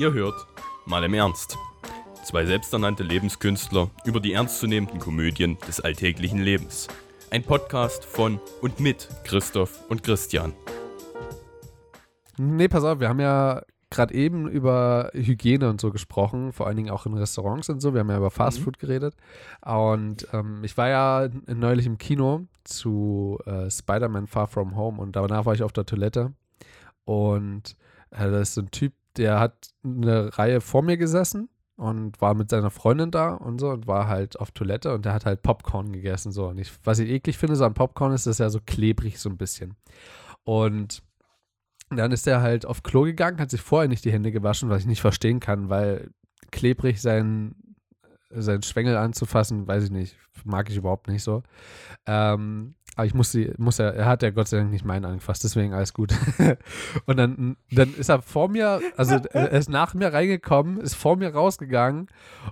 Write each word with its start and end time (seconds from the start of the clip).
Ihr 0.00 0.14
hört 0.14 0.46
mal 0.86 1.04
im 1.04 1.12
Ernst. 1.12 1.58
Zwei 2.24 2.46
selbsternannte 2.46 3.02
Lebenskünstler 3.02 3.90
über 4.06 4.18
die 4.18 4.32
ernstzunehmenden 4.32 4.98
Komödien 4.98 5.58
des 5.68 5.78
alltäglichen 5.78 6.38
Lebens. 6.38 6.88
Ein 7.30 7.42
Podcast 7.42 8.06
von 8.06 8.40
und 8.62 8.80
mit 8.80 9.10
Christoph 9.24 9.78
und 9.90 10.02
Christian. 10.02 10.54
Nee, 12.38 12.68
pass 12.68 12.82
auf, 12.82 12.98
wir 13.00 13.10
haben 13.10 13.20
ja 13.20 13.60
gerade 13.90 14.14
eben 14.14 14.48
über 14.48 15.10
Hygiene 15.12 15.68
und 15.68 15.82
so 15.82 15.90
gesprochen, 15.90 16.54
vor 16.54 16.66
allen 16.66 16.78
Dingen 16.78 16.90
auch 16.90 17.04
in 17.04 17.12
Restaurants 17.12 17.68
und 17.68 17.80
so. 17.80 17.92
Wir 17.92 18.00
haben 18.00 18.08
ja 18.08 18.16
über 18.16 18.30
Fastfood 18.30 18.78
mhm. 18.78 18.86
geredet. 18.86 19.14
Und 19.60 20.26
ähm, 20.32 20.64
ich 20.64 20.78
war 20.78 20.88
ja 20.88 21.28
neulich 21.46 21.84
im 21.84 21.98
Kino 21.98 22.46
zu 22.64 23.38
äh, 23.44 23.70
Spider-Man 23.70 24.28
Far 24.28 24.46
From 24.46 24.76
Home 24.76 24.98
und 24.98 25.14
danach 25.14 25.44
war 25.44 25.52
ich 25.52 25.62
auf 25.62 25.74
der 25.74 25.84
Toilette. 25.84 26.32
Und 27.04 27.76
äh, 28.12 28.30
da 28.30 28.40
ist 28.40 28.54
so 28.54 28.62
ein 28.62 28.70
Typ, 28.70 28.94
der 29.16 29.40
hat 29.40 29.70
eine 29.84 30.36
Reihe 30.38 30.60
vor 30.60 30.82
mir 30.82 30.96
gesessen 30.96 31.48
und 31.76 32.20
war 32.20 32.34
mit 32.34 32.50
seiner 32.50 32.70
Freundin 32.70 33.10
da 33.10 33.34
und 33.34 33.58
so 33.58 33.70
und 33.70 33.86
war 33.86 34.06
halt 34.06 34.38
auf 34.38 34.50
Toilette 34.50 34.94
und 34.94 35.04
der 35.04 35.14
hat 35.14 35.24
halt 35.24 35.42
Popcorn 35.42 35.92
gegessen 35.92 36.32
so 36.32 36.48
und 36.48 36.58
ich, 36.58 36.70
was 36.84 36.98
ich 36.98 37.08
eklig 37.08 37.38
finde 37.38 37.56
so 37.56 37.64
an 37.64 37.74
Popcorn 37.74 38.12
ist, 38.12 38.26
dass 38.26 38.40
er 38.40 38.50
so 38.50 38.60
klebrig 38.64 39.18
so 39.18 39.30
ein 39.30 39.38
bisschen 39.38 39.76
und 40.44 41.02
dann 41.90 42.12
ist 42.12 42.26
er 42.26 42.40
halt 42.40 42.66
auf 42.66 42.82
Klo 42.82 43.02
gegangen, 43.02 43.40
hat 43.40 43.50
sich 43.50 43.60
vorher 43.60 43.88
nicht 43.88 44.04
die 44.04 44.12
Hände 44.12 44.30
gewaschen, 44.30 44.70
was 44.70 44.82
ich 44.82 44.86
nicht 44.86 45.00
verstehen 45.00 45.40
kann, 45.40 45.68
weil 45.68 46.10
klebrig 46.52 47.00
sein, 47.00 47.54
sein 48.30 48.62
Schwengel 48.62 48.96
anzufassen, 48.96 49.66
weiß 49.66 49.84
ich 49.84 49.90
nicht, 49.90 50.16
mag 50.44 50.70
ich 50.70 50.76
überhaupt 50.76 51.08
nicht 51.08 51.22
so. 51.22 51.42
Ähm, 52.06 52.74
aber 53.00 53.06
ich 53.06 53.14
muss 53.14 53.32
sie, 53.32 53.50
muss 53.56 53.78
er, 53.78 53.94
er 53.94 54.04
hat 54.04 54.22
ja 54.22 54.28
Gott 54.28 54.48
sei 54.48 54.58
Dank 54.58 54.70
nicht 54.70 54.84
meinen 54.84 55.06
angefasst, 55.06 55.42
deswegen 55.42 55.72
alles 55.72 55.94
gut. 55.94 56.12
und 57.06 57.16
dann, 57.16 57.56
dann 57.70 57.94
ist 57.94 58.10
er 58.10 58.20
vor 58.20 58.50
mir, 58.50 58.82
also 58.94 59.14
er 59.14 59.52
ist 59.52 59.70
nach 59.70 59.94
mir 59.94 60.12
reingekommen, 60.12 60.78
ist 60.78 60.96
vor 60.96 61.16
mir 61.16 61.32
rausgegangen 61.32 62.08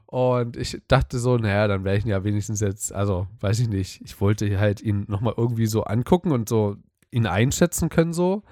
und 0.07 0.57
ich 0.57 0.80
dachte 0.88 1.19
so, 1.19 1.37
naja, 1.37 1.68
dann 1.68 1.85
wäre 1.85 1.99
ich 1.99 2.07
ihn 2.07 2.10
ja 2.10 2.24
wenigstens 2.24 2.60
jetzt, 2.60 2.95
also 2.95 3.27
weiß 3.40 3.60
ich 3.60 3.68
nicht, 3.68 4.01
ich 4.02 4.18
wollte 4.23 4.59
halt 4.59 4.80
ihn 4.80 5.05
nochmal 5.07 5.35
irgendwie 5.37 5.66
so 5.66 5.85
angucken 5.85 6.32
und 6.32 6.49
so 6.49 6.77
ihn 7.10 7.27
einschätzen 7.27 7.90
können 7.90 8.15
so. 8.15 8.43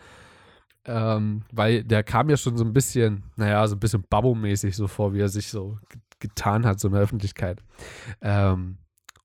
Ähm, 0.84 1.44
weil 1.50 1.82
der 1.82 2.04
kam 2.04 2.28
ja 2.28 2.36
schon 2.36 2.58
so 2.58 2.64
ein 2.64 2.74
bisschen, 2.74 3.24
naja, 3.36 3.66
so 3.66 3.74
ein 3.74 3.80
bisschen 3.80 4.04
Babbo-mäßig 4.04 4.76
so 4.76 4.86
vor, 4.86 5.14
wie 5.14 5.20
er 5.20 5.30
sich 5.30 5.48
so 5.48 5.78
getan 6.20 6.66
hat, 6.66 6.78
so 6.78 6.88
in 6.88 6.94
der 6.94 7.02
Öffentlichkeit. 7.02 7.62
Ähm, 8.20 8.76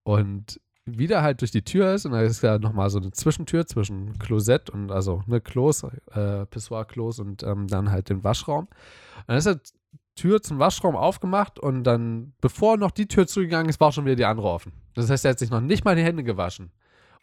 und 0.04 0.60
wieder 0.86 1.22
halt 1.22 1.42
durch 1.42 1.52
die 1.52 1.64
Tür 1.64 1.94
ist 1.94 2.06
und 2.06 2.14
da 2.14 2.22
ist 2.22 2.42
ja 2.42 2.58
nochmal 2.58 2.90
so 2.90 3.00
eine 3.00 3.12
Zwischentür 3.12 3.68
zwischen 3.68 4.18
Klosett 4.20 4.70
und 4.70 4.92
also 4.92 5.24
ne 5.28 5.40
Klos, 5.40 5.84
äh, 5.84 6.46
Pissoir-Klos 6.46 7.20
und 7.20 7.44
ähm, 7.44 7.68
dann 7.68 7.92
halt 7.92 8.10
den 8.10 8.24
Waschraum. 8.24 8.66
Und 8.66 9.28
dann 9.28 9.38
ist 9.38 9.46
die 9.46 10.22
Tür 10.22 10.42
zum 10.42 10.60
Waschraum 10.60 10.96
aufgemacht 10.96 11.60
und 11.60 11.84
dann, 11.84 12.34
bevor 12.42 12.78
noch 12.78 12.92
die 12.92 13.08
Tür 13.08 13.28
zugegangen 13.28 13.70
ist, 13.70 13.80
war 13.80 13.92
schon 13.92 14.06
wieder 14.06 14.16
die 14.16 14.26
andere 14.26 14.48
offen. 14.48 14.74
Das 14.96 15.10
heißt, 15.10 15.26
er 15.26 15.32
hat 15.32 15.40
sich 15.40 15.52
noch 15.52 15.62
nicht 15.62 15.86
mal 15.86 15.96
die 15.96 16.04
Hände 16.04 16.24
gewaschen 16.24 16.72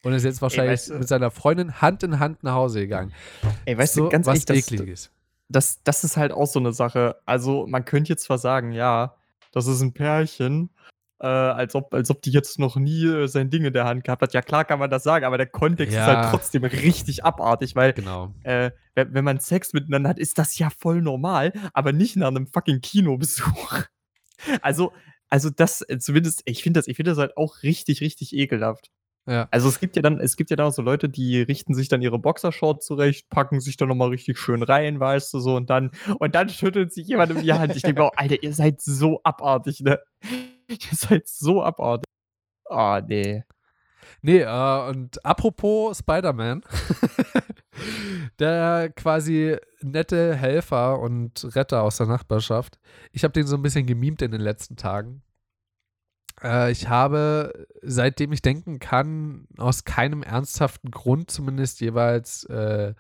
und 0.03 0.13
ist 0.13 0.25
jetzt 0.25 0.41
wahrscheinlich 0.41 0.71
Ey, 0.71 0.75
weißt 0.75 0.91
du, 0.91 0.95
mit 0.95 1.09
seiner 1.09 1.31
Freundin 1.31 1.81
Hand 1.81 2.03
in 2.03 2.19
Hand 2.19 2.45
nach 2.45 2.55
Hause 2.55 2.81
gegangen. 2.81 3.13
Ey, 3.65 3.77
weißt 3.77 3.95
so, 3.95 4.05
du, 4.05 4.11
ganz 4.11 4.27
was 4.27 4.45
ehrlich. 4.45 4.67
Das, 4.67 5.11
das, 5.49 5.83
das 5.83 6.05
ist 6.05 6.17
halt 6.17 6.33
auch 6.33 6.47
so 6.47 6.61
eine 6.61 6.73
Sache. 6.73 7.17
Also, 7.27 7.67
man 7.67 7.85
könnte 7.85 8.11
jetzt 8.11 8.25
zwar 8.25 8.39
sagen, 8.39 8.73
ja, 8.73 9.15
das 9.53 9.67
ist 9.67 9.81
ein 9.81 9.93
Pärchen, 9.93 10.71
äh, 11.21 11.27
als, 11.27 11.75
ob, 11.75 11.93
als 11.95 12.11
ob 12.11 12.23
die 12.23 12.31
jetzt 12.31 12.59
noch 12.59 12.77
nie 12.77 13.05
äh, 13.05 13.27
sein 13.27 13.51
Ding 13.51 13.65
in 13.65 13.73
der 13.73 13.85
Hand 13.85 14.05
gehabt 14.05 14.23
hat. 14.23 14.35
Ja, 14.35 14.43
klar 14.43 14.65
kann 14.65 14.79
man 14.79 14.91
das 14.91 15.03
sagen, 15.03 15.25
aber 15.25 15.37
der 15.37 15.47
Kontext 15.47 15.95
ja. 15.95 16.01
ist 16.01 16.17
halt 16.17 16.31
trotzdem 16.31 16.65
richtig 16.65 17.25
abartig, 17.25 17.75
weil 17.75 17.93
genau. 17.93 18.35
äh, 18.43 18.71
wenn, 18.95 19.15
wenn 19.15 19.25
man 19.25 19.41
Sex 19.41 19.73
miteinander 19.73 20.11
hat, 20.11 20.19
ist 20.19 20.39
das 20.39 20.59
ja 20.59 20.71
voll 20.71 21.03
normal, 21.03 21.53
aber 21.73 21.93
nicht 21.93 22.17
nach 22.17 22.29
einem 22.29 22.47
fucking 22.47 22.81
Kinobesuch. 22.81 23.85
Also, 24.63 24.93
also 25.31 25.51
das, 25.51 25.83
äh, 25.89 25.99
zumindest, 25.99 26.43
ich 26.45 26.63
finde 26.63 26.79
das, 26.79 26.87
ich 26.87 26.95
finde 26.95 27.11
das 27.11 27.19
halt 27.19 27.37
auch 27.37 27.65
richtig, 27.65 28.01
richtig 28.01 28.33
ekelhaft. 28.33 28.93
Ja. 29.29 29.47
Also 29.51 29.69
es 29.69 29.79
gibt 29.79 29.97
ja 29.97 30.01
dann, 30.01 30.21
es 30.21 30.37
gibt 30.37 30.49
ja 30.51 30.57
dann 30.57 30.69
auch 30.69 30.73
so 30.73 30.81
Leute, 30.81 31.09
die 31.09 31.43
richten 31.43 31.75
sich 31.75 31.89
dann 31.89 32.01
ihre 32.01 32.19
Boxershorts 32.19 32.87
zurecht, 32.87 33.29
packen 33.29 33.61
sich 33.61 33.77
dann 33.77 33.89
nochmal 33.89 34.09
richtig 34.09 34.39
schön 34.39 34.63
rein, 34.63 35.01
weißt 35.01 35.35
du, 35.35 35.41
so, 35.41 35.57
und 35.57 35.69
dann, 35.69 35.91
und 36.19 36.35
dann 36.35 36.49
schüttelt 36.49 36.95
sich 36.95 37.09
jemand 37.09 37.33
in 37.33 37.43
die 37.43 37.53
Hand. 37.53 37.77
Ich 37.77 37.83
denke 37.83 38.05
oh, 38.05 38.11
Alter, 38.17 38.43
ihr 38.43 38.55
seid 38.55 38.81
so 38.81 39.21
abartig, 39.25 39.81
ne? 39.81 39.99
Ihr 40.91 40.97
seid 40.97 41.29
so 41.29 41.63
abartig. 41.63 42.05
Oh, 42.67 43.01
nee. 43.07 43.45
Nee, 44.21 44.41
äh, 44.41 44.89
und 44.89 45.25
apropos 45.25 45.99
Spider-Man, 45.99 46.63
der 48.39 48.91
quasi 48.97 49.57
nette 49.81 50.35
Helfer 50.35 50.99
und 50.99 51.55
Retter 51.55 51.83
aus 51.83 51.99
der 51.99 52.07
Nachbarschaft. 52.07 52.79
Ich 53.13 53.25
habe 53.25 53.33
den 53.33 53.47
so 53.47 53.57
ein 53.57 53.63
bisschen 53.63 53.87
gemimt 53.87 54.23
in 54.23 54.33
den 54.33 54.41
letzten 54.41 54.77
Tagen. 54.77 55.23
Äh, 56.43 56.73
ich 56.73 56.89
habe, 56.89 57.67
seitdem 57.83 58.33
ich 58.33 58.43
denken 58.43 58.79
kann, 58.79 59.47
aus 59.57 59.85
keinem 59.85 60.23
ernsthaften 60.23 60.91
Grund 60.91 61.31
zumindest 61.31 61.81
jeweils 61.81 62.45
äh, 62.45 62.95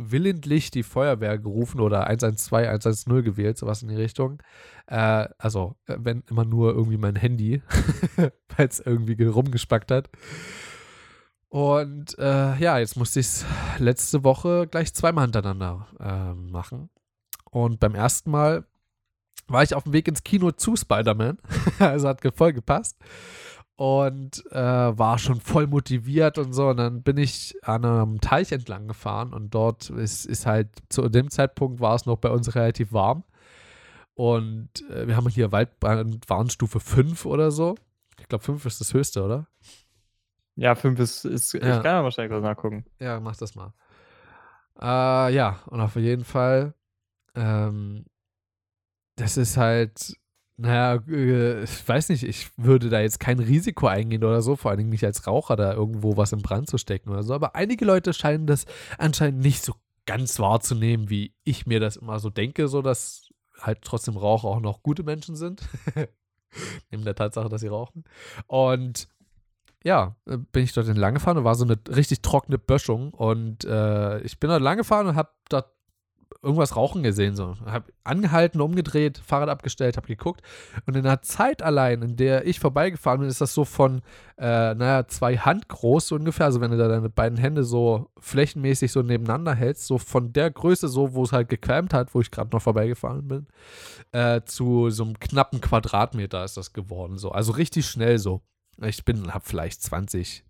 willentlich 0.00 0.70
die 0.70 0.82
Feuerwehr 0.82 1.38
gerufen 1.38 1.80
oder 1.80 2.06
112, 2.06 2.66
110 2.66 3.22
gewählt, 3.22 3.58
sowas 3.58 3.82
in 3.82 3.88
die 3.88 3.96
Richtung. 3.96 4.42
Äh, 4.86 5.28
also, 5.38 5.76
äh, 5.86 5.96
wenn 5.98 6.22
immer 6.30 6.44
nur 6.44 6.74
irgendwie 6.74 6.96
mein 6.96 7.16
Handy, 7.16 7.62
weil 8.16 8.68
es 8.68 8.80
irgendwie 8.80 9.22
rumgespackt 9.22 9.90
hat. 9.90 10.08
Und 11.48 12.18
äh, 12.18 12.56
ja, 12.56 12.78
jetzt 12.78 12.96
musste 12.96 13.20
ich 13.20 13.26
es 13.26 13.46
letzte 13.78 14.24
Woche 14.24 14.66
gleich 14.70 14.94
zweimal 14.94 15.24
hintereinander 15.24 15.86
äh, 15.98 16.34
machen. 16.34 16.90
Und 17.50 17.80
beim 17.80 17.94
ersten 17.94 18.30
Mal 18.30 18.64
war 19.48 19.62
ich 19.62 19.74
auf 19.74 19.82
dem 19.82 19.92
Weg 19.92 20.08
ins 20.08 20.22
Kino 20.22 20.52
zu 20.52 20.76
Spider-Man. 20.76 21.38
also 21.78 22.08
hat 22.08 22.20
voll 22.36 22.52
gepasst. 22.52 22.96
Und 23.80 24.44
äh, 24.52 24.58
war 24.98 25.16
schon 25.16 25.40
voll 25.40 25.66
motiviert 25.66 26.36
und 26.36 26.52
so. 26.52 26.68
Und 26.68 26.76
dann 26.76 27.02
bin 27.02 27.16
ich 27.16 27.56
an 27.62 27.86
einem 27.86 28.20
Teich 28.20 28.52
entlang 28.52 28.88
gefahren 28.88 29.32
und 29.32 29.54
dort 29.54 29.88
ist, 29.88 30.26
ist 30.26 30.44
halt, 30.44 30.68
zu 30.90 31.08
dem 31.08 31.30
Zeitpunkt 31.30 31.80
war 31.80 31.94
es 31.94 32.04
noch 32.04 32.18
bei 32.18 32.28
uns 32.28 32.54
relativ 32.54 32.92
warm. 32.92 33.24
Und 34.12 34.68
äh, 34.90 35.06
wir 35.06 35.16
haben 35.16 35.30
hier 35.30 35.50
Waldbrandwarnstufe 35.50 36.78
5 36.78 37.24
oder 37.24 37.50
so. 37.50 37.74
Ich 38.18 38.28
glaube, 38.28 38.44
5 38.44 38.66
ist 38.66 38.82
das 38.82 38.92
höchste, 38.92 39.24
oder? 39.24 39.46
Ja, 40.56 40.74
5 40.74 41.00
ist, 41.00 41.24
ist 41.24 41.54
ja. 41.54 41.60
ich 41.60 41.82
kann 41.82 41.96
ja 41.96 42.04
wahrscheinlich 42.04 42.32
kurz 42.32 42.42
nachgucken. 42.42 42.84
Ja, 42.98 43.18
mach 43.18 43.36
das 43.36 43.54
mal. 43.54 43.72
Äh, 44.78 45.34
ja, 45.34 45.60
und 45.66 45.80
auf 45.80 45.96
jeden 45.96 46.24
Fall 46.24 46.74
ähm, 47.34 48.04
das 49.16 49.36
ist 49.36 49.56
halt, 49.56 50.14
naja, 50.60 51.02
äh, 51.08 51.62
ich 51.64 51.88
weiß 51.88 52.10
nicht, 52.10 52.22
ich 52.22 52.50
würde 52.56 52.90
da 52.90 53.00
jetzt 53.00 53.18
kein 53.18 53.38
Risiko 53.38 53.86
eingehen 53.86 54.24
oder 54.24 54.42
so, 54.42 54.56
vor 54.56 54.70
allen 54.70 54.78
Dingen 54.78 54.90
nicht 54.90 55.04
als 55.04 55.26
Raucher 55.26 55.56
da 55.56 55.72
irgendwo 55.72 56.16
was 56.16 56.32
in 56.32 56.42
Brand 56.42 56.68
zu 56.68 56.76
stecken 56.76 57.10
oder 57.10 57.22
so. 57.22 57.34
Aber 57.34 57.54
einige 57.54 57.84
Leute 57.84 58.12
scheinen 58.12 58.46
das 58.46 58.66
anscheinend 58.98 59.40
nicht 59.40 59.64
so 59.64 59.74
ganz 60.04 60.38
wahrzunehmen, 60.38 61.08
wie 61.08 61.34
ich 61.44 61.66
mir 61.66 61.80
das 61.80 61.96
immer 61.96 62.18
so 62.18 62.28
denke, 62.28 62.68
so 62.68 62.82
dass 62.82 63.28
halt 63.58 63.82
trotzdem 63.82 64.16
Raucher 64.16 64.48
auch 64.48 64.60
noch 64.60 64.82
gute 64.82 65.02
Menschen 65.02 65.34
sind. 65.34 65.62
Neben 66.90 67.04
der 67.04 67.14
Tatsache, 67.14 67.48
dass 67.48 67.62
sie 67.62 67.68
rauchen. 67.68 68.04
Und 68.46 69.08
ja, 69.82 70.16
äh, 70.26 70.36
bin 70.36 70.64
ich 70.64 70.74
dort 70.74 70.88
entlang 70.88 71.14
gefahren 71.14 71.38
und 71.38 71.44
war 71.44 71.54
so 71.54 71.64
eine 71.64 71.78
richtig 71.88 72.20
trockene 72.20 72.58
Böschung. 72.58 73.14
Und 73.14 73.64
äh, 73.64 74.20
ich 74.20 74.38
bin 74.38 74.50
dort 74.50 74.62
lang 74.62 74.76
gefahren 74.76 75.06
und 75.06 75.16
habe 75.16 75.30
dort 75.48 75.72
irgendwas 76.42 76.76
rauchen 76.76 77.02
gesehen. 77.02 77.36
So. 77.36 77.56
Hab 77.66 77.90
angehalten, 78.04 78.60
umgedreht, 78.60 79.18
Fahrrad 79.18 79.48
abgestellt, 79.48 79.96
hab 79.96 80.06
geguckt. 80.06 80.42
Und 80.86 80.96
in 80.96 81.04
der 81.04 81.22
Zeit 81.22 81.62
allein, 81.62 82.02
in 82.02 82.16
der 82.16 82.46
ich 82.46 82.60
vorbeigefahren 82.60 83.20
bin, 83.20 83.28
ist 83.28 83.40
das 83.40 83.54
so 83.54 83.64
von, 83.64 84.00
äh, 84.38 84.74
naja, 84.74 85.06
zwei 85.06 85.36
Hand 85.36 85.68
groß 85.68 86.08
so 86.08 86.14
ungefähr. 86.14 86.46
Also 86.46 86.60
wenn 86.60 86.70
du 86.70 86.78
da 86.78 86.88
deine 86.88 87.10
beiden 87.10 87.38
Hände 87.38 87.64
so 87.64 88.10
flächenmäßig 88.18 88.92
so 88.92 89.02
nebeneinander 89.02 89.54
hältst, 89.54 89.86
so 89.86 89.98
von 89.98 90.32
der 90.32 90.50
Größe 90.50 90.88
so, 90.88 91.14
wo 91.14 91.24
es 91.24 91.32
halt 91.32 91.48
gequämt 91.48 91.92
hat, 91.92 92.14
wo 92.14 92.20
ich 92.20 92.30
gerade 92.30 92.50
noch 92.52 92.62
vorbeigefahren 92.62 93.28
bin, 93.28 93.46
äh, 94.12 94.40
zu 94.44 94.90
so 94.90 95.04
einem 95.04 95.18
knappen 95.18 95.60
Quadratmeter 95.60 96.44
ist 96.44 96.56
das 96.56 96.72
geworden. 96.72 97.18
So. 97.18 97.32
Also 97.32 97.52
richtig 97.52 97.86
schnell 97.86 98.18
so. 98.18 98.42
Ich 98.82 99.04
bin, 99.04 99.34
hab 99.34 99.46
vielleicht 99.46 99.82
20, 99.82 100.44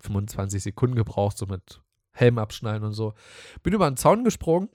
25 0.00 0.62
Sekunden 0.62 0.96
gebraucht, 0.96 1.38
so 1.38 1.46
mit 1.46 1.80
Helm 2.12 2.38
abschneiden 2.38 2.84
und 2.84 2.94
so. 2.94 3.14
Bin 3.62 3.74
über 3.74 3.86
einen 3.86 3.96
Zaun 3.96 4.24
gesprungen 4.24 4.70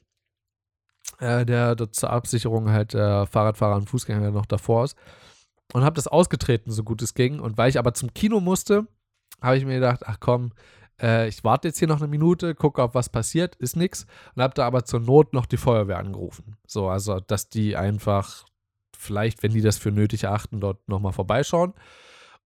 äh, 1.22 1.46
der 1.46 1.76
dort 1.76 1.96
zur 1.96 2.10
Absicherung 2.10 2.72
halt 2.72 2.94
der 2.94 3.28
Fahrradfahrer 3.28 3.76
und 3.76 3.90
Fußgänger 3.90 4.32
noch 4.32 4.46
davor 4.46 4.84
ist. 4.84 4.98
Und 5.74 5.84
habe 5.84 5.96
das 5.96 6.08
ausgetreten, 6.08 6.72
so 6.72 6.84
gut 6.84 7.02
es 7.02 7.14
ging. 7.14 7.40
Und 7.40 7.58
weil 7.58 7.70
ich 7.70 7.80
aber 7.80 7.94
zum 7.94 8.14
Kino 8.14 8.42
musste, 8.42 8.88
habe 9.42 9.58
ich 9.58 9.66
mir 9.66 9.76
gedacht, 9.76 10.02
ach 10.06 10.18
komm, 10.20 10.52
äh, 11.02 11.30
ich 11.30 11.44
warte 11.44 11.70
jetzt 11.70 11.80
hier 11.80 11.88
noch 11.88 12.00
eine 12.00 12.08
Minute, 12.08 12.56
gucke, 12.56 12.82
ob 12.82 12.96
was 12.96 13.10
passiert, 13.10 13.56
ist 13.56 13.78
nichts. 13.78 14.06
Und 14.36 14.42
habe 14.44 14.54
da 14.54 14.66
aber 14.66 14.84
zur 14.84 15.00
Not 15.00 15.34
noch 15.34 15.46
die 15.46 15.58
Feuerwehr 15.58 15.98
angerufen. 15.98 16.58
So, 16.68 16.90
also, 16.90 17.20
dass 17.20 17.48
die 17.48 17.78
einfach 17.78 18.46
vielleicht, 18.98 19.44
wenn 19.44 19.54
die 19.54 19.62
das 19.62 19.78
für 19.78 19.92
nötig 19.92 20.26
erachten, 20.26 20.60
dort 20.60 20.90
nochmal 20.90 21.14
vorbeischauen. 21.14 21.74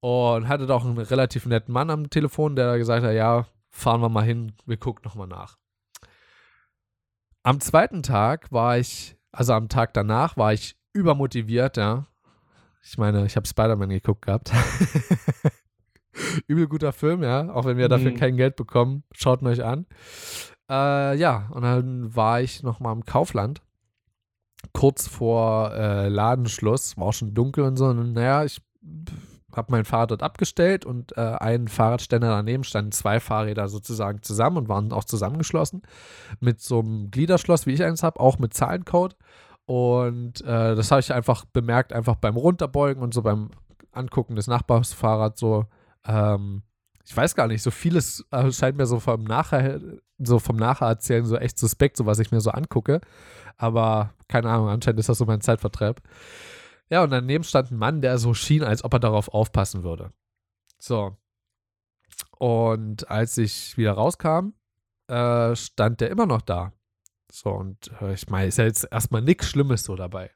Und 0.02 0.48
hatte 0.48 0.68
da 0.68 0.76
auch 0.76 0.86
einen 0.86 0.98
relativ 0.98 1.46
netten 1.48 1.74
Mann 1.74 1.90
am 1.90 2.10
Telefon, 2.10 2.56
der 2.56 2.78
gesagt 2.78 3.04
hat, 3.04 3.14
ja, 3.14 3.48
fahren 3.72 4.02
wir 4.02 4.10
mal 4.10 4.24
hin, 4.24 4.52
wir 4.66 4.78
gucken 4.78 5.02
nochmal 5.04 5.28
nach. 5.28 5.58
Am 7.46 7.60
zweiten 7.60 8.02
Tag 8.02 8.52
war 8.52 8.80
ich 8.80 9.16
also 9.36 9.54
am 9.54 9.70
Tag 9.70 9.94
danach 9.94 10.38
war 10.38 10.54
ich 10.54 10.78
übermotiviert, 10.94 11.78
ja. 11.78 12.08
Ich 12.82 12.98
meine, 12.98 13.26
ich 13.26 13.36
habe 13.36 13.48
Spider-Man 13.48 13.90
geguckt 13.90 14.26
gehabt. 14.26 14.52
Übel 16.48 16.68
guter 16.68 16.92
Film, 16.94 17.22
ja. 17.22 17.54
Auch 17.54 17.66
wenn 17.66 17.78
wir 17.78 17.90
dafür 17.90 18.12
mhm. 18.12 18.16
kein 18.16 18.38
Geld 18.38 18.56
bekommen. 18.56 19.04
Schaut 19.12 19.42
ihn 19.42 19.48
euch 19.48 19.64
an. 19.64 19.86
Äh, 20.70 21.18
ja, 21.18 21.50
und 21.52 21.64
dann 21.64 22.16
war 22.16 22.42
ich 22.42 22.64
nochmal 22.64 22.96
im 22.96 23.06
Kaufland. 23.06 23.62
Kurz 24.74 25.08
vor 25.08 25.74
äh, 25.74 26.08
Ladenschluss. 26.08 26.98
War 26.98 27.08
auch 27.08 27.14
schon 27.14 27.34
dunkel 27.34 27.66
und 27.66 27.76
so. 27.78 27.86
Und 27.88 28.14
naja, 28.14 28.44
ich 28.46 28.62
habe 29.56 29.72
mein 29.72 29.86
Fahrrad 29.86 30.12
dort 30.12 30.24
abgestellt 30.24 30.86
und 30.86 31.18
äh, 31.18 31.22
ein 31.22 31.68
Fahrradständer 31.68 32.30
daneben 32.30 32.64
standen 32.64 32.92
zwei 32.92 33.20
Fahrräder 33.20 33.68
sozusagen 33.68 34.22
zusammen 34.22 34.58
und 34.58 34.70
waren 34.70 34.92
auch 34.92 35.04
zusammengeschlossen 35.04 35.82
mit 36.40 36.62
so 36.62 36.80
einem 36.80 37.12
Gliederschloss, 37.12 37.66
wie 37.66 37.74
ich 37.74 37.84
eins 37.84 38.04
habe, 38.04 38.20
auch 38.20 38.40
mit 38.40 38.54
Zahlencode. 38.54 39.16
Und 39.66 40.42
äh, 40.42 40.76
das 40.76 40.92
habe 40.92 41.02
ich 41.02 41.14
einfach 41.14 41.46
bemerkt, 41.46 41.94
einfach 41.94 42.16
beim 42.16 42.38
Runterbeugen 42.38 43.02
und 43.02 43.14
so 43.14 43.22
beim 43.22 43.50
Angucken 43.92 44.36
des 44.36 44.48
Nachbarsfahrrads 44.48 45.40
so. 45.40 45.66
Ähm, 46.06 46.64
ich 47.08 47.16
weiß 47.16 47.36
gar 47.36 47.48
nicht, 47.48 47.62
so 47.62 47.72
vieles 47.72 48.26
äh, 48.32 48.52
scheint 48.52 48.78
mir 48.78 48.88
so 48.88 49.00
vom 49.00 49.24
Nachher, 49.24 49.80
so 50.18 50.40
vom 50.40 50.56
Nachererzählen 50.56 51.26
so 51.26 51.38
echt 51.38 51.60
suspekt, 51.60 51.98
so 51.98 52.06
was 52.06 52.20
ich 52.20 52.32
mir 52.32 52.42
so 52.42 52.52
angucke. 52.52 53.00
Aber 53.58 54.14
keine 54.28 54.50
Ahnung, 54.50 54.70
anscheinend 54.70 55.00
ist 55.00 55.10
das 55.10 55.20
so 55.20 55.26
mein 55.26 55.42
Zeitvertreib. 55.42 56.02
Ja, 56.90 57.04
und 57.04 57.10
daneben 57.10 57.44
stand 57.44 57.72
ein 57.72 57.78
Mann, 57.78 58.02
der 58.02 58.18
so 58.18 58.34
schien, 58.34 58.64
als 58.64 58.84
ob 58.84 58.94
er 58.94 59.00
darauf 59.00 59.30
aufpassen 59.30 59.84
würde. 59.84 60.12
So. 60.78 61.18
Und 62.38 63.10
als 63.10 63.38
ich 63.38 63.78
wieder 63.78 63.94
rauskam, 63.94 64.54
äh, 65.08 65.56
stand 65.56 66.02
der 66.02 66.10
immer 66.10 66.26
noch 66.26 66.42
da. 66.42 66.74
So, 67.32 67.50
und 67.52 67.92
äh, 68.02 68.14
ich 68.14 68.30
meine, 68.30 68.48
ist 68.48 68.58
ja 68.58 68.66
jetzt 68.66 68.88
erstmal 68.92 69.22
nichts 69.22 69.50
Schlimmes 69.50 69.84
so 69.84 69.96
dabei. 69.96 70.32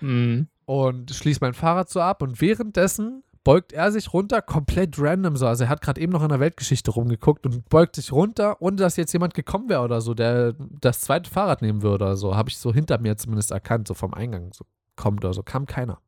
Mhm. 0.00 0.48
Und 0.64 1.10
schließe 1.10 1.40
mein 1.40 1.54
Fahrrad 1.54 1.90
so 1.90 2.00
ab 2.00 2.22
und 2.22 2.40
währenddessen 2.40 3.22
beugt 3.44 3.72
er 3.72 3.90
sich 3.90 4.12
runter, 4.12 4.40
komplett 4.40 4.98
random 4.98 5.36
so. 5.36 5.46
Also 5.46 5.64
er 5.64 5.70
hat 5.70 5.82
gerade 5.82 6.00
eben 6.00 6.12
noch 6.12 6.22
in 6.22 6.28
der 6.28 6.40
Weltgeschichte 6.40 6.90
rumgeguckt 6.90 7.44
und 7.44 7.68
beugt 7.68 7.96
sich 7.96 8.12
runter, 8.12 8.60
ohne 8.60 8.76
dass 8.76 8.96
jetzt 8.96 9.12
jemand 9.12 9.34
gekommen 9.34 9.68
wäre 9.68 9.82
oder 9.82 10.00
so, 10.00 10.14
der 10.14 10.54
das 10.80 11.00
zweite 11.00 11.30
Fahrrad 11.30 11.62
nehmen 11.62 11.82
würde 11.82 12.04
oder 12.04 12.16
so. 12.16 12.36
Habe 12.36 12.50
ich 12.50 12.58
so 12.58 12.72
hinter 12.72 12.98
mir 12.98 13.16
zumindest 13.16 13.50
erkannt, 13.50 13.88
so 13.88 13.94
vom 13.94 14.14
Eingang. 14.14 14.52
So 14.52 14.64
kommt 14.96 15.24
oder 15.24 15.34
so, 15.34 15.42
kam 15.42 15.66
keiner. 15.66 16.00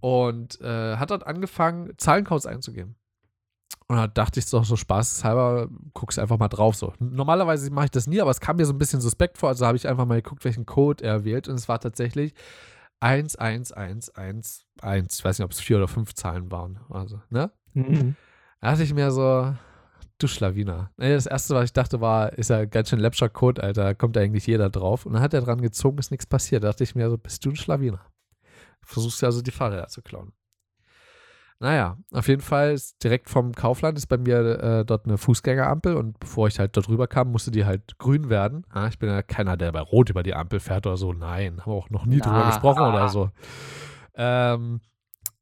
Und 0.00 0.60
äh, 0.60 0.96
hat 0.96 1.10
dort 1.10 1.26
angefangen, 1.26 1.92
Zahlencodes 1.96 2.46
einzugeben. 2.46 2.96
Und 3.88 3.96
da 3.96 4.06
dachte 4.06 4.38
ich 4.38 4.46
so, 4.46 4.62
so 4.62 4.76
spaßeshalber, 4.76 5.68
guck's 5.94 6.18
einfach 6.18 6.38
mal 6.38 6.48
drauf. 6.48 6.76
So. 6.76 6.92
Normalerweise 6.98 7.70
mache 7.70 7.86
ich 7.86 7.90
das 7.90 8.06
nie, 8.06 8.20
aber 8.20 8.30
es 8.30 8.40
kam 8.40 8.56
mir 8.56 8.66
so 8.66 8.74
ein 8.74 8.78
bisschen 8.78 9.00
suspekt 9.00 9.38
vor. 9.38 9.48
Also 9.48 9.66
habe 9.66 9.76
ich 9.76 9.88
einfach 9.88 10.04
mal 10.04 10.20
geguckt, 10.20 10.44
welchen 10.44 10.66
Code 10.66 11.02
er 11.02 11.24
wählt. 11.24 11.48
Und 11.48 11.54
es 11.54 11.68
war 11.68 11.80
tatsächlich 11.80 12.34
11111. 13.00 14.66
Ich 15.10 15.24
weiß 15.24 15.38
nicht, 15.38 15.44
ob 15.44 15.52
es 15.52 15.60
vier 15.60 15.78
oder 15.78 15.88
fünf 15.88 16.14
Zahlen 16.14 16.52
waren. 16.52 16.80
Also, 16.90 17.20
ne? 17.30 17.50
Mhm. 17.72 18.16
Da 18.60 18.72
dachte 18.72 18.82
ich 18.82 18.92
mir 18.92 19.10
so, 19.10 19.54
du 20.18 20.26
Schlawiner. 20.26 20.90
Das 20.96 21.26
erste, 21.26 21.54
was 21.54 21.66
ich 21.66 21.72
dachte, 21.72 22.00
war, 22.00 22.32
ist 22.32 22.50
ja 22.50 22.64
ganz 22.64 22.90
schön 22.90 22.98
läppscher 22.98 23.28
Code, 23.28 23.62
Alter. 23.62 23.84
Da 23.84 23.94
kommt 23.94 24.16
ja 24.16 24.22
eigentlich 24.22 24.46
jeder 24.46 24.70
drauf. 24.70 25.06
Und 25.06 25.14
dann 25.14 25.22
hat 25.22 25.34
er 25.34 25.40
dran 25.40 25.60
gezogen, 25.60 25.98
ist 25.98 26.10
nichts 26.10 26.26
passiert. 26.26 26.64
Da 26.64 26.68
dachte 26.68 26.84
ich 26.84 26.94
mir 26.94 27.08
so, 27.08 27.18
bist 27.18 27.44
du 27.44 27.50
ein 27.50 27.56
Schlawiner? 27.56 28.00
Versuchst 28.82 29.22
du 29.22 29.26
also 29.26 29.42
die 29.42 29.50
Fahrräder 29.50 29.88
zu 29.88 30.02
klauen. 30.02 30.32
Naja, 31.60 31.96
auf 32.12 32.28
jeden 32.28 32.40
Fall 32.40 32.72
ist 32.72 33.02
direkt 33.02 33.28
vom 33.28 33.52
Kaufland 33.52 33.98
ist 33.98 34.06
bei 34.06 34.16
mir 34.16 34.62
äh, 34.62 34.84
dort 34.84 35.06
eine 35.06 35.18
Fußgängerampel 35.18 35.96
und 35.96 36.20
bevor 36.20 36.46
ich 36.46 36.60
halt 36.60 36.76
dort 36.76 36.88
rüber 36.88 37.08
kam, 37.08 37.32
musste 37.32 37.50
die 37.50 37.64
halt 37.64 37.98
grün 37.98 38.30
werden. 38.30 38.64
Ja, 38.72 38.86
ich 38.86 38.98
bin 39.00 39.08
ja 39.08 39.22
keiner, 39.22 39.56
der 39.56 39.72
bei 39.72 39.80
Rot 39.80 40.08
über 40.08 40.22
die 40.22 40.34
Ampel 40.34 40.60
fährt 40.60 40.86
oder 40.86 40.96
so. 40.96 41.12
Nein, 41.12 41.60
haben 41.60 41.72
wir 41.72 41.76
auch 41.76 41.90
noch 41.90 42.06
nie 42.06 42.18
Na, 42.18 42.26
drüber 42.26 42.46
gesprochen 42.46 42.82
ah. 42.82 42.90
oder 42.90 43.08
so. 43.08 43.30
Ähm, 44.14 44.80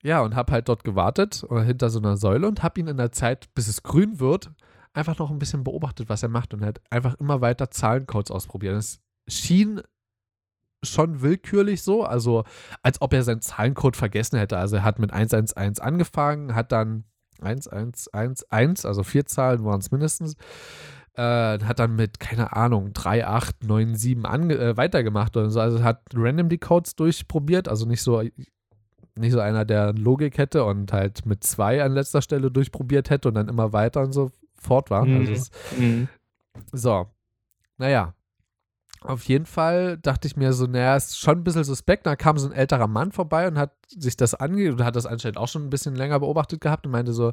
ja, 0.03 0.23
und 0.23 0.35
habe 0.35 0.53
halt 0.53 0.69
dort 0.71 0.85
gewartet 0.85 1.45
oder 1.49 1.63
hinter 1.63 1.91
so 1.91 1.99
einer 1.99 2.17
Säule 2.17 2.49
und 2.49 2.63
habe 2.63 2.81
ihn 2.81 2.87
in 2.87 2.97
der 2.97 3.13
Zeit, 3.13 3.53
bis 3.55 3.69
es 3.69 3.83
grün 3.83 4.19
wird, 4.19 4.51
einfach 4.97 5.19
noch 5.19 5.31
ein 5.31 5.39
bisschen 5.39 5.65
beobachtet, 5.65 6.09
was 6.09 6.23
er 6.23 6.29
macht 6.29 6.55
und 6.55 6.65
hat 6.65 6.81
einfach 6.91 7.15
immer 7.17 7.41
weiter 7.41 7.71
Zahlencodes 7.71 8.31
ausprobiert. 8.31 8.77
Es 8.77 9.01
schien 9.29 9.83
schon 10.83 11.21
willkürlich 11.23 11.83
so, 11.83 12.05
also 12.05 12.45
als 12.83 13.01
ob 13.03 13.13
er 13.13 13.23
seinen 13.23 13.41
Zahlencode 13.41 13.97
vergessen 13.97 14.39
hätte. 14.39 14.57
Also 14.57 14.77
er 14.77 14.85
hat 14.85 14.99
mit 14.99 15.13
111 15.13 15.81
angefangen, 15.81 16.55
hat 16.55 16.73
dann 16.73 17.05
1111, 17.41 18.85
also 18.85 19.03
vier 19.03 19.27
Zahlen 19.27 19.65
waren 19.65 19.81
es 19.81 19.91
mindestens, 19.91 20.35
äh, 21.15 21.23
hat 21.23 21.79
dann 21.79 21.97
mit, 21.97 22.19
keine 22.19 22.55
Ahnung, 22.55 22.93
3897 22.95 24.25
ange 24.25 24.55
äh, 24.55 24.77
weitergemacht 24.77 25.37
oder 25.37 25.51
so. 25.51 25.61
Also 25.61 25.83
hat 25.83 26.03
random 26.15 26.49
die 26.49 26.59
Codes 26.59 26.97
durchprobiert, 26.97 27.69
also 27.69 27.87
nicht 27.87 28.03
so 28.03 28.23
nicht 29.19 29.33
so 29.33 29.41
einer, 29.41 29.65
der 29.65 29.95
Logik 29.95 30.37
hätte 30.37 30.65
und 30.65 30.93
halt 30.93 31.25
mit 31.25 31.43
zwei 31.43 31.83
an 31.83 31.93
letzter 31.93 32.21
Stelle 32.21 32.51
durchprobiert 32.51 33.09
hätte 33.09 33.29
und 33.29 33.35
dann 33.35 33.49
immer 33.49 33.73
weiter 33.73 34.03
und 34.03 34.13
so 34.13 34.31
fort 34.59 34.91
war. 34.91 35.05
Mhm. 35.05 35.17
Also 35.19 35.33
es, 35.33 35.51
mhm. 35.77 36.09
So. 36.73 37.07
Naja. 37.79 38.15
Auf 39.03 39.25
jeden 39.25 39.47
Fall 39.47 39.99
dachte 39.99 40.27
ich 40.27 40.37
mir 40.37 40.53
so, 40.53 40.67
naja, 40.67 40.97
ist 40.97 41.19
schon 41.19 41.39
ein 41.39 41.45
bisschen 41.45 41.65
suspekt. 41.65 42.07
Da 42.07 42.17
kam 42.17 42.39
so 42.39 42.49
ein 42.49 42.53
älterer 42.53 42.89
Mann 42.89 43.13
vorbei 43.13 43.47
und 43.47 43.59
hat 43.59 43.73
sich 43.89 44.17
das 44.17 44.35
ange 44.35 44.73
und 44.73 44.83
hat 44.83 44.97
das 44.97 45.07
anscheinend 45.07 45.39
auch 45.39 45.49
schon 45.49 45.65
ein 45.65 45.71
bisschen 45.71 45.95
länger 45.95 46.19
beobachtet 46.19 46.61
gehabt 46.61 46.87
und 46.87 46.93
meinte 46.93 47.13
so, 47.13 47.33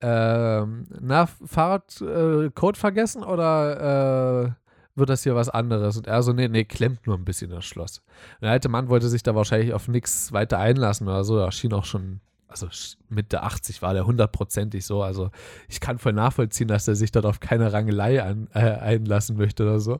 ähm, 0.00 0.86
na, 1.00 1.26
Fahrradcode 1.26 2.76
äh, 2.76 2.78
vergessen 2.78 3.22
oder 3.22 4.46
äh, 4.46 4.50
wird 4.96 5.08
das 5.08 5.22
hier 5.22 5.34
was 5.34 5.48
anderes? 5.48 5.96
Und 5.96 6.06
er 6.06 6.22
so, 6.22 6.32
nee, 6.32 6.48
nee, 6.48 6.64
klemmt 6.64 7.06
nur 7.06 7.16
ein 7.16 7.24
bisschen 7.24 7.50
das 7.50 7.64
Schloss. 7.64 7.98
Und 8.34 8.42
der 8.42 8.50
alte 8.50 8.68
Mann 8.68 8.88
wollte 8.88 9.08
sich 9.08 9.22
da 9.22 9.34
wahrscheinlich 9.34 9.72
auf 9.72 9.88
nichts 9.88 10.32
weiter 10.32 10.58
einlassen 10.58 11.06
oder 11.06 11.24
so. 11.24 11.38
Er 11.38 11.52
schien 11.52 11.72
auch 11.72 11.84
schon 11.84 12.20
also 12.62 12.68
Mitte 13.08 13.42
80 13.42 13.82
war 13.82 13.94
der 13.94 14.06
hundertprozentig 14.06 14.86
so. 14.86 15.02
Also 15.02 15.30
ich 15.68 15.80
kann 15.80 15.98
voll 15.98 16.12
nachvollziehen, 16.12 16.68
dass 16.68 16.86
er 16.86 16.94
sich 16.94 17.10
dort 17.10 17.26
auf 17.26 17.40
keine 17.40 17.72
Rangelei 17.72 18.22
an, 18.22 18.48
äh, 18.54 18.60
einlassen 18.60 19.36
möchte 19.36 19.64
oder 19.64 19.80
so. 19.80 19.98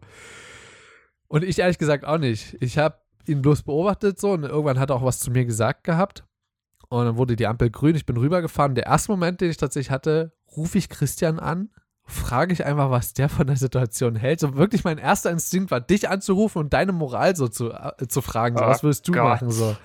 Und 1.27 1.43
ich 1.43 1.59
ehrlich 1.59 1.79
gesagt 1.79 2.05
auch 2.05 2.19
nicht. 2.19 2.57
Ich 2.61 2.79
habe 2.79 2.99
ihn 3.27 3.43
bloß 3.43 3.63
beobachtet 3.63 4.21
so 4.21 4.33
und 4.33 4.45
irgendwann 4.45 4.79
hat 4.79 4.91
er 4.91 4.97
auch 4.97 5.05
was 5.05 5.19
zu 5.19 5.31
mir 5.31 5.45
gesagt 5.45 5.85
gehabt. 5.85 6.25
Und 6.89 7.07
dann 7.07 7.17
wurde 7.17 7.35
die 7.35 7.47
Ampel 7.47 7.71
grün. 7.71 7.97
Ich 7.97 8.07
bin 8.07 8.17
rübergefahren. 8.17 8.77
Der 8.77 8.87
erste 8.87 9.11
Moment, 9.11 9.41
den 9.41 9.51
ich 9.51 9.57
tatsächlich 9.57 9.91
hatte, 9.91 10.33
rufe 10.57 10.79
ich 10.79 10.89
Christian 10.89 11.41
an 11.41 11.71
frage 12.07 12.53
ich 12.53 12.65
einfach, 12.65 12.91
was 12.91 13.15
der 13.15 13.29
von 13.29 13.47
der 13.47 13.57
Situation 13.57 14.15
hält. 14.15 14.41
So 14.41 14.57
wirklich 14.57 14.85
mein 14.85 14.99
erster 14.99 15.31
Instinkt 15.31 15.71
war, 15.71 15.81
dich 15.81 16.09
anzurufen 16.09 16.61
und 16.61 16.73
deine 16.73 16.93
Moral 16.93 17.35
so 17.35 17.49
zu, 17.49 17.71
äh, 17.73 18.07
zu 18.09 18.21
fragen. 18.21 18.59
So, 18.59 18.65
oh 18.65 18.69
was 18.69 18.83
würdest 18.83 19.09
du 19.09 19.13
Gott. 19.13 19.23
machen? 19.23 19.51
So. 19.51 19.77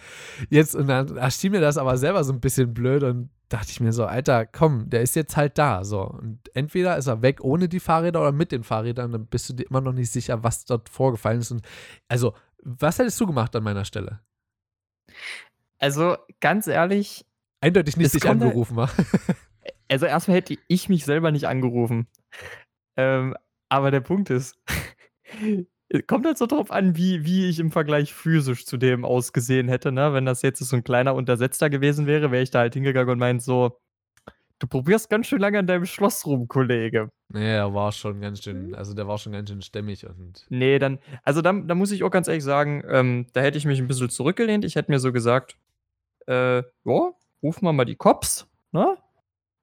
Jetzt, 0.50 0.75
und 0.75 0.88
dann 0.88 1.16
erschien 1.16 1.52
mir 1.52 1.61
das 1.61 1.78
aber 1.78 1.97
selber 1.97 2.23
so 2.23 2.33
ein 2.33 2.42
bisschen 2.42 2.73
blöd 2.73 3.04
und 3.04 3.30
dachte 3.47 3.71
ich 3.71 3.80
mir 3.80 3.94
so, 3.94 4.06
Alter, 4.06 4.45
komm, 4.45 4.90
der 4.90 5.02
ist 5.02 5.16
jetzt 5.16 5.38
halt 5.38 5.57
da. 5.57 5.85
So. 5.85 6.02
Und 6.02 6.40
entweder 6.54 6.97
ist 6.97 7.07
er 7.07 7.21
weg 7.21 7.42
ohne 7.42 7.69
die 7.69 7.80
Fahrräder 7.80 8.21
oder 8.21 8.31
mit 8.33 8.52
den 8.52 8.64
Fahrrädern, 8.64 9.11
dann 9.14 9.26
bist 9.26 9.49
du 9.49 9.54
dir 9.54 9.64
immer 9.69 9.81
noch 9.81 9.94
nicht 9.94 10.11
sicher, 10.11 10.44
was 10.44 10.66
dort 10.66 10.90
vorgefallen 10.90 11.40
ist. 11.40 11.52
Und 11.52 11.66
also, 12.09 12.33
was 12.61 12.99
hättest 12.99 13.19
du 13.21 13.28
gemacht 13.28 13.56
an 13.56 13.64
meiner 13.64 13.85
Stelle? 13.85 14.19
Also, 15.80 16.18
ganz 16.42 16.68
ehrlich. 16.68 17.26
Eindeutig 17.61 17.95
nicht 17.95 18.14
dich 18.14 18.30
angerufen, 18.30 18.76
war. 18.76 18.90
Also 19.90 20.06
erstmal 20.06 20.38
hätte 20.38 20.58
ich 20.68 20.90
mich 20.90 21.06
selber 21.06 21.31
nicht 21.31 21.48
angerufen. 21.48 22.08
Ähm, 22.98 23.36
aber 23.69 23.92
der 23.92 24.02
Punkt 24.02 24.30
ist, 24.30 24.58
kommt 26.08 26.26
halt 26.26 26.38
so 26.38 26.46
drauf 26.46 26.72
an, 26.72 26.96
wie, 26.96 27.26
wie 27.26 27.50
ich 27.50 27.60
im 27.60 27.72
Vergleich 27.72 28.14
physisch 28.14 28.66
zu 28.66 28.78
dem 28.78 29.06
ausgesehen 29.06 29.68
hätte. 29.68 29.92
Ne? 29.92 30.14
Wenn 30.14 30.26
das 30.26 30.42
jetzt 30.42 30.60
so 30.60 30.76
ein 30.76 30.84
kleiner 30.84 31.16
Untersetzter 31.16 31.69
gewesen 31.69 32.06
wäre, 32.06 32.31
wäre 32.31 32.44
ich 32.44 32.52
da 32.52 32.60
halt 32.60 32.74
hingegangen 32.74 33.12
und 33.12 33.19
meint 33.19 33.42
so, 33.42 33.80
du 34.60 34.68
probierst 34.68 35.10
ganz 35.10 35.28
schön 35.28 35.40
lange 35.40 35.60
an 35.60 35.68
deinem 35.68 35.86
Schloss 35.86 36.26
rum, 36.26 36.48
Kollege. 36.48 37.10
Nee, 37.30 37.56
er 37.56 37.74
war 37.74 37.92
schon 37.92 38.22
ganz 38.22 38.44
schön, 38.44 38.76
also 38.76 38.94
der 38.94 39.08
war 39.08 39.18
schon 39.18 39.34
ganz 39.34 39.50
schön 39.50 39.62
stämmig 39.62 40.06
und. 40.06 40.46
Nee, 40.50 40.80
dann, 40.80 41.00
also 41.24 41.42
da, 41.42 41.54
da 41.54 41.76
muss 41.76 41.92
ich 41.92 42.04
auch 42.04 42.12
ganz 42.12 42.28
ehrlich 42.28 42.44
sagen, 42.44 42.84
ähm, 42.88 43.28
da 43.34 43.42
hätte 43.42 43.58
ich 43.58 43.66
mich 43.66 43.80
ein 43.80 43.88
bisschen 43.88 44.10
zurückgelehnt. 44.10 44.66
Ich 44.66 44.76
hätte 44.76 44.92
mir 44.92 45.00
so 45.00 45.12
gesagt, 45.12 45.58
äh, 46.28 46.58
ja, 46.58 47.12
ruf 47.42 47.62
mal 47.62 47.74
mal 47.74 47.86
die 47.86 47.96
Cops, 47.96 48.48
ne? 48.72 48.98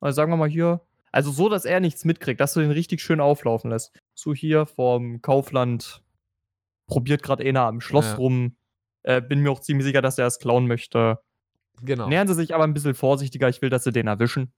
Also 0.06 0.16
sagen 0.16 0.32
wir 0.32 0.36
mal 0.36 0.48
hier, 0.48 0.80
also 1.12 1.30
so, 1.30 1.48
dass 1.48 1.64
er 1.64 1.80
nichts 1.80 2.04
mitkriegt, 2.04 2.40
dass 2.40 2.52
du 2.52 2.60
den 2.60 2.70
richtig 2.70 3.00
schön 3.00 3.20
auflaufen 3.20 3.70
lässt. 3.70 3.92
So 4.14 4.34
hier 4.34 4.66
vom 4.66 5.22
Kaufland 5.22 6.02
probiert 6.86 7.22
gerade 7.22 7.44
einer 7.44 7.62
am 7.62 7.80
Schloss 7.80 8.06
ja. 8.06 8.14
rum. 8.14 8.56
Äh, 9.02 9.20
bin 9.20 9.40
mir 9.40 9.50
auch 9.50 9.60
ziemlich 9.60 9.86
sicher, 9.86 10.02
dass 10.02 10.18
er 10.18 10.26
es 10.26 10.38
klauen 10.38 10.66
möchte. 10.66 11.18
Genau. 11.82 12.08
Nähern 12.08 12.28
sie 12.28 12.34
sich 12.34 12.54
aber 12.54 12.64
ein 12.64 12.74
bisschen 12.74 12.94
vorsichtiger. 12.94 13.48
Ich 13.48 13.62
will, 13.62 13.70
dass 13.70 13.84
sie 13.84 13.92
den 13.92 14.06
erwischen. 14.06 14.52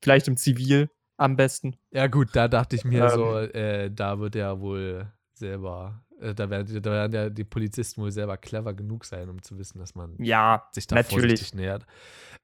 Vielleicht 0.00 0.28
im 0.28 0.36
Zivil 0.36 0.90
am 1.16 1.36
besten. 1.36 1.76
Ja, 1.92 2.06
gut, 2.06 2.30
da 2.34 2.48
dachte 2.48 2.76
ich 2.76 2.84
mir 2.84 3.04
ähm, 3.04 3.10
so, 3.10 3.38
äh, 3.38 3.90
da 3.90 4.18
wird 4.18 4.36
er 4.36 4.60
wohl 4.60 5.12
selber 5.34 6.04
da 6.34 6.50
werden, 6.50 6.82
da 6.82 6.90
werden 6.90 7.12
ja 7.12 7.30
die 7.30 7.44
Polizisten 7.44 8.02
wohl 8.02 8.12
selber 8.12 8.36
clever 8.36 8.74
genug 8.74 9.04
sein, 9.04 9.28
um 9.28 9.42
zu 9.42 9.58
wissen, 9.58 9.78
dass 9.78 9.94
man 9.94 10.14
ja, 10.18 10.68
sich 10.72 10.86
da 10.86 10.96
natürlich. 10.96 11.30
vorsichtig 11.30 11.54
nähert. 11.54 11.86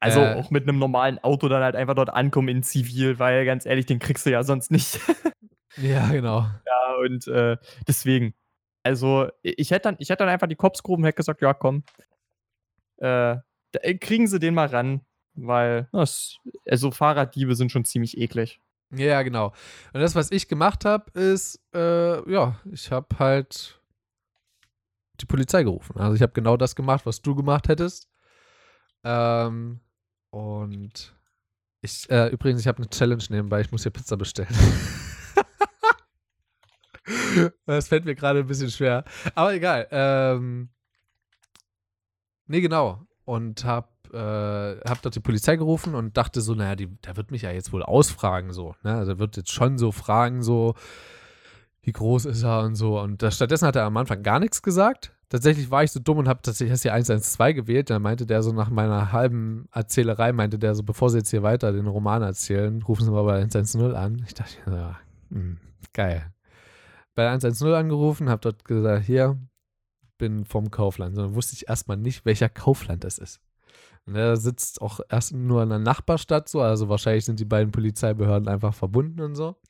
Also 0.01 0.21
äh, 0.21 0.35
auch 0.35 0.51
mit 0.51 0.65
einem 0.65 0.79
normalen 0.79 1.19
Auto 1.19 1.49
dann 1.49 1.63
halt 1.63 1.77
einfach 1.77 1.95
dort 1.95 2.11
ankommen 2.11 2.49
in 2.49 2.63
Zivil, 2.63 3.19
weil 3.19 3.45
ganz 3.45 3.67
ehrlich, 3.67 3.87
den 3.87 3.99
kriegst 3.99 4.27
du 4.27 4.31
ja 4.31 4.43
sonst 4.43 4.71
nicht. 4.71 5.01
ja, 5.77 6.09
genau. 6.09 6.41
Ja, 6.41 6.95
und 7.05 7.27
äh, 7.29 7.57
deswegen. 7.87 8.35
Also, 8.85 9.29
ich 9.43 9.71
hätte 9.71 9.83
dann, 9.83 9.97
ich 9.99 10.09
hätte 10.09 10.19
dann 10.25 10.29
einfach 10.29 10.47
die 10.47 10.55
Cops 10.55 10.83
gerufen 10.83 11.03
und 11.03 11.07
hätte 11.07 11.17
gesagt, 11.17 11.43
ja, 11.43 11.53
komm. 11.53 11.83
Äh, 12.99 13.37
äh, 13.73 13.95
kriegen 13.99 14.27
Sie 14.27 14.39
den 14.39 14.55
mal 14.55 14.69
ran, 14.69 15.03
weil 15.35 15.89
also 15.93 16.91
Fahrraddiebe 16.91 17.55
sind 17.55 17.71
schon 17.71 17.85
ziemlich 17.85 18.17
eklig. 18.19 18.61
Ja, 18.91 19.23
genau. 19.23 19.53
Und 19.93 20.01
das, 20.01 20.15
was 20.15 20.31
ich 20.31 20.49
gemacht 20.49 20.85
habe, 20.85 21.11
ist, 21.19 21.61
äh, 21.75 22.31
ja, 22.31 22.59
ich 22.71 22.91
habe 22.91 23.19
halt 23.19 23.81
die 25.21 25.27
Polizei 25.27 25.63
gerufen. 25.63 25.99
Also 25.99 26.15
ich 26.15 26.23
habe 26.23 26.33
genau 26.33 26.57
das 26.57 26.75
gemacht, 26.75 27.05
was 27.05 27.21
du 27.21 27.35
gemacht 27.35 27.69
hättest. 27.69 28.09
Ähm, 29.05 29.81
und 30.31 31.15
ich, 31.83 32.09
äh, 32.11 32.29
übrigens, 32.29 32.63
ich 32.63 32.67
habe 32.67 32.79
eine 32.79 32.89
Challenge 32.89 33.23
nebenbei, 33.29 33.61
ich 33.61 33.71
muss 33.71 33.83
hier 33.83 33.93
Pizza 33.93 34.17
bestellen. 34.17 34.49
das 37.67 37.89
fällt 37.89 38.05
mir 38.05 38.15
gerade 38.15 38.41
ein 38.41 38.47
bisschen 38.47 38.71
schwer. 38.71 39.05
Aber 39.35 39.55
egal. 39.55 39.89
Ähm, 39.91 40.71
nee, 42.47 42.61
genau. 42.61 43.07
Und 43.25 43.65
hab, 44.13 44.15
äh, 44.15 44.89
hab 44.89 45.03
dort 45.03 45.15
die 45.15 45.21
Polizei 45.21 45.57
gerufen 45.57 45.95
und 45.95 46.17
dachte 46.17 46.41
so, 46.41 46.55
naja, 46.55 46.77
die, 46.77 46.87
der 46.87 47.17
wird 47.17 47.31
mich 47.31 47.43
ja 47.43 47.51
jetzt 47.51 47.73
wohl 47.73 47.83
ausfragen, 47.83 48.53
so. 48.53 48.75
Ne? 48.83 48.95
Also 48.95 49.13
er 49.13 49.19
wird 49.19 49.37
jetzt 49.37 49.53
schon 49.53 49.79
so 49.79 49.93
fragen, 49.93 50.43
so, 50.43 50.75
wie 51.83 51.93
groß 51.93 52.27
ist 52.27 52.43
er 52.43 52.63
und 52.63 52.75
so. 52.75 53.01
Und 53.01 53.23
das, 53.23 53.37
stattdessen 53.37 53.67
hat 53.67 53.77
er 53.77 53.85
am 53.85 53.97
Anfang 53.97 54.23
gar 54.23 54.41
nichts 54.41 54.63
gesagt. 54.63 55.13
Tatsächlich 55.31 55.71
war 55.71 55.85
ich 55.85 55.93
so 55.93 56.01
dumm 56.01 56.19
und 56.19 56.29
habe 56.29 56.41
tatsächlich 56.43 56.71
erst 56.71 56.85
die 56.85 56.91
112 56.91 57.55
gewählt. 57.55 57.91
Da 57.91 57.99
meinte 57.99 58.25
der 58.25 58.43
so 58.43 58.53
nach 58.53 58.71
meiner 58.71 59.13
halben 59.13 59.69
Erzählerei, 59.73 60.33
meinte 60.33 60.59
der 60.59 60.75
so, 60.75 60.83
bevor 60.83 61.11
sie 61.11 61.19
jetzt 61.19 61.31
hier 61.31 61.43
weiter 61.43 61.73
den 61.73 61.87
Roman 61.87 62.23
erzählen, 62.23 62.83
rufen 62.83 63.05
sie 63.05 63.11
mal 63.11 63.25
bei 63.25 63.37
110 63.37 63.95
an. 63.95 64.23
Ich 64.27 64.35
dachte, 64.35 64.57
ja, 64.67 64.99
mh, 65.31 65.41
hm, 65.41 65.59
geil. 65.93 66.33
Bei 67.15 67.27
110 67.27 67.69
angerufen, 67.75 68.31
habe 68.31 68.41
dort 68.41 68.65
gesagt, 68.65 69.05
hier, 69.05 69.39
bin 70.17 70.45
vom 70.45 70.71
Kaufland. 70.71 71.15
Sondern 71.15 71.35
wusste 71.35 71.55
ich 71.55 71.69
erstmal 71.69 71.97
nicht, 71.97 72.25
welcher 72.25 72.49
Kaufland 72.49 73.05
das 73.05 73.19
ist. 73.19 73.41
Und 74.09 74.17
er 74.17 74.39
sitzt 74.39 74.81
auch 74.81 75.01
erst 75.11 75.35
nur 75.35 75.63
in 75.63 75.71
einer 75.71 75.85
Nachbarstadt 75.85 76.49
so, 76.49 76.63
also 76.63 76.89
wahrscheinlich 76.89 77.27
sind 77.27 77.41
die 77.41 77.45
beiden 77.45 77.73
Polizeibehörden 77.73 78.49
einfach 78.49 78.73
verbunden 78.73 79.21
und 79.21 79.35
so. 79.35 79.61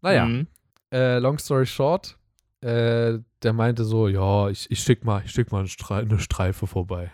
Naja, 0.00 0.26
mhm. 0.26 0.46
äh, 0.92 1.18
long 1.18 1.36
story 1.40 1.66
short, 1.66 2.16
äh, 2.60 3.18
der 3.42 3.52
meinte 3.52 3.84
so, 3.84 4.06
ja, 4.06 4.48
ich, 4.48 4.70
ich 4.70 4.78
schick 4.78 5.04
mal, 5.04 5.24
ich 5.24 5.32
schick 5.32 5.50
mal 5.50 5.58
eine, 5.58 5.68
Stre 5.68 5.96
eine 5.96 6.20
Streife 6.20 6.68
vorbei. 6.68 7.10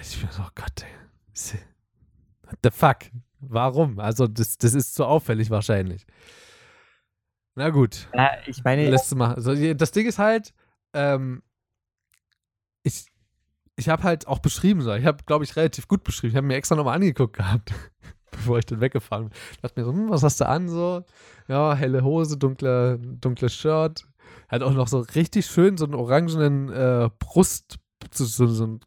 Ich 0.00 0.18
bin 0.18 0.30
so, 0.30 0.40
oh 0.40 0.50
Gott, 0.54 0.84
ey. 0.84 1.58
What 2.44 2.58
the 2.62 2.70
fuck? 2.70 2.96
Warum? 3.40 3.98
Also, 3.98 4.26
das, 4.26 4.56
das 4.56 4.72
ist 4.72 4.94
zu 4.94 5.04
auffällig 5.04 5.50
wahrscheinlich. 5.50 6.06
Na 7.56 7.68
gut. 7.68 8.08
Ja, 8.14 8.30
ich 8.46 8.64
meine. 8.64 8.90
Mal. 9.16 9.34
Also, 9.34 9.74
das 9.74 9.90
Ding 9.90 10.06
ist 10.06 10.18
halt, 10.18 10.54
ähm, 10.94 11.42
ich, 12.82 13.11
ich 13.76 13.88
habe 13.88 14.02
halt 14.02 14.26
auch 14.26 14.38
beschrieben, 14.38 14.82
so. 14.82 14.92
ich 14.94 15.06
habe, 15.06 15.24
glaube 15.24 15.44
ich, 15.44 15.56
relativ 15.56 15.88
gut 15.88 16.04
beschrieben. 16.04 16.32
Ich 16.32 16.36
habe 16.36 16.46
mir 16.46 16.56
extra 16.56 16.76
nochmal 16.76 16.96
angeguckt 16.96 17.36
gehabt, 17.36 17.72
bevor 18.30 18.58
ich 18.58 18.66
dann 18.66 18.80
weggefahren 18.80 19.28
bin. 19.28 19.38
Ich 19.52 19.58
dachte 19.58 19.80
mir 19.80 19.86
so, 19.86 19.92
hm, 19.92 20.10
was 20.10 20.22
hast 20.22 20.40
du 20.40 20.48
an? 20.48 20.68
So, 20.68 21.04
ja, 21.48 21.74
helle 21.74 22.04
Hose, 22.04 22.36
dunkle, 22.36 22.98
dunkles 22.98 23.54
Shirt, 23.54 24.06
hat 24.48 24.62
auch 24.62 24.74
noch 24.74 24.88
so 24.88 25.00
richtig 25.00 25.46
schön 25.46 25.76
so 25.76 25.84
einen 25.84 25.94
orangenen 25.94 26.70
äh, 26.70 27.08
Brust, 27.18 27.78
so, 28.12 28.24
so, 28.24 28.46
so 28.46 28.66
ein 28.66 28.80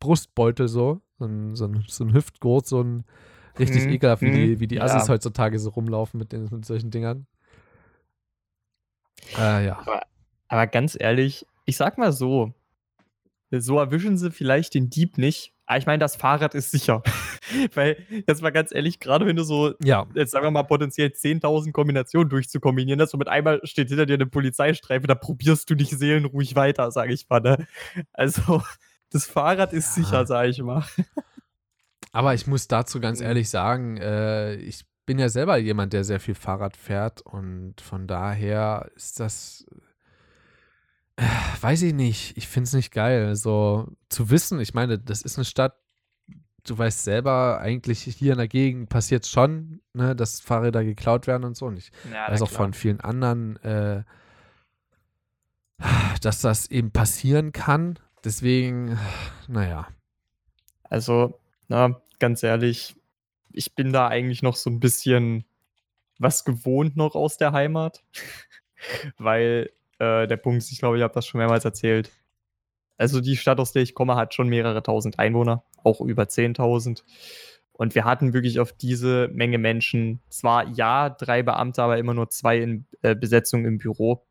Brustbeutel 0.00 0.68
so, 0.68 1.00
so 1.18 1.24
ein, 1.26 1.54
so 1.54 1.66
ein, 1.66 1.84
so 1.86 2.04
ein 2.04 2.12
Hüftgurt, 2.12 2.66
so 2.66 2.82
ein 2.82 3.04
richtig 3.58 3.84
mhm. 3.84 3.92
ekelhaft, 3.92 4.22
wie 4.22 4.30
die, 4.30 4.56
mhm. 4.56 4.60
wie 4.60 4.66
die 4.66 4.80
Assis 4.80 5.06
ja. 5.06 5.14
heutzutage 5.14 5.58
so 5.58 5.70
rumlaufen 5.70 6.18
mit, 6.18 6.32
den, 6.32 6.48
mit 6.50 6.64
solchen 6.64 6.90
Dingern. 6.90 7.26
Äh, 9.38 9.66
ja. 9.66 9.78
Aber, 9.78 10.02
aber 10.48 10.66
ganz 10.66 10.96
ehrlich, 10.98 11.46
ich 11.64 11.76
sag 11.76 11.98
mal 11.98 12.12
so, 12.12 12.52
so 13.60 13.78
erwischen 13.78 14.16
sie 14.16 14.30
vielleicht 14.30 14.74
den 14.74 14.88
Dieb 14.88 15.18
nicht, 15.18 15.52
aber 15.66 15.78
ich 15.78 15.86
meine, 15.86 16.00
das 16.00 16.16
Fahrrad 16.16 16.54
ist 16.54 16.70
sicher. 16.70 17.02
Weil, 17.74 17.96
jetzt 18.26 18.42
mal 18.42 18.50
ganz 18.50 18.74
ehrlich, 18.74 19.00
gerade 19.00 19.26
wenn 19.26 19.36
du 19.36 19.44
so, 19.44 19.72
ja. 19.82 20.06
jetzt 20.14 20.32
sagen 20.32 20.44
wir 20.44 20.50
mal, 20.50 20.64
potenziell 20.64 21.08
10.000 21.08 21.72
Kombinationen 21.72 22.28
durchzukombinieren 22.28 23.00
hast 23.00 23.14
und 23.14 23.18
mit 23.18 23.28
einmal 23.28 23.60
steht 23.64 23.88
hinter 23.88 24.06
dir 24.06 24.14
eine 24.14 24.26
Polizeistreife, 24.26 25.06
da 25.06 25.14
probierst 25.14 25.70
du 25.70 25.74
nicht 25.74 25.96
seelenruhig 25.96 26.56
weiter, 26.56 26.90
sage 26.90 27.12
ich 27.12 27.28
mal. 27.28 27.40
Ne? 27.40 27.66
Also, 28.12 28.62
das 29.10 29.26
Fahrrad 29.26 29.72
ist 29.72 29.96
ja. 29.96 30.02
sicher, 30.02 30.26
sage 30.26 30.50
ich 30.50 30.62
mal. 30.62 30.84
Aber 32.12 32.34
ich 32.34 32.46
muss 32.46 32.68
dazu 32.68 33.00
ganz 33.00 33.20
ehrlich 33.20 33.48
sagen, 33.48 33.96
äh, 33.96 34.56
ich 34.56 34.84
bin 35.06 35.18
ja 35.18 35.28
selber 35.28 35.56
jemand, 35.56 35.92
der 35.94 36.04
sehr 36.04 36.20
viel 36.20 36.34
Fahrrad 36.34 36.76
fährt 36.76 37.22
und 37.22 37.80
von 37.80 38.06
daher 38.06 38.90
ist 38.94 39.20
das 39.20 39.64
Weiß 41.60 41.82
ich 41.82 41.94
nicht. 41.94 42.36
Ich 42.36 42.48
finde 42.48 42.68
es 42.68 42.72
nicht 42.72 42.92
geil. 42.92 43.34
So 43.36 43.88
zu 44.08 44.30
wissen, 44.30 44.60
ich 44.60 44.74
meine, 44.74 44.98
das 44.98 45.22
ist 45.22 45.36
eine 45.36 45.44
Stadt, 45.44 45.76
du 46.64 46.78
weißt 46.78 47.04
selber, 47.04 47.60
eigentlich 47.60 48.02
hier 48.02 48.32
in 48.32 48.38
der 48.38 48.48
Gegend 48.48 48.88
passiert 48.88 49.26
schon, 49.26 49.80
ne, 49.92 50.14
dass 50.14 50.40
Fahrräder 50.40 50.84
geklaut 50.84 51.26
werden 51.26 51.44
und 51.44 51.56
so. 51.56 51.66
Und 51.66 51.78
ich 51.78 51.90
ja, 52.12 52.30
weiß 52.30 52.42
auch 52.42 52.48
klar. 52.48 52.62
von 52.62 52.74
vielen 52.74 53.00
anderen, 53.00 53.56
äh, 53.62 54.04
dass 56.20 56.40
das 56.40 56.70
eben 56.70 56.92
passieren 56.92 57.52
kann. 57.52 57.98
Deswegen, 58.24 58.98
naja. 59.48 59.88
Also, 60.84 61.40
na, 61.68 62.00
ganz 62.18 62.42
ehrlich, 62.42 62.94
ich 63.50 63.74
bin 63.74 63.92
da 63.92 64.08
eigentlich 64.08 64.42
noch 64.42 64.56
so 64.56 64.70
ein 64.70 64.80
bisschen 64.80 65.44
was 66.18 66.44
gewohnt 66.44 66.96
noch 66.96 67.14
aus 67.14 67.36
der 67.36 67.52
Heimat. 67.52 68.04
Weil 69.18 69.70
äh, 69.98 70.26
der 70.26 70.36
Punkt 70.36 70.58
ist, 70.58 70.72
ich 70.72 70.78
glaube, 70.78 70.96
ich 70.96 71.02
habe 71.02 71.14
das 71.14 71.26
schon 71.26 71.38
mehrmals 71.38 71.64
erzählt. 71.64 72.10
Also 72.96 73.20
die 73.20 73.36
Stadt, 73.36 73.58
aus 73.58 73.72
der 73.72 73.82
ich 73.82 73.94
komme, 73.94 74.16
hat 74.16 74.34
schon 74.34 74.48
mehrere 74.48 74.82
tausend 74.82 75.18
Einwohner, 75.18 75.64
auch 75.82 76.00
über 76.00 76.24
10.000. 76.24 77.02
Und 77.72 77.94
wir 77.94 78.04
hatten 78.04 78.32
wirklich 78.32 78.60
auf 78.60 78.72
diese 78.72 79.28
Menge 79.32 79.58
Menschen 79.58 80.20
zwar 80.28 80.68
ja 80.68 81.10
drei 81.10 81.42
Beamte, 81.42 81.82
aber 81.82 81.98
immer 81.98 82.14
nur 82.14 82.30
zwei 82.30 82.58
in 82.58 82.86
äh, 83.02 83.14
Besetzung 83.14 83.64
im 83.64 83.78
Büro. 83.78 84.24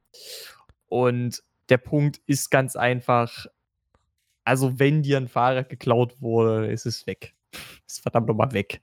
Und 0.88 1.44
der 1.70 1.78
Punkt 1.78 2.22
ist 2.28 2.52
ganz 2.52 2.76
einfach, 2.76 3.48
also 4.44 4.80
wenn 4.80 5.04
dir 5.04 5.18
ein 5.18 5.28
Fahrrad 5.28 5.70
geklaut 5.70 6.22
wurde, 6.22 6.72
ist 6.72 6.86
es 6.86 7.08
weg 7.08 7.34
ist 7.88 8.02
verdammt 8.02 8.28
nochmal 8.28 8.54
weg. 8.54 8.82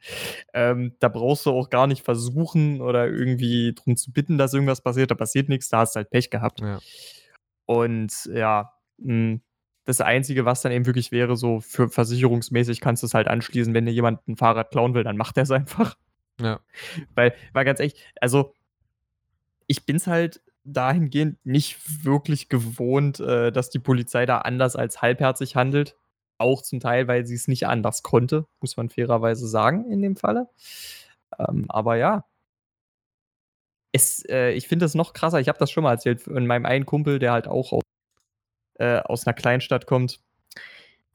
Ähm, 0.53 0.95
da 1.01 1.09
brauchst 1.09 1.47
du 1.47 1.51
auch 1.51 1.71
gar 1.71 1.87
nicht 1.87 2.05
versuchen 2.05 2.81
oder 2.81 3.07
irgendwie 3.07 3.75
drum 3.75 3.97
zu 3.97 4.13
bitten, 4.13 4.39
dass 4.39 4.55
irgendwas 4.55 4.81
passiert. 4.81 5.11
Da 5.11 5.15
passiert 5.15 5.49
nichts, 5.49 5.69
da 5.69 5.79
hast 5.79 5.95
du 5.95 5.99
halt 5.99 6.11
Pech 6.11 6.31
gehabt. 6.31 6.61
Ja. 6.61 6.79
Und 7.67 8.31
ja, 8.33 8.73
mh, 8.99 9.13
hm, 9.13 9.41
das 9.85 10.03
Einzige, 10.03 10.45
was 10.45 10.61
dann 10.61 10.71
eben 10.71 10.85
wirklich 10.85 11.13
wäre, 11.13 11.35
so 11.35 11.61
für 11.61 11.89
versicherungsmäßig 11.89 12.83
kannst 12.83 13.03
du 13.03 13.07
es 13.07 13.15
halt 13.15 13.27
anschließen, 13.27 13.73
wenn 13.73 13.87
dir 13.87 13.93
jemand 13.93 14.27
ein 14.29 14.37
Fahrrad 14.37 14.71
klauen 14.71 14.93
will, 14.93 15.03
dann 15.03 15.17
macht 15.17 15.39
er 15.39 15.45
es 15.45 15.51
einfach. 15.51 15.97
Ja. 16.39 16.61
Weil, 17.15 17.35
war 17.55 17.65
ganz 17.65 17.81
echt, 17.81 17.97
also 18.21 18.53
ich 19.67 19.87
bin 19.87 19.97
es 19.97 20.07
halt 20.07 20.43
dahingehend 20.65 21.39
nicht 21.47 22.05
wirklich 22.05 22.51
gewohnt, 22.51 23.19
äh, 23.21 23.51
dass 23.51 23.71
die 23.71 23.79
Polizei 23.79 24.27
da 24.27 24.39
anders 24.39 24.77
als 24.77 25.01
halbherzig 25.01 25.57
handelt. 25.57 25.97
Auch 26.39 26.63
zum 26.63 26.81
Teil, 26.81 27.09
weil 27.09 27.27
sie 27.27 27.35
es 27.35 27.49
nicht 27.49 27.67
anders 27.67 28.03
konnte, 28.03 28.47
muss 28.61 28.77
man 28.77 28.89
fairerweise 28.89 29.49
sagen 29.49 29.91
in 29.91 30.03
dem 30.03 30.17
Falle. 30.17 30.49
Ähm, 31.39 31.67
aber 31.69 31.97
ja. 31.97 32.25
Es, 33.93 34.25
äh, 34.29 34.53
ich 34.53 34.69
finde 34.69 34.85
das 34.85 34.95
noch 34.95 35.13
krasser. 35.13 35.41
Ich 35.41 35.49
habe 35.49 35.59
das 35.59 35.71
schon 35.71 35.85
mal 35.85 35.93
erzählt 35.93 36.23
von 36.23 36.47
meinem 36.47 36.67
einen 36.67 36.87
Kumpel, 36.87 37.19
der 37.19 37.33
halt 37.33 37.49
auch 37.49 37.73
aus, 37.73 37.83
äh, 38.75 38.99
aus 38.99 39.27
einer 39.27 39.35
Kleinstadt 39.35 39.87
kommt, 39.87 40.21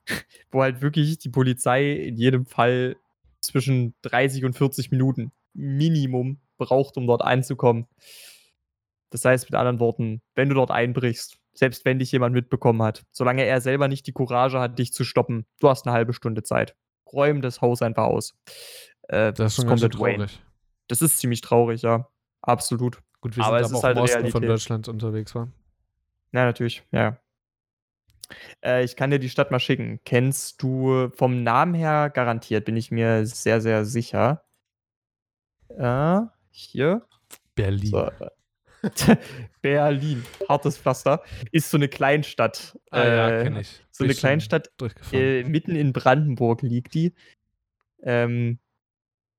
wo 0.51 0.61
halt 0.61 0.81
wirklich 0.81 1.19
die 1.19 1.29
Polizei 1.29 1.91
in 1.93 2.17
jedem 2.17 2.45
Fall 2.45 2.97
zwischen 3.41 3.93
30 4.03 4.45
und 4.45 4.57
40 4.57 4.91
Minuten 4.91 5.31
Minimum 5.53 6.39
braucht, 6.57 6.97
um 6.97 7.07
dort 7.07 7.21
einzukommen. 7.21 7.87
Das 9.11 9.25
heißt 9.25 9.45
mit 9.45 9.55
anderen 9.55 9.79
Worten, 9.79 10.21
wenn 10.35 10.49
du 10.49 10.55
dort 10.55 10.71
einbrichst, 10.71 11.37
selbst 11.53 11.85
wenn 11.85 11.99
dich 11.99 12.11
jemand 12.11 12.33
mitbekommen 12.33 12.81
hat. 12.81 13.03
Solange 13.11 13.45
er 13.45 13.61
selber 13.61 13.87
nicht 13.87 14.07
die 14.07 14.13
Courage 14.13 14.59
hat, 14.59 14.79
dich 14.79 14.93
zu 14.93 15.03
stoppen. 15.03 15.45
Du 15.59 15.69
hast 15.69 15.85
eine 15.85 15.93
halbe 15.93 16.13
Stunde 16.13 16.43
Zeit. 16.43 16.75
Räum 17.11 17.41
das 17.41 17.61
Haus 17.61 17.81
einfach 17.81 18.05
aus. 18.05 18.35
Äh, 19.07 19.33
das 19.33 19.53
ist 19.53 19.55
schon 19.57 19.67
komplett 19.67 19.93
traurig. 19.93 20.41
Das 20.87 21.01
ist 21.01 21.19
ziemlich 21.19 21.41
traurig, 21.41 21.81
ja. 21.81 22.09
Absolut. 22.41 22.99
Gut, 23.21 23.37
wir 23.37 23.45
aber 23.45 23.63
sind 23.63 23.75
aber 23.75 23.77
auch 23.77 23.83
halt 23.83 23.97
im 23.97 24.03
Osten 24.03 24.15
Realität. 24.15 24.31
von 24.33 24.41
Deutschland 24.41 24.87
unterwegs 24.89 25.33
war. 25.35 25.49
Ja, 26.33 26.45
natürlich, 26.45 26.83
ja. 26.91 27.17
Äh, 28.63 28.83
ich 28.83 28.95
kann 28.95 29.11
dir 29.11 29.19
die 29.19 29.29
Stadt 29.29 29.51
mal 29.51 29.59
schicken. 29.59 29.99
Kennst 30.03 30.61
du 30.61 31.09
vom 31.15 31.43
Namen 31.43 31.73
her 31.73 32.09
garantiert, 32.09 32.65
bin 32.65 32.75
ich 32.75 32.91
mir 32.91 33.25
sehr, 33.25 33.61
sehr 33.61 33.85
sicher. 33.85 34.43
Äh, 35.69 36.21
hier. 36.49 37.05
Berlin. 37.55 37.91
So, 37.91 38.11
Berlin, 39.61 40.25
hartes 40.49 40.77
Pflaster, 40.77 41.23
ist 41.51 41.69
so 41.69 41.77
eine 41.77 41.87
Kleinstadt. 41.87 42.77
Ah, 42.91 43.03
ja, 43.03 43.29
äh, 43.29 43.43
kenne 43.43 43.61
ich. 43.61 43.81
So 43.91 44.03
eine 44.03 44.13
Kleinstadt, 44.13 44.69
äh, 45.11 45.43
mitten 45.43 45.75
in 45.75 45.93
Brandenburg 45.93 46.61
liegt 46.61 46.93
die. 46.93 47.13
Ähm, 48.01 48.59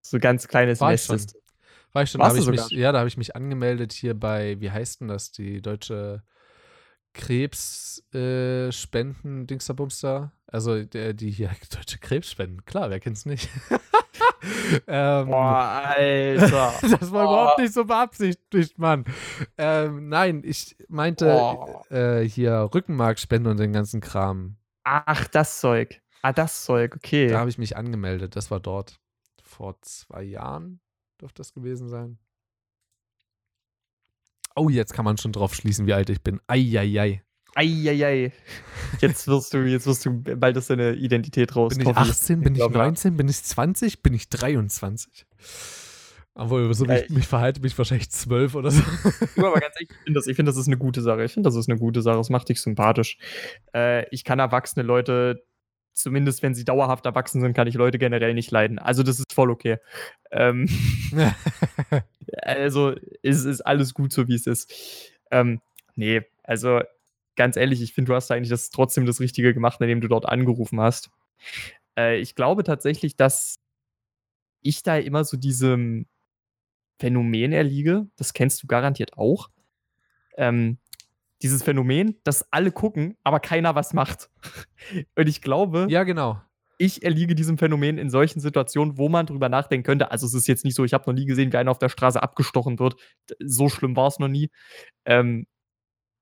so 0.00 0.18
ganz 0.18 0.48
kleines 0.48 0.80
War 0.80 0.90
Nest 0.90 1.12
ist. 1.12 1.36
War 1.92 2.02
ich 2.02 2.10
schon, 2.10 2.20
da 2.20 2.34
ich 2.34 2.46
mich, 2.46 2.70
ja, 2.70 2.92
da 2.92 2.98
habe 2.98 3.08
ich 3.08 3.16
mich 3.16 3.36
angemeldet 3.36 3.92
hier 3.92 4.18
bei, 4.18 4.60
wie 4.60 4.70
heißt 4.70 5.00
denn 5.00 5.08
das, 5.08 5.30
die 5.30 5.62
deutsche 5.62 6.22
Krebsspenden, 7.12 9.42
äh, 9.42 9.46
Dingsterbumster. 9.46 10.32
Also 10.46 10.84
der, 10.84 11.14
die 11.14 11.30
hier 11.30 11.50
deutsche 11.74 11.98
Krebsspenden, 11.98 12.64
klar, 12.64 12.90
wer 12.90 13.00
kennt's 13.00 13.26
nicht? 13.26 13.48
ähm, 14.86 15.26
Boah, 15.28 15.82
Alter. 15.96 16.74
das 16.82 17.12
war 17.12 17.24
Boah. 17.24 17.32
überhaupt 17.32 17.58
nicht 17.58 17.72
so 17.72 17.84
beabsichtigt, 17.84 18.78
Mann. 18.78 19.04
Ähm, 19.58 20.08
nein, 20.08 20.42
ich 20.44 20.76
meinte 20.88 21.66
äh, 21.90 22.20
hier 22.22 22.70
Rückenmarkspende 22.74 23.50
und 23.50 23.58
den 23.58 23.72
ganzen 23.72 24.00
Kram. 24.00 24.56
Ach, 24.84 25.26
das 25.28 25.60
Zeug. 25.60 26.00
Ah, 26.22 26.32
das 26.32 26.64
Zeug, 26.64 26.96
okay. 26.96 27.28
Da 27.28 27.40
habe 27.40 27.50
ich 27.50 27.58
mich 27.58 27.76
angemeldet. 27.76 28.36
Das 28.36 28.50
war 28.50 28.60
dort 28.60 28.98
vor 29.42 29.76
zwei 29.82 30.22
Jahren, 30.22 30.80
dürfte 31.20 31.38
das 31.38 31.52
gewesen 31.52 31.88
sein. 31.88 32.18
Oh, 34.56 34.68
jetzt 34.68 34.94
kann 34.94 35.04
man 35.04 35.18
schon 35.18 35.32
drauf 35.32 35.54
schließen, 35.54 35.86
wie 35.86 35.94
alt 35.94 36.10
ich 36.10 36.22
bin. 36.22 36.40
Eieiei. 36.46 37.22
Eieiei. 37.54 38.32
Jetzt 39.00 39.28
wirst 39.28 39.54
du, 39.54 39.58
jetzt 39.58 39.86
wirst 39.86 40.04
du 40.06 40.22
bald 40.22 40.56
aus 40.56 40.66
deine 40.66 40.94
Identität 40.94 41.54
raus. 41.54 41.76
Bin 41.76 41.88
ich 41.88 41.96
18, 41.96 42.40
bin 42.40 42.54
ich, 42.54 42.62
ich 42.62 42.68
19, 42.68 43.16
bin 43.16 43.28
ich 43.28 43.42
20, 43.42 44.02
bin 44.02 44.14
ich 44.14 44.28
23? 44.28 45.26
Obwohl, 46.36 46.72
so 46.74 46.88
wie 46.88 46.94
ich 46.94 47.10
mich 47.10 47.28
verhalte, 47.28 47.60
bin 47.60 47.70
ich 47.70 47.78
wahrscheinlich 47.78 48.10
12 48.10 48.56
oder 48.56 48.72
so. 48.72 48.82
aber 49.36 49.60
ganz 49.60 49.74
ehrlich, 49.76 49.90
ich 49.90 49.96
finde 50.04 50.18
das, 50.18 50.24
find, 50.24 50.48
das 50.48 50.56
ist 50.56 50.66
eine 50.66 50.76
gute 50.76 51.00
Sache. 51.00 51.24
Ich 51.24 51.32
finde, 51.32 51.46
das 51.46 51.54
ist 51.54 51.68
eine 51.68 51.78
gute 51.78 52.02
Sache. 52.02 52.16
Das 52.16 52.28
macht 52.28 52.48
dich 52.48 52.60
sympathisch. 52.60 53.18
Äh, 53.72 54.08
ich 54.10 54.24
kann 54.24 54.40
erwachsene 54.40 54.84
Leute, 54.84 55.44
zumindest 55.92 56.42
wenn 56.42 56.54
sie 56.54 56.64
dauerhaft 56.64 57.06
erwachsen 57.06 57.40
sind, 57.40 57.54
kann 57.54 57.68
ich 57.68 57.74
Leute 57.74 57.98
generell 57.98 58.34
nicht 58.34 58.50
leiden. 58.50 58.80
Also, 58.80 59.04
das 59.04 59.20
ist 59.20 59.32
voll 59.32 59.48
okay. 59.48 59.76
Ähm, 60.32 60.68
also, 62.42 62.94
es 63.22 63.44
ist 63.44 63.60
alles 63.60 63.94
gut 63.94 64.12
so, 64.12 64.26
wie 64.26 64.34
es 64.34 64.48
ist. 64.48 64.72
Ähm, 65.30 65.60
nee, 65.94 66.22
also 66.42 66.80
ganz 67.36 67.56
ehrlich, 67.56 67.82
ich 67.82 67.94
finde, 67.94 68.10
du 68.10 68.14
hast 68.14 68.30
eigentlich 68.30 68.50
das 68.50 68.70
trotzdem 68.70 69.06
das 69.06 69.20
Richtige 69.20 69.54
gemacht, 69.54 69.80
indem 69.80 70.00
du 70.00 70.08
dort 70.08 70.26
angerufen 70.26 70.80
hast. 70.80 71.10
Äh, 71.98 72.18
ich 72.18 72.34
glaube 72.34 72.64
tatsächlich, 72.64 73.16
dass 73.16 73.58
ich 74.60 74.82
da 74.82 74.96
immer 74.96 75.24
so 75.24 75.36
diesem 75.36 76.06
Phänomen 76.98 77.52
erliege. 77.52 78.06
Das 78.16 78.32
kennst 78.32 78.62
du 78.62 78.66
garantiert 78.66 79.16
auch. 79.18 79.50
Ähm, 80.36 80.78
dieses 81.42 81.62
Phänomen, 81.62 82.16
dass 82.24 82.50
alle 82.52 82.72
gucken, 82.72 83.16
aber 83.22 83.40
keiner 83.40 83.74
was 83.74 83.92
macht. 83.92 84.30
Und 85.16 85.28
ich 85.28 85.42
glaube. 85.42 85.86
Ja, 85.90 86.04
genau. 86.04 86.40
Ich 86.78 87.04
erliege 87.04 87.34
diesem 87.36 87.56
Phänomen 87.56 87.98
in 87.98 88.10
solchen 88.10 88.40
Situationen, 88.40 88.98
wo 88.98 89.08
man 89.08 89.26
drüber 89.26 89.48
nachdenken 89.48 89.84
könnte. 89.84 90.10
Also, 90.10 90.26
es 90.26 90.34
ist 90.34 90.48
jetzt 90.48 90.64
nicht 90.64 90.74
so, 90.74 90.84
ich 90.84 90.92
habe 90.92 91.04
noch 91.08 91.14
nie 91.14 91.26
gesehen, 91.26 91.52
wie 91.52 91.56
einer 91.56 91.70
auf 91.70 91.78
der 91.78 91.88
Straße 91.88 92.22
abgestochen 92.22 92.78
wird. 92.78 92.96
So 93.38 93.68
schlimm 93.68 93.94
war 93.94 94.08
es 94.08 94.18
noch 94.18 94.28
nie. 94.28 94.50
Ähm, 95.04 95.46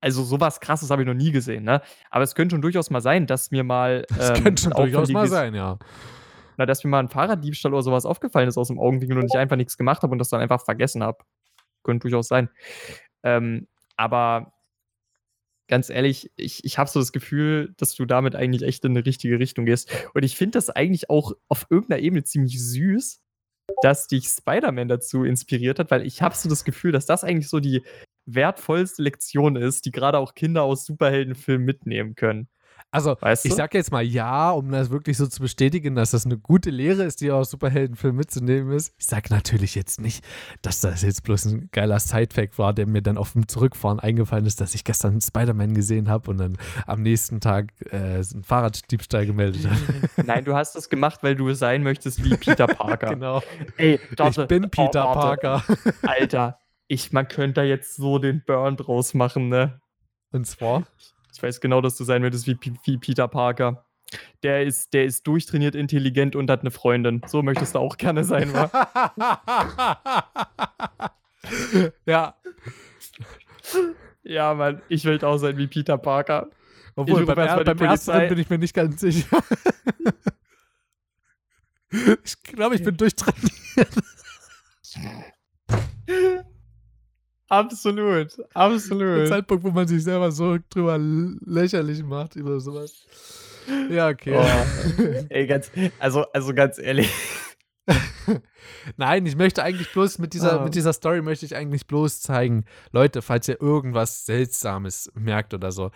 also 0.03 0.25
sowas 0.25 0.61
krasses 0.61 0.91
habe 0.91 1.03
ich 1.03 1.09
noch 1.09 1.15
nie 1.15 1.31
gesehen, 1.31 1.65
ne? 1.65 1.81
Aber 2.11 2.25
es 2.25 2.35
könnte 2.35 2.55
schon 2.55 2.63
durchaus 2.63 2.91
mal 2.91 3.01
sein, 3.01 3.27
dass 3.27 3.51
mir 3.51 3.65
mal. 3.65 4.05
Ähm, 4.13 4.19
das 4.19 4.43
könnte 4.43 4.63
schon 4.63 4.73
durchaus 4.73 5.09
mal 5.11 5.29
sein, 5.29 5.55
ja. 5.55 5.79
Na, 6.59 6.67
dass 6.67 6.85
mir 6.85 6.91
mal 6.91 7.01
ein 7.01 7.09
Fahrraddiebstahl 7.09 7.73
oder 7.73 7.83
sowas 7.83 8.05
aufgefallen 8.05 8.49
ist 8.49 8.59
aus 8.59 8.69
dem 8.69 8.79
Augenwinkel 8.79 9.19
und 9.19 9.25
ich 9.25 9.39
einfach 9.39 9.57
nichts 9.57 9.79
gemacht 9.79 10.03
habe 10.03 10.13
und 10.13 10.19
das 10.19 10.29
dann 10.29 10.41
einfach 10.41 10.65
vergessen 10.65 11.03
habe. 11.03 11.25
Könnte 11.83 12.03
durchaus 12.03 12.29
sein. 12.29 12.51
Ähm, 13.23 13.69
aber 13.97 14.53
ganz 15.69 15.89
ehrlich, 15.89 16.31
ich, 16.37 16.65
ich 16.65 16.79
habe 16.79 16.91
so 16.91 17.01
das 17.01 17.13
Gefühl, 17.13 17.75
dass 17.79 17.95
du 17.95 18.05
damit 18.05 18.37
eigentlich 18.37 18.63
echt 18.63 18.85
in 18.85 18.93
eine 18.93 19.07
richtige 19.07 19.39
Richtung 19.39 19.65
gehst. 19.65 19.91
Und 20.15 20.25
ich 20.25 20.37
finde 20.37 20.59
das 20.59 20.69
eigentlich 20.69 21.09
auch 21.09 21.33
auf 21.49 21.67
irgendeiner 21.71 22.03
Ebene 22.03 22.25
ziemlich 22.25 22.63
süß, 22.63 23.21
dass 23.83 24.07
dich 24.07 24.27
Spider-Man 24.27 24.89
dazu 24.89 25.25
inspiriert 25.25 25.79
hat, 25.79 25.91
weil 25.91 26.07
ich 26.07 26.21
habe 26.23 26.35
so 26.35 26.49
das 26.49 26.65
Gefühl, 26.65 26.93
dass 26.93 27.07
das 27.07 27.25
eigentlich 27.25 27.49
so 27.49 27.61
die 27.61 27.83
wertvollste 28.27 29.03
Lektion 29.03 29.57
ist, 29.57 29.87
die 29.87 29.91
gerade 29.91 30.19
auch 30.19 30.35
Kinder 30.35 30.63
aus 30.63 30.85
Superheldenfilmen 30.85 31.65
mitnehmen 31.65 32.15
können. 32.15 32.49
Also, 32.95 33.17
weißt 33.19 33.47
du? 33.47 33.49
ich 33.49 33.55
sage 33.55 33.79
jetzt 33.79 33.91
mal 33.91 34.05
ja, 34.05 34.51
um 34.51 34.71
das 34.71 34.91
wirklich 34.91 35.17
so 35.17 35.27
zu 35.27 35.41
bestätigen, 35.41 35.95
dass 35.95 36.11
das 36.11 36.27
eine 36.27 36.37
gute 36.37 36.69
Lehre 36.69 37.05
ist, 37.05 37.23
die 37.23 37.31
aus 37.31 37.51
Superheldenfilmen 37.51 38.19
mitzunehmen 38.19 38.71
ist. 38.71 38.93
Ich 38.99 39.07
sage 39.07 39.33
natürlich 39.33 39.75
jetzt 39.75 39.99
nicht, 39.99 40.23
dass 40.61 40.81
das 40.81 41.01
jetzt 41.01 41.23
bloß 41.23 41.47
ein 41.47 41.71
geiler 41.73 41.99
Sidefact 41.99 42.59
war, 42.59 42.75
der 42.75 42.87
mir 42.87 43.01
dann 43.01 43.17
auf 43.17 43.33
dem 43.33 43.49
Zurückfahren 43.49 43.99
eingefallen 43.99 44.45
ist, 44.45 44.61
dass 44.61 44.75
ich 44.75 44.85
gestern 44.85 45.23
Spider-Man 45.23 45.73
gesehen 45.73 46.11
habe 46.11 46.31
und 46.31 46.37
dann 46.37 46.59
am 46.87 47.01
nächsten 47.01 47.41
Tag 47.41 47.73
äh, 47.91 47.97
einen 47.97 48.45
Fahrraddiebstahl 48.45 49.25
gemeldet 49.25 49.67
habe. 49.71 49.81
Nein, 50.27 50.45
du 50.45 50.55
hast 50.55 50.75
das 50.75 50.91
gemacht, 50.91 51.21
weil 51.23 51.35
du 51.35 51.55
sein 51.55 51.83
möchtest 51.83 52.23
wie 52.23 52.37
Peter 52.37 52.67
Parker. 52.67 53.15
genau. 53.15 53.43
Ey, 53.79 53.99
ich 54.11 54.47
bin 54.49 54.69
Peter 54.69 55.09
oh, 55.09 55.15
Parker. 55.15 55.65
Alter, 56.03 56.59
ich, 56.93 57.13
man 57.13 57.27
könnte 57.27 57.55
da 57.55 57.63
jetzt 57.63 57.97
so 57.97 58.19
den 58.19 58.45
Burn 58.45 58.77
draus 58.77 59.15
machen, 59.15 59.49
ne? 59.49 59.81
Und 60.31 60.47
zwar? 60.47 60.87
Ich 61.35 61.43
weiß 61.43 61.63
genau, 61.63 61.81
dass 61.81 61.97
du 61.97 62.05
sein 62.05 62.23
würdest 62.23 62.47
wie, 62.47 62.59
wie 62.85 62.99
Peter 62.99 63.29
Parker. 63.29 63.87
Der 64.43 64.63
ist, 64.63 64.93
der 64.93 65.07
ist 65.07 65.27
durchtrainiert, 65.27 65.75
intelligent 65.75 66.37
und 66.37 66.51
hat 66.51 66.61
eine 66.61 66.71
Freundin. 66.71 67.23
So 67.27 67.43
möchtest 67.43 67.75
du 67.75 67.79
auch 67.79 67.97
gerne 67.97 68.25
sein, 68.25 68.53
wa? 68.53 68.71
ja. 72.05 72.37
Ja, 74.23 74.53
Mann, 74.53 74.83
ich 74.91 75.07
will 75.07 75.25
auch 75.25 75.39
sein 75.39 75.57
wie 75.57 75.69
Peter 75.69 75.97
Parker. 75.97 76.51
Obwohl, 76.95 77.25
beim, 77.25 77.39
er, 77.39 77.65
beim 77.65 77.79
ersten 77.79 78.29
bin 78.29 78.39
ich 78.39 78.51
mir 78.51 78.59
nicht 78.59 78.75
ganz 78.75 79.01
sicher. 79.01 79.43
ich 82.23 82.43
glaube, 82.43 82.75
ich 82.75 82.85
bin 82.85 82.99
durchtrainiert. 82.99 83.63
Absolut, 87.53 88.35
absolut. 88.55 89.19
Der 89.19 89.27
Zeitpunkt, 89.27 89.63
wo 89.63 89.71
man 89.71 89.87
sich 89.87 90.03
selber 90.03 90.33
so 90.33 90.57
drüber 90.71 90.97
lächerlich 90.99 92.03
macht 92.03 92.35
über 92.35 92.59
sowas. 92.61 93.05
Ja, 93.91 94.09
okay. 94.09 94.35
Oh, 94.35 95.27
ey, 95.29 95.47
ganz, 95.47 95.71
also, 95.99 96.25
also 96.33 96.55
ganz 96.55 96.79
ehrlich. 96.79 97.13
Nein, 98.97 99.27
ich 99.27 99.37
möchte 99.37 99.63
eigentlich 99.63 99.93
bloß 99.93 100.19
mit 100.19 100.33
dieser, 100.33 100.63
oh. 100.63 100.65
mit 100.65 100.75
dieser 100.75 100.95
Story 100.95 101.21
möchte 101.21 101.45
ich 101.45 101.55
eigentlich 101.55 101.87
bloß 101.87 102.23
zeigen, 102.23 102.65
Leute, 102.91 103.21
falls 103.21 103.49
ihr 103.49 103.61
irgendwas 103.61 104.25
Seltsames 104.25 105.13
merkt 105.15 105.53
oder 105.53 105.73
so. 105.73 105.91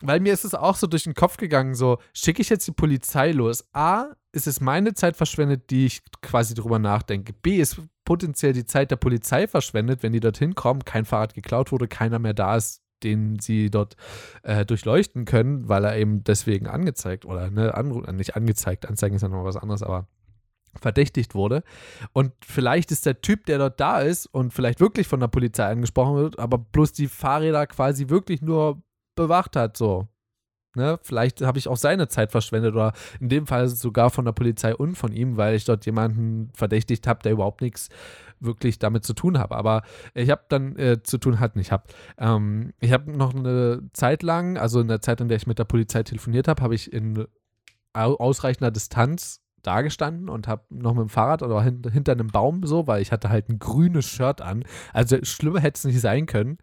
Weil 0.00 0.18
mir 0.18 0.32
ist 0.32 0.44
es 0.44 0.56
auch 0.56 0.74
so 0.74 0.88
durch 0.88 1.04
den 1.04 1.14
Kopf 1.14 1.36
gegangen, 1.36 1.76
so, 1.76 1.98
schicke 2.14 2.42
ich 2.42 2.48
jetzt 2.48 2.66
die 2.66 2.72
Polizei 2.72 3.30
los? 3.30 3.64
A, 3.72 4.08
ist 4.32 4.48
es 4.48 4.60
meine 4.60 4.92
Zeit 4.94 5.16
verschwendet, 5.16 5.70
die 5.70 5.86
ich 5.86 6.02
quasi 6.20 6.54
drüber 6.54 6.80
nachdenke. 6.80 7.32
B, 7.32 7.60
ist 7.60 7.80
potenziell 8.06 8.54
die 8.54 8.64
Zeit 8.64 8.90
der 8.90 8.96
Polizei 8.96 9.46
verschwendet, 9.46 10.02
wenn 10.02 10.14
die 10.14 10.20
dorthin 10.20 10.54
kommen, 10.54 10.86
kein 10.86 11.04
Fahrrad 11.04 11.34
geklaut 11.34 11.72
wurde, 11.72 11.88
keiner 11.88 12.18
mehr 12.18 12.32
da 12.32 12.56
ist, 12.56 12.82
den 13.02 13.38
sie 13.38 13.70
dort 13.70 13.96
äh, 14.42 14.64
durchleuchten 14.64 15.26
können, 15.26 15.68
weil 15.68 15.84
er 15.84 15.98
eben 15.98 16.24
deswegen 16.24 16.66
angezeigt 16.66 17.26
oder 17.26 17.50
ne, 17.50 17.74
an, 17.74 17.90
nicht 18.16 18.36
angezeigt, 18.36 18.88
anzeigen 18.88 19.16
ist 19.16 19.22
ja 19.22 19.28
nochmal 19.28 19.44
was 19.44 19.58
anderes, 19.58 19.82
aber 19.82 20.06
verdächtigt 20.74 21.34
wurde. 21.34 21.62
Und 22.12 22.32
vielleicht 22.44 22.90
ist 22.92 23.04
der 23.04 23.20
Typ, 23.20 23.46
der 23.46 23.58
dort 23.58 23.80
da 23.80 24.00
ist 24.00 24.26
und 24.26 24.52
vielleicht 24.52 24.80
wirklich 24.80 25.08
von 25.08 25.20
der 25.20 25.28
Polizei 25.28 25.66
angesprochen 25.66 26.16
wird, 26.16 26.38
aber 26.38 26.58
bloß 26.58 26.92
die 26.92 27.08
Fahrräder 27.08 27.66
quasi 27.66 28.08
wirklich 28.08 28.40
nur 28.40 28.82
bewacht 29.14 29.56
hat, 29.56 29.76
so. 29.76 30.08
Ne? 30.76 30.98
Vielleicht 31.02 31.40
habe 31.40 31.58
ich 31.58 31.68
auch 31.68 31.76
seine 31.76 32.06
Zeit 32.08 32.30
verschwendet 32.30 32.74
oder 32.74 32.92
in 33.18 33.28
dem 33.28 33.46
Fall 33.46 33.68
sogar 33.68 34.10
von 34.10 34.26
der 34.26 34.32
Polizei 34.32 34.76
und 34.76 34.94
von 34.94 35.12
ihm, 35.12 35.36
weil 35.36 35.54
ich 35.54 35.64
dort 35.64 35.86
jemanden 35.86 36.50
verdächtigt 36.54 37.06
habe, 37.06 37.22
der 37.22 37.32
überhaupt 37.32 37.62
nichts 37.62 37.88
wirklich 38.40 38.78
damit 38.78 39.04
zu 39.04 39.14
tun 39.14 39.38
hat. 39.38 39.52
Aber 39.52 39.82
ich 40.14 40.30
habe 40.30 40.42
dann 40.50 40.76
äh, 40.76 41.02
zu 41.02 41.16
tun 41.18 41.40
hat 41.40 41.56
nicht 41.56 41.72
habe. 41.72 41.84
Ähm, 42.18 42.74
ich 42.78 42.92
habe 42.92 43.10
noch 43.10 43.34
eine 43.34 43.88
Zeit 43.94 44.22
lang, 44.22 44.58
also 44.58 44.80
in 44.80 44.88
der 44.88 45.00
Zeit, 45.00 45.20
in 45.22 45.28
der 45.28 45.38
ich 45.38 45.46
mit 45.46 45.58
der 45.58 45.64
Polizei 45.64 46.02
telefoniert 46.02 46.46
habe, 46.46 46.62
habe 46.62 46.74
ich 46.74 46.92
in 46.92 47.26
ausreichender 47.94 48.70
Distanz 48.70 49.40
dagestanden 49.62 50.28
und 50.28 50.46
habe 50.46 50.62
noch 50.68 50.92
mit 50.92 51.04
dem 51.04 51.08
Fahrrad 51.08 51.42
oder 51.42 51.62
hinter 51.62 52.12
einem 52.12 52.28
Baum 52.28 52.66
so, 52.66 52.86
weil 52.86 53.00
ich 53.00 53.10
hatte 53.10 53.30
halt 53.30 53.48
ein 53.48 53.58
grünes 53.58 54.04
Shirt 54.04 54.42
an. 54.42 54.64
Also 54.92 55.16
schlimmer 55.22 55.60
hätte 55.60 55.78
es 55.78 55.84
nicht 55.84 56.00
sein 56.00 56.26
können 56.26 56.58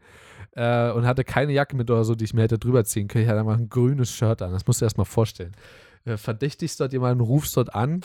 äh, 0.56 0.92
und 0.92 1.06
hatte 1.06 1.24
keine 1.24 1.54
Jacke 1.54 1.76
mit 1.76 1.89
oder 1.89 2.04
so, 2.04 2.16
die 2.16 2.26
ich 2.26 2.34
mir 2.34 2.44
hätte 2.44 2.60
drüber 2.60 2.84
ziehen 2.84 3.08
können. 3.08 3.24
Ich 3.24 3.30
hatte 3.30 3.39
einfach 3.39 3.58
ein 3.58 3.70
grünes 3.70 4.12
Shirt 4.12 4.42
an. 4.42 4.52
Das 4.52 4.66
musst 4.68 4.82
du 4.82 4.86
erst 4.86 4.98
mal 4.98 5.06
vorstellen. 5.06 5.54
Äh, 6.06 6.18
verdächtigst 6.18 6.82
dort 6.82 6.92
jemanden, 6.92 7.22
rufst 7.22 7.56
dort 7.56 7.74
an. 7.74 8.02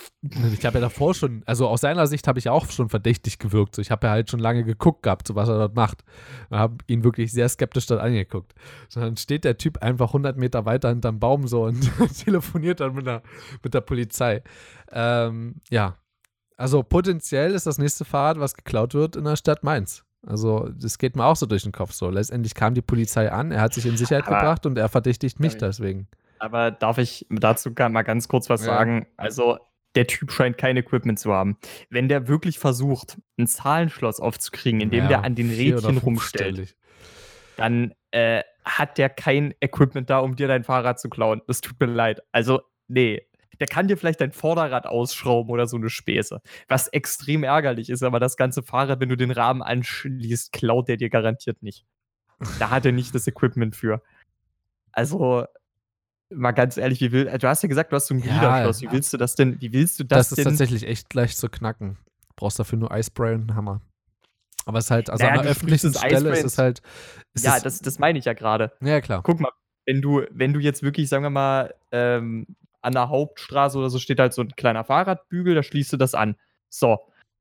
Ich 0.52 0.64
habe 0.64 0.76
ja 0.76 0.82
davor 0.82 1.14
schon, 1.14 1.42
also 1.46 1.66
aus 1.66 1.80
seiner 1.80 2.06
Sicht 2.06 2.28
habe 2.28 2.38
ich 2.38 2.48
auch 2.48 2.70
schon 2.70 2.88
verdächtig 2.88 3.38
gewirkt. 3.38 3.74
So, 3.74 3.82
ich 3.82 3.90
habe 3.90 4.06
ja 4.06 4.12
halt 4.12 4.30
schon 4.30 4.38
lange 4.38 4.62
geguckt 4.62 5.02
gehabt, 5.02 5.26
so 5.26 5.34
was 5.34 5.48
er 5.48 5.58
dort 5.58 5.74
macht. 5.74 6.04
Ich 6.48 6.56
habe 6.56 6.76
ihn 6.86 7.02
wirklich 7.02 7.32
sehr 7.32 7.48
skeptisch 7.48 7.86
dort 7.86 8.00
angeguckt. 8.00 8.54
So, 8.88 9.00
dann 9.00 9.16
steht 9.16 9.44
der 9.44 9.58
Typ 9.58 9.82
einfach 9.82 10.08
100 10.08 10.36
Meter 10.36 10.64
weiter 10.64 10.90
hinterm 10.90 11.18
Baum 11.18 11.48
so 11.48 11.64
und 11.64 11.90
telefoniert 12.24 12.78
dann 12.78 12.94
mit 12.94 13.06
der, 13.06 13.22
mit 13.64 13.74
der 13.74 13.80
Polizei. 13.80 14.42
Ähm, 14.92 15.56
ja, 15.68 15.96
also 16.56 16.84
potenziell 16.84 17.52
ist 17.52 17.66
das 17.66 17.78
nächste 17.78 18.04
Fahrrad, 18.04 18.38
was 18.38 18.54
geklaut 18.54 18.94
wird, 18.94 19.16
in 19.16 19.24
der 19.24 19.36
Stadt 19.36 19.64
Mainz. 19.64 20.04
Also, 20.26 20.68
das 20.68 20.98
geht 20.98 21.16
mir 21.16 21.24
auch 21.24 21.36
so 21.36 21.46
durch 21.46 21.62
den 21.62 21.72
Kopf 21.72 21.92
so. 21.92 22.10
Letztendlich 22.10 22.54
kam 22.54 22.74
die 22.74 22.82
Polizei 22.82 23.30
an, 23.30 23.52
er 23.52 23.60
hat 23.60 23.74
sich 23.74 23.86
in 23.86 23.96
Sicherheit 23.96 24.26
aber, 24.26 24.36
gebracht 24.36 24.66
und 24.66 24.76
er 24.76 24.88
verdächtigt 24.88 25.40
mich 25.40 25.56
deswegen. 25.56 26.08
Aber 26.38 26.70
darf 26.70 26.98
ich 26.98 27.26
dazu 27.30 27.70
mal 27.70 28.02
ganz 28.02 28.28
kurz 28.28 28.50
was 28.50 28.62
ja. 28.62 28.66
sagen? 28.66 29.06
Also, 29.16 29.58
der 29.94 30.06
Typ 30.06 30.30
scheint 30.32 30.58
kein 30.58 30.76
Equipment 30.76 31.18
zu 31.18 31.32
haben. 31.32 31.56
Wenn 31.90 32.08
der 32.08 32.28
wirklich 32.28 32.58
versucht, 32.58 33.18
ein 33.38 33.46
Zahlenschloss 33.46 34.20
aufzukriegen, 34.20 34.80
indem 34.80 35.04
ja, 35.04 35.08
der 35.08 35.24
an 35.24 35.34
den 35.34 35.50
Rädchen 35.50 35.98
rumstellt, 35.98 36.76
dann 37.56 37.94
äh, 38.10 38.42
hat 38.64 38.98
der 38.98 39.08
kein 39.08 39.54
Equipment 39.60 40.10
da, 40.10 40.18
um 40.18 40.36
dir 40.36 40.48
dein 40.48 40.64
Fahrrad 40.64 41.00
zu 41.00 41.08
klauen. 41.08 41.42
Das 41.46 41.60
tut 41.60 41.80
mir 41.80 41.86
leid. 41.86 42.22
Also, 42.32 42.60
nee. 42.86 43.22
Der 43.60 43.66
kann 43.66 43.88
dir 43.88 43.96
vielleicht 43.96 44.20
dein 44.20 44.32
Vorderrad 44.32 44.86
ausschrauben 44.86 45.50
oder 45.50 45.66
so 45.66 45.76
eine 45.76 45.90
Späße. 45.90 46.40
Was 46.68 46.88
extrem 46.88 47.44
ärgerlich 47.44 47.90
ist, 47.90 48.02
aber 48.02 48.20
das 48.20 48.36
ganze 48.36 48.62
Fahrrad, 48.62 49.00
wenn 49.00 49.08
du 49.08 49.16
den 49.16 49.30
Rahmen 49.30 49.62
anschließt, 49.62 50.52
klaut 50.52 50.88
der 50.88 50.96
dir 50.96 51.10
garantiert 51.10 51.62
nicht. 51.62 51.84
Da 52.58 52.70
hat 52.70 52.86
er 52.86 52.92
nicht 52.92 53.14
das 53.14 53.26
Equipment 53.26 53.74
für. 53.74 54.02
Also, 54.92 55.44
mal 56.30 56.52
ganz 56.52 56.76
ehrlich, 56.76 57.00
wie 57.00 57.12
will, 57.12 57.24
du 57.26 57.48
hast 57.48 57.62
ja 57.62 57.68
gesagt, 57.68 57.92
du 57.92 57.96
hast 57.96 58.06
so 58.06 58.14
ein 58.14 58.20
Gliederschloss. 58.20 58.80
Ja, 58.80 58.88
wie 58.88 58.94
willst 58.94 59.12
du 59.12 59.16
das 59.16 59.34
denn, 59.34 59.60
wie 59.60 59.72
willst 59.72 59.98
du 59.98 60.04
das, 60.04 60.30
das 60.30 60.38
ist 60.38 60.44
tatsächlich 60.44 60.84
echt 60.86 61.12
leicht 61.14 61.36
zu 61.36 61.48
knacken. 61.48 61.98
Du 62.28 62.34
brauchst 62.36 62.58
dafür 62.58 62.78
nur 62.78 62.92
Eispray 62.92 63.34
und 63.34 63.42
einen 63.42 63.54
Hammer. 63.54 63.80
Aber 64.66 64.78
es 64.78 64.86
ist 64.86 64.90
halt, 64.90 65.10
also 65.10 65.24
naja, 65.24 65.34
an 65.34 65.40
einer 65.40 65.50
öffentlichen 65.50 65.94
Stelle 65.94 66.30
ist 66.30 66.44
es 66.44 66.58
halt. 66.58 66.82
Ist 67.32 67.44
ja, 67.44 67.58
das, 67.58 67.80
das 67.80 67.98
meine 67.98 68.18
ich 68.18 68.26
ja 68.26 68.34
gerade. 68.34 68.72
Ja, 68.82 69.00
klar. 69.00 69.22
Guck 69.22 69.40
mal, 69.40 69.50
wenn 69.86 70.02
du, 70.02 70.24
wenn 70.30 70.52
du 70.52 70.60
jetzt 70.60 70.82
wirklich, 70.82 71.08
sagen 71.08 71.24
wir 71.24 71.30
mal, 71.30 71.74
ähm, 71.90 72.46
an 72.80 72.92
der 72.92 73.08
Hauptstraße 73.08 73.78
oder 73.78 73.90
so 73.90 73.98
steht 73.98 74.20
halt 74.20 74.32
so 74.32 74.42
ein 74.42 74.50
kleiner 74.50 74.84
Fahrradbügel, 74.84 75.54
da 75.54 75.62
schließt 75.62 75.92
du 75.92 75.96
das 75.96 76.14
an. 76.14 76.36
So. 76.68 76.98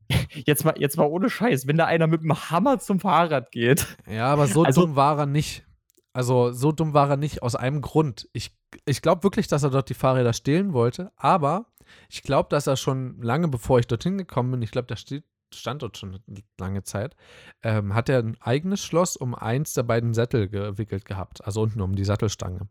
Jetzt 0.45 0.63
mal, 0.63 0.73
jetzt 0.78 0.95
mal 0.95 1.04
ohne 1.04 1.30
Scheiß, 1.30 1.67
wenn 1.67 1.76
da 1.76 1.84
einer 1.84 2.08
mit 2.08 2.21
dem 2.21 2.34
Hammer 2.50 2.80
zum 2.80 3.02
Fahrrad 3.02 3.52
geht. 3.52 3.97
Ja, 4.10 4.28
aber 4.28 4.47
so 4.47 4.63
also, 4.63 4.82
dumm 4.82 4.95
war 4.95 5.19
er 5.19 5.26
nicht. 5.26 5.65
Also 6.13 6.52
so 6.54 6.71
dumm 6.71 6.93
war 6.93 7.10
er 7.10 7.17
nicht 7.17 7.43
aus 7.43 7.56
einem 7.56 7.82
Grund. 7.82 8.30
Ich, 8.32 8.58
ich 8.86 9.02
glaube 9.02 9.23
wirklich, 9.23 9.47
dass 9.47 9.63
er 9.63 9.69
dort 9.69 9.89
die 9.89 9.95
Fahrräder 9.95 10.32
stehlen 10.32 10.71
wollte, 10.71 11.12
aber 11.17 11.65
ich 12.10 12.23
glaube, 12.23 12.50
dass 12.50 12.67
er 12.67 12.78
schon 12.78 13.21
lange 13.21 13.47
bevor 13.50 13.80
ich 13.80 13.88
dorthin 13.88 14.17
gekommen 14.17 14.52
bin, 14.52 14.62
ich 14.62 14.71
glaube, 14.71 14.88
da 14.88 14.95
steht, 14.95 15.26
stand 15.54 15.82
dort 15.82 15.97
schon 15.97 16.19
lange 16.60 16.84
Zeit, 16.84 17.15
ähm, 17.62 17.93
hat 17.93 18.10
er 18.10 18.19
ein 18.19 18.38
eigenes 18.39 18.84
Schloss 18.84 19.15
um 19.15 19.36
eins 19.36 19.73
der 19.73 19.84
beiden 19.84 20.13
Sättel 20.13 20.50
gewickelt 20.50 21.06
gehabt, 21.06 21.45
also 21.45 21.62
unten 21.62 21.82
um 21.82 21.95
die 21.95 22.06
Sattelstange. 22.06 22.67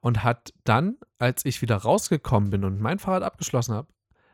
Und 0.00 0.24
hat 0.24 0.52
dann, 0.64 0.96
als 1.18 1.44
ich 1.44 1.60
wieder 1.60 1.76
rausgekommen 1.76 2.50
bin 2.50 2.64
und 2.64 2.80
mein 2.80 2.98
Fahrrad 2.98 3.22
abgeschlossen 3.22 3.74
habe, 3.74 3.88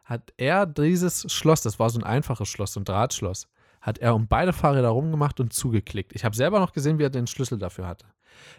hat 0.05 0.33
er 0.37 0.67
dieses 0.67 1.31
Schloss, 1.33 1.63
das 1.63 1.81
war 1.81 1.91
so 1.91 1.99
ein 1.99 2.05
einfaches 2.05 2.49
Schloss, 2.49 2.75
so 2.75 2.81
ein 2.81 2.85
Drahtschloss, 2.85 3.49
hat 3.81 3.99
er 3.99 4.15
um 4.15 4.29
beide 4.29 4.53
Fahrräder 4.53 4.89
rumgemacht 4.89 5.41
und 5.41 5.53
zugeklickt. 5.53 6.15
Ich 6.15 6.25
habe 6.25 6.37
selber 6.37 6.61
noch 6.61 6.73
gesehen, 6.73 6.99
wie 6.99 7.05
er 7.05 7.11
den 7.11 7.27
Schlüssel 7.27 7.59
dafür 7.59 7.87
hatte. 7.89 8.07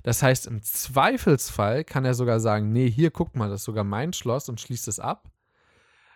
Das 0.03 0.21
heißt, 0.23 0.47
im 0.47 0.61
Zweifelsfall 0.61 1.83
kann 1.83 2.05
er 2.05 2.13
sogar 2.13 2.39
sagen, 2.39 2.71
nee, 2.71 2.89
hier 2.89 3.11
guck 3.11 3.35
mal, 3.35 3.49
das 3.49 3.61
ist 3.61 3.65
sogar 3.65 3.83
mein 3.83 4.13
Schloss 4.13 4.49
und 4.49 4.59
schließt 4.59 4.87
es 4.87 4.99
ab. 4.99 5.29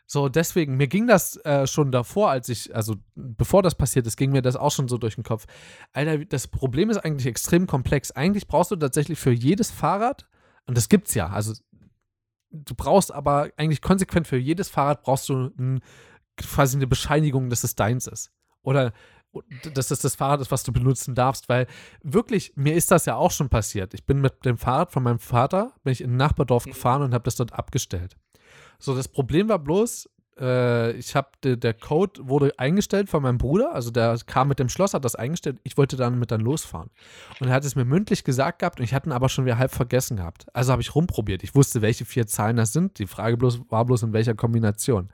So, 0.06 0.28
deswegen, 0.28 0.76
mir 0.76 0.88
ging 0.88 1.08
das 1.08 1.38
äh, 1.46 1.66
schon 1.68 1.92
davor, 1.92 2.32
als 2.32 2.50
ich, 2.50 2.76
also 2.76 2.96
bevor 3.16 3.64
das 3.64 3.76
passiert 3.76 4.08
ist, 4.08 4.18
ging 4.18 4.32
mir 4.32 4.42
das 4.42 4.58
auch 4.58 4.72
schon 4.72 4.90
so 4.90 4.98
durch 4.98 5.16
den 5.16 5.24
Kopf. 5.24 5.46
Alter, 5.94 6.26
das 6.26 6.48
Problem 6.48 6.90
ist 6.90 6.98
eigentlich 6.98 7.28
extrem 7.28 7.66
komplex. 7.66 8.12
Eigentlich 8.12 8.48
brauchst 8.48 8.72
du 8.72 8.76
tatsächlich 8.76 9.20
für 9.20 9.32
jedes 9.32 9.72
Fahrrad, 9.72 10.28
und 10.68 10.78
das 10.78 10.90
gibt's 10.90 11.14
ja, 11.14 11.30
also 11.30 11.54
du 12.52 12.76
brauchst 12.76 13.14
aber 13.14 13.50
eigentlich 13.58 13.82
konsequent 13.82 14.28
für 14.28 14.38
jedes 14.38 14.70
Fahrrad 14.70 15.04
brauchst 15.04 15.30
du 15.30 15.52
ein, 15.58 15.82
quasi 16.38 16.78
eine 16.78 16.88
Bescheinigung, 16.88 17.50
dass 17.50 17.64
es 17.64 17.76
deins 17.76 18.08
ist. 18.08 18.32
Oder 18.62 18.94
dass 19.74 19.88
das 19.88 20.00
das 20.00 20.16
Fahrrad 20.16 20.42
ist, 20.42 20.52
was 20.52 20.64
du 20.64 20.74
benutzen 20.74 21.16
darfst, 21.16 21.48
weil 21.48 21.68
wirklich, 22.04 22.52
mir 22.56 22.76
ist 22.76 22.92
das 22.92 23.06
ja 23.06 23.16
auch 23.16 23.32
schon 23.32 23.50
passiert. 23.50 23.94
Ich 23.94 24.06
bin 24.06 24.20
mit 24.20 24.44
dem 24.44 24.58
Fahrrad 24.58 24.92
von 24.92 25.04
meinem 25.04 25.20
Vater, 25.20 25.74
bin 25.84 25.94
ich 25.94 26.02
in 26.02 26.12
ein 26.12 26.18
Nachbardorf 26.18 26.66
mhm. 26.66 26.72
gefahren 26.72 27.02
und 27.02 27.14
habe 27.14 27.24
das 27.24 27.36
dort 27.36 27.54
abgestellt. 27.54 28.18
So, 28.78 28.94
das 28.94 29.08
Problem 29.08 29.48
war 29.48 29.60
bloß, 29.60 30.10
äh, 30.40 30.92
ich 30.94 31.16
habe 31.16 31.30
der 31.44 31.74
Code 31.74 32.22
wurde 32.24 32.54
eingestellt 32.58 33.10
von 33.10 33.24
meinem 33.24 33.38
Bruder, 33.38 33.74
also 33.74 33.92
der 33.92 34.18
kam 34.26 34.48
mit 34.48 34.60
dem 34.60 34.70
Schloss, 34.70 34.94
hat 34.94 35.06
das 35.06 35.16
eingestellt. 35.16 35.58
Ich 35.64 35.78
wollte 35.78 35.98
dann 35.98 36.20
mit 36.20 36.32
dann 36.32 36.42
losfahren. 36.42 36.90
Und 37.40 37.48
er 37.48 37.54
hat 37.54 37.66
es 37.66 37.76
mir 37.76 37.86
mündlich 37.86 38.24
gesagt 38.24 38.60
gehabt 38.60 38.80
und 38.80 38.86
ich 38.86 38.94
hatte 38.94 39.10
ihn 39.10 39.12
aber 39.12 39.30
schon 39.30 39.46
wieder 39.46 39.58
halb 39.58 39.72
vergessen 39.72 40.18
gehabt. 40.18 40.46
Also 40.54 40.72
habe 40.72 40.82
ich 40.82 40.96
rumprobiert. 40.96 41.44
Ich 41.44 41.56
wusste, 41.56 41.82
welche 41.82 42.06
vier 42.06 42.28
Zahlen 42.28 42.58
das 42.58 42.74
sind. 42.74 43.00
Die 43.00 43.08
Frage 43.08 43.38
bloß, 43.38 43.62
war 43.70 43.86
bloß 43.86 44.04
in 44.04 44.14
welcher 44.14 44.36
Kombination. 44.36 45.10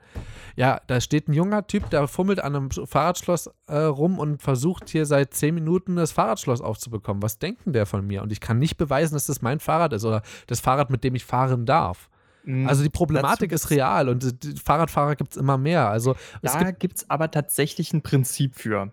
Ja, 0.56 0.80
da 0.86 1.00
steht 1.00 1.28
ein 1.28 1.32
junger 1.32 1.66
Typ, 1.66 1.90
der 1.90 2.06
fummelt 2.08 2.40
an 2.40 2.56
einem 2.56 2.70
Fahrradschloss 2.70 3.50
äh, 3.66 3.76
rum 3.76 4.18
und 4.18 4.42
versucht 4.42 4.88
hier 4.88 5.06
seit 5.06 5.34
zehn 5.34 5.54
Minuten 5.54 5.96
das 5.96 6.12
Fahrradschloss 6.12 6.60
aufzubekommen. 6.60 7.22
Was 7.22 7.38
denkt 7.38 7.66
denn 7.66 7.72
der 7.72 7.86
von 7.86 8.06
mir? 8.06 8.22
Und 8.22 8.32
ich 8.32 8.40
kann 8.40 8.58
nicht 8.58 8.76
beweisen, 8.76 9.14
dass 9.14 9.26
das 9.26 9.42
mein 9.42 9.60
Fahrrad 9.60 9.92
ist 9.92 10.04
oder 10.04 10.22
das 10.46 10.60
Fahrrad, 10.60 10.90
mit 10.90 11.04
dem 11.04 11.14
ich 11.14 11.24
fahren 11.24 11.66
darf. 11.66 12.08
Mhm. 12.44 12.66
Also 12.68 12.82
die 12.82 12.90
Problematik 12.90 13.52
ist 13.52 13.70
real 13.70 14.08
und 14.08 14.42
die 14.42 14.56
Fahrradfahrer 14.56 15.16
gibt 15.16 15.32
es 15.32 15.36
immer 15.36 15.58
mehr. 15.58 15.88
Also 15.88 16.16
da 16.42 16.70
gibt 16.70 16.98
es 16.98 17.10
aber 17.10 17.30
tatsächlich 17.30 17.92
ein 17.92 18.02
Prinzip 18.02 18.54
für, 18.54 18.92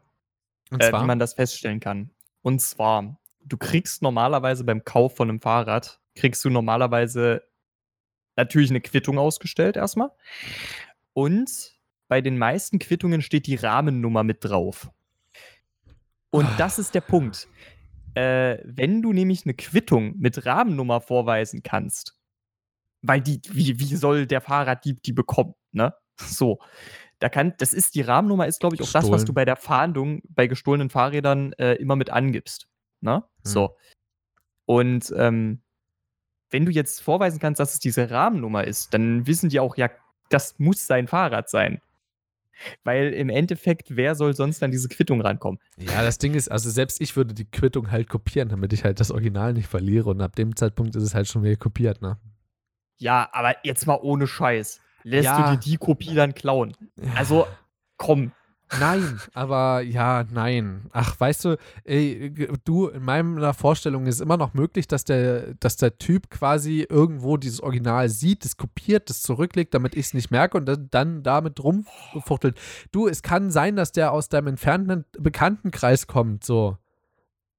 äh, 0.71 0.91
wie 0.91 1.05
man 1.05 1.19
das 1.19 1.33
feststellen 1.33 1.79
kann. 1.79 2.09
Und 2.41 2.61
zwar, 2.61 3.17
du 3.43 3.57
kriegst 3.57 4.01
normalerweise 4.01 4.63
beim 4.63 4.83
Kauf 4.83 5.15
von 5.15 5.29
einem 5.29 5.41
Fahrrad, 5.41 5.99
kriegst 6.15 6.43
du 6.45 6.49
normalerweise 6.49 7.43
natürlich 8.35 8.69
eine 8.69 8.81
Quittung 8.81 9.17
ausgestellt 9.17 9.77
erstmal. 9.77 10.11
Und 11.13 11.73
bei 12.07 12.21
den 12.21 12.37
meisten 12.37 12.79
Quittungen 12.79 13.21
steht 13.21 13.47
die 13.47 13.55
Rahmennummer 13.55 14.23
mit 14.23 14.43
drauf. 14.43 14.91
Und 16.29 16.45
ah. 16.45 16.55
das 16.57 16.79
ist 16.79 16.93
der 16.93 17.01
Punkt. 17.01 17.47
Äh, 18.13 18.59
wenn 18.63 19.01
du 19.01 19.13
nämlich 19.13 19.45
eine 19.45 19.53
Quittung 19.53 20.17
mit 20.17 20.45
Rahmennummer 20.45 21.01
vorweisen 21.01 21.63
kannst, 21.63 22.17
weil 23.07 23.21
die, 23.21 23.41
wie, 23.51 23.79
wie 23.79 23.95
soll 23.95 24.25
der 24.27 24.41
Fahrraddieb 24.41 25.03
die 25.03 25.13
bekommen, 25.13 25.53
ne? 25.71 25.93
So. 26.17 26.59
Da 27.19 27.29
kann, 27.29 27.53
das 27.57 27.73
ist, 27.73 27.95
die 27.95 28.01
Rahmennummer 28.01 28.45
ist, 28.45 28.59
glaube 28.59 28.75
ich, 28.75 28.81
auch 28.81 28.85
Gestohlen. 28.85 29.05
das, 29.05 29.11
was 29.11 29.25
du 29.25 29.33
bei 29.33 29.45
der 29.45 29.55
Fahndung 29.55 30.21
bei 30.27 30.47
gestohlenen 30.47 30.89
Fahrrädern 30.89 31.53
äh, 31.53 31.73
immer 31.75 31.95
mit 31.95 32.09
angibst. 32.09 32.67
Ne? 32.99 33.15
Hm. 33.15 33.23
So. 33.43 33.77
Und 34.65 35.13
ähm, 35.15 35.61
wenn 36.49 36.65
du 36.65 36.71
jetzt 36.71 37.01
vorweisen 37.01 37.39
kannst, 37.39 37.59
dass 37.59 37.73
es 37.73 37.79
diese 37.79 38.09
Rahmennummer 38.09 38.65
ist, 38.65 38.93
dann 38.93 39.27
wissen 39.27 39.49
die 39.49 39.59
auch, 39.59 39.77
ja, 39.77 39.89
das 40.29 40.59
muss 40.59 40.87
sein 40.87 41.07
Fahrrad 41.07 41.49
sein. 41.49 41.81
Weil 42.83 43.13
im 43.13 43.29
Endeffekt, 43.29 43.95
wer 43.95 44.15
soll 44.15 44.33
sonst 44.33 44.63
an 44.63 44.71
diese 44.71 44.87
Quittung 44.87 45.21
rankommen? 45.21 45.59
Ja, 45.77 46.03
das 46.03 46.17
Ding 46.17 46.33
ist, 46.33 46.49
also 46.49 46.69
selbst 46.69 47.01
ich 47.01 47.15
würde 47.15 47.33
die 47.33 47.45
Quittung 47.45 47.91
halt 47.91 48.09
kopieren, 48.09 48.49
damit 48.49 48.71
ich 48.71 48.83
halt 48.83 48.99
das 48.99 49.11
Original 49.11 49.53
nicht 49.53 49.67
verliere. 49.67 50.09
Und 50.09 50.21
ab 50.21 50.35
dem 50.35 50.55
Zeitpunkt 50.55 50.95
ist 50.95 51.03
es 51.03 51.13
halt 51.13 51.27
schon 51.27 51.43
wieder 51.43 51.57
kopiert, 51.57 52.01
ne? 52.01 52.17
Ja, 52.97 53.29
aber 53.31 53.55
jetzt 53.63 53.85
mal 53.87 53.99
ohne 54.01 54.27
Scheiß. 54.27 54.81
Lässt 55.03 55.25
ja. 55.25 55.51
du 55.51 55.51
dir 55.51 55.59
die 55.59 55.77
Kopie 55.77 56.15
dann 56.15 56.33
klauen? 56.33 56.75
Also, 57.15 57.45
komm. 57.97 58.31
Nein, 58.79 59.21
aber 59.33 59.81
ja, 59.81 60.25
nein. 60.31 60.89
Ach, 60.91 61.19
weißt 61.19 61.45
du, 61.45 61.57
ey, 61.83 62.33
du, 62.63 62.87
in 62.87 63.03
meiner 63.03 63.53
Vorstellung 63.53 64.07
ist 64.07 64.21
immer 64.21 64.37
noch 64.37 64.55
möglich, 64.55 64.87
dass 64.87 65.03
der, 65.03 65.53
dass 65.59 65.77
der 65.77 65.99
Typ 65.99 66.31
quasi 66.31 66.85
irgendwo 66.89 67.37
dieses 67.37 67.61
Original 67.61 68.09
sieht, 68.09 68.43
das 68.43 68.57
kopiert, 68.57 69.09
das 69.09 69.21
zurücklegt, 69.21 69.75
damit 69.75 69.95
ich 69.95 70.07
es 70.07 70.13
nicht 70.15 70.31
merke 70.31 70.57
und 70.57 70.65
dann, 70.65 70.87
dann 70.89 71.21
damit 71.21 71.63
rumfuchtelt. 71.63 72.59
Du, 72.91 73.07
es 73.07 73.21
kann 73.21 73.51
sein, 73.51 73.75
dass 73.75 73.91
der 73.91 74.11
aus 74.11 74.29
deinem 74.29 74.47
entfernten 74.47 75.05
Bekanntenkreis 75.19 76.07
kommt, 76.07 76.43
so 76.43 76.77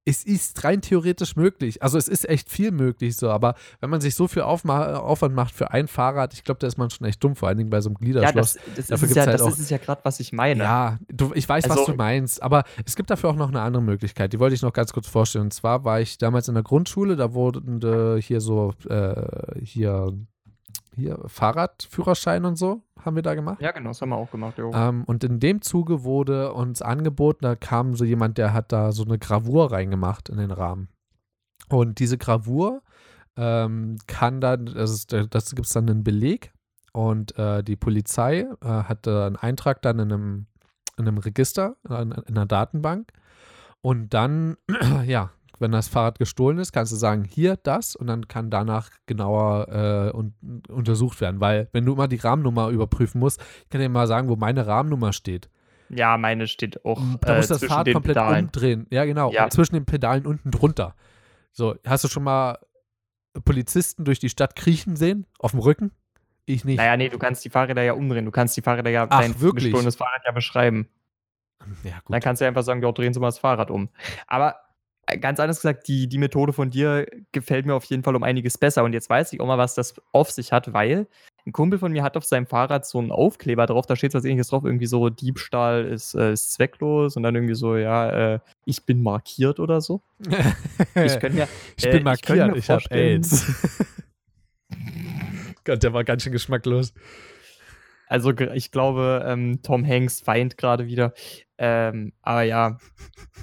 es 0.07 0.23
ist 0.23 0.63
rein 0.63 0.81
theoretisch 0.81 1.35
möglich. 1.35 1.83
Also 1.83 1.97
es 1.97 2.07
ist 2.07 2.29
echt 2.29 2.49
viel 2.49 2.71
möglich 2.71 3.17
so, 3.17 3.29
aber 3.29 3.55
wenn 3.81 3.89
man 3.89 3.99
sich 3.99 4.15
so 4.15 4.29
viel 4.29 4.43
Aufma 4.43 4.95
Aufwand 4.95 5.35
macht 5.35 5.53
für 5.53 5.71
ein 5.71 5.89
Fahrrad, 5.89 6.33
ich 6.33 6.45
glaube, 6.45 6.59
da 6.59 6.67
ist 6.67 6.77
man 6.77 6.89
schon 6.89 7.05
echt 7.05 7.21
dumm, 7.21 7.35
vor 7.35 7.49
allen 7.49 7.57
Dingen 7.57 7.69
bei 7.69 7.81
so 7.81 7.89
einem 7.89 7.97
Gliederschloss. 7.97 8.55
Ja, 8.55 8.61
das, 8.77 8.87
das 8.87 9.03
ist, 9.03 9.15
ja, 9.15 9.25
halt 9.25 9.39
das 9.39 9.59
ist 9.59 9.69
ja 9.69 9.77
gerade, 9.77 9.99
was 10.05 10.21
ich 10.21 10.31
meine. 10.31 10.63
Ja, 10.63 10.97
du, 11.09 11.31
ich 11.35 11.47
weiß, 11.47 11.65
also, 11.65 11.79
was 11.79 11.85
du 11.87 11.93
meinst, 11.95 12.41
aber 12.41 12.63
es 12.85 12.95
gibt 12.95 13.09
dafür 13.09 13.31
auch 13.31 13.35
noch 13.35 13.49
eine 13.49 13.59
andere 13.59 13.83
Möglichkeit, 13.83 14.31
die 14.31 14.39
wollte 14.39 14.55
ich 14.55 14.61
noch 14.61 14.71
ganz 14.71 14.93
kurz 14.93 15.07
vorstellen. 15.07 15.45
Und 15.45 15.53
zwar 15.53 15.83
war 15.83 15.99
ich 15.99 16.17
damals 16.17 16.47
in 16.47 16.53
der 16.53 16.63
Grundschule, 16.63 17.17
da 17.17 17.33
wurden 17.33 17.81
äh, 17.81 18.21
hier 18.21 18.39
so, 18.39 18.73
äh, 18.87 19.59
hier 19.61 20.13
hier 20.97 21.19
Fahrradführerschein 21.27 22.45
und 22.45 22.57
so 22.57 22.81
haben 23.03 23.15
wir 23.15 23.23
da 23.23 23.35
gemacht. 23.35 23.61
Ja, 23.61 23.71
genau, 23.71 23.89
das 23.89 24.01
haben 24.01 24.09
wir 24.09 24.17
auch 24.17 24.31
gemacht. 24.31 24.55
Ähm, 24.57 25.03
und 25.05 25.23
in 25.23 25.39
dem 25.39 25.61
Zuge 25.61 26.03
wurde 26.03 26.53
uns 26.53 26.81
angeboten, 26.81 27.39
da 27.43 27.55
kam 27.55 27.95
so 27.95 28.03
jemand, 28.03 28.37
der 28.37 28.53
hat 28.53 28.71
da 28.71 28.91
so 28.91 29.03
eine 29.03 29.17
Gravur 29.17 29.71
reingemacht 29.71 30.29
in 30.29 30.37
den 30.37 30.51
Rahmen. 30.51 30.89
Und 31.69 31.99
diese 31.99 32.17
Gravur 32.17 32.81
ähm, 33.37 33.97
kann 34.07 34.41
dann, 34.41 34.67
also 34.69 35.25
das 35.27 35.55
gibt 35.55 35.67
es 35.67 35.73
dann 35.73 35.89
einen 35.89 36.03
Beleg 36.03 36.51
und 36.93 37.37
äh, 37.37 37.63
die 37.63 37.75
Polizei 37.75 38.47
äh, 38.61 38.65
hat 38.65 39.05
äh, 39.07 39.11
einen 39.11 39.35
Eintrag 39.35 39.81
dann 39.83 39.99
in 39.99 40.11
einem, 40.11 40.47
in 40.97 41.07
einem 41.07 41.19
Register, 41.19 41.75
in, 41.87 42.11
in 42.11 42.35
einer 42.35 42.45
Datenbank. 42.45 43.11
Und 43.81 44.13
dann, 44.13 44.57
ja, 45.05 45.29
wenn 45.59 45.71
das 45.71 45.87
Fahrrad 45.87 46.19
gestohlen 46.19 46.57
ist, 46.59 46.71
kannst 46.71 46.91
du 46.91 46.95
sagen, 46.95 47.23
hier 47.23 47.57
das 47.57 47.95
und 47.95 48.07
dann 48.07 48.27
kann 48.27 48.49
danach 48.49 48.89
genauer 49.05 49.67
äh, 50.13 50.17
un 50.17 50.33
untersucht 50.69 51.21
werden. 51.21 51.39
Weil, 51.39 51.69
wenn 51.71 51.85
du 51.85 51.93
immer 51.93 52.07
die 52.07 52.17
Rahmennummer 52.17 52.69
überprüfen 52.69 53.19
musst, 53.19 53.41
ich 53.63 53.69
kann 53.69 53.81
dir 53.81 53.89
mal 53.89 54.07
sagen, 54.07 54.29
wo 54.29 54.35
meine 54.35 54.67
Rahmennummer 54.67 55.13
steht. 55.13 55.49
Ja, 55.89 56.17
meine 56.17 56.47
steht 56.47 56.83
auch. 56.85 57.01
Da 57.21 57.33
äh, 57.33 57.37
muss 57.37 57.47
das 57.47 57.63
Fahrrad 57.63 57.91
komplett 57.91 58.15
Pedalen. 58.15 58.45
umdrehen. 58.45 58.87
Ja, 58.89 59.05
genau. 59.05 59.31
Ja. 59.31 59.49
zwischen 59.49 59.75
den 59.75 59.85
Pedalen 59.85 60.25
unten 60.25 60.51
drunter. 60.51 60.95
So, 61.51 61.75
hast 61.85 62.03
du 62.03 62.07
schon 62.07 62.23
mal 62.23 62.59
Polizisten 63.45 64.03
durch 64.03 64.19
die 64.19 64.29
Stadt 64.29 64.55
kriechen 64.55 64.95
sehen? 64.95 65.25
Auf 65.39 65.51
dem 65.51 65.59
Rücken? 65.59 65.91
Ich 66.45 66.65
nicht. 66.65 66.77
Naja, 66.77 66.95
nee, 66.97 67.09
du 67.09 67.17
kannst 67.17 67.43
die 67.45 67.49
Fahrräder 67.49 67.83
ja 67.83 67.93
umdrehen. 67.93 68.25
Du 68.25 68.31
kannst 68.31 68.55
die 68.55 68.61
Fahrräder 68.61 68.89
ja 68.89 69.07
Ach, 69.09 69.19
dein 69.21 69.39
wirklich? 69.41 69.65
gestohlenes 69.65 69.95
Fahrrad 69.95 70.21
ja 70.25 70.31
beschreiben. 70.31 70.87
Ja, 71.83 71.99
gut. 72.03 72.13
Dann 72.13 72.21
kannst 72.21 72.41
du 72.41 72.45
einfach 72.45 72.63
sagen, 72.63 72.81
ja, 72.81 72.91
drehen 72.91 73.13
Sie 73.13 73.19
mal 73.19 73.27
das 73.27 73.39
Fahrrad 73.39 73.71
um. 73.71 73.89
Aber 74.27 74.55
ganz 75.21 75.39
anders 75.39 75.57
gesagt, 75.57 75.87
die, 75.87 76.07
die 76.07 76.17
Methode 76.17 76.53
von 76.53 76.69
dir 76.69 77.07
gefällt 77.31 77.65
mir 77.65 77.75
auf 77.75 77.85
jeden 77.85 78.03
Fall 78.03 78.15
um 78.15 78.23
einiges 78.23 78.57
besser. 78.57 78.83
Und 78.83 78.93
jetzt 78.93 79.09
weiß 79.09 79.33
ich 79.33 79.39
auch 79.39 79.47
mal, 79.47 79.57
was 79.57 79.75
das 79.75 79.95
auf 80.11 80.31
sich 80.31 80.51
hat, 80.51 80.73
weil 80.73 81.07
ein 81.45 81.53
Kumpel 81.53 81.79
von 81.79 81.93
mir 81.93 82.03
hat 82.03 82.17
auf 82.17 82.25
seinem 82.25 82.45
Fahrrad 82.45 82.85
so 82.85 82.99
einen 82.99 83.11
Aufkleber 83.11 83.65
drauf, 83.67 83.85
da 83.85 83.95
steht 83.95 84.13
was 84.13 84.25
ähnliches 84.25 84.49
drauf, 84.49 84.65
irgendwie 84.65 84.85
so 84.85 85.09
Diebstahl 85.09 85.85
ist, 85.85 86.13
äh, 86.13 86.33
ist 86.33 86.51
zwecklos 86.51 87.15
und 87.15 87.23
dann 87.23 87.35
irgendwie 87.35 87.55
so, 87.55 87.77
ja, 87.77 88.33
äh, 88.33 88.39
ich 88.65 88.85
bin 88.85 89.01
markiert 89.01 89.61
oder 89.61 89.79
so. 89.79 90.01
ich, 90.95 91.19
könnte 91.19 91.37
mir, 91.37 91.47
ich 91.77 91.85
bin 91.85 92.01
äh, 92.01 92.03
markiert, 92.03 92.51
ich, 92.51 92.63
ich 92.63 92.69
habe 92.69 92.83
AIDS. 92.91 93.45
Gott, 95.63 95.83
der 95.83 95.93
war 95.93 96.03
ganz 96.03 96.23
schön 96.23 96.33
geschmacklos. 96.33 96.93
Also 98.07 98.31
ich 98.31 98.71
glaube, 98.71 99.23
ähm, 99.25 99.61
Tom 99.63 99.85
Hanks 99.85 100.25
weint 100.27 100.57
gerade 100.57 100.87
wieder. 100.87 101.13
Ähm, 101.57 102.13
aber 102.21 102.43
ja, 102.43 102.77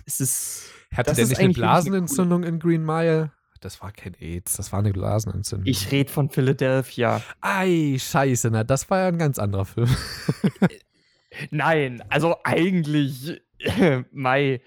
es 0.06 0.20
ist. 0.20 0.70
Hatte 0.96 1.14
der 1.14 1.26
nicht 1.26 1.38
eine 1.38 1.52
Blasenentzündung 1.52 2.44
in 2.44 2.58
Green 2.58 2.84
Mile? 2.84 3.32
Das 3.60 3.80
war 3.80 3.92
kein 3.92 4.14
AIDS, 4.20 4.56
das 4.56 4.72
war 4.72 4.80
eine 4.80 4.92
Blasenentzündung. 4.92 5.66
Ich 5.66 5.90
rede 5.90 6.10
von 6.10 6.28
Philadelphia. 6.28 7.22
Ei, 7.40 7.96
scheiße, 7.98 8.50
na, 8.50 8.62
das 8.62 8.90
war 8.90 9.00
ja 9.00 9.08
ein 9.08 9.18
ganz 9.18 9.38
anderer 9.38 9.64
Film. 9.64 9.88
Nein, 11.50 12.02
also 12.10 12.36
eigentlich, 12.44 13.40
Mai, 14.12 14.60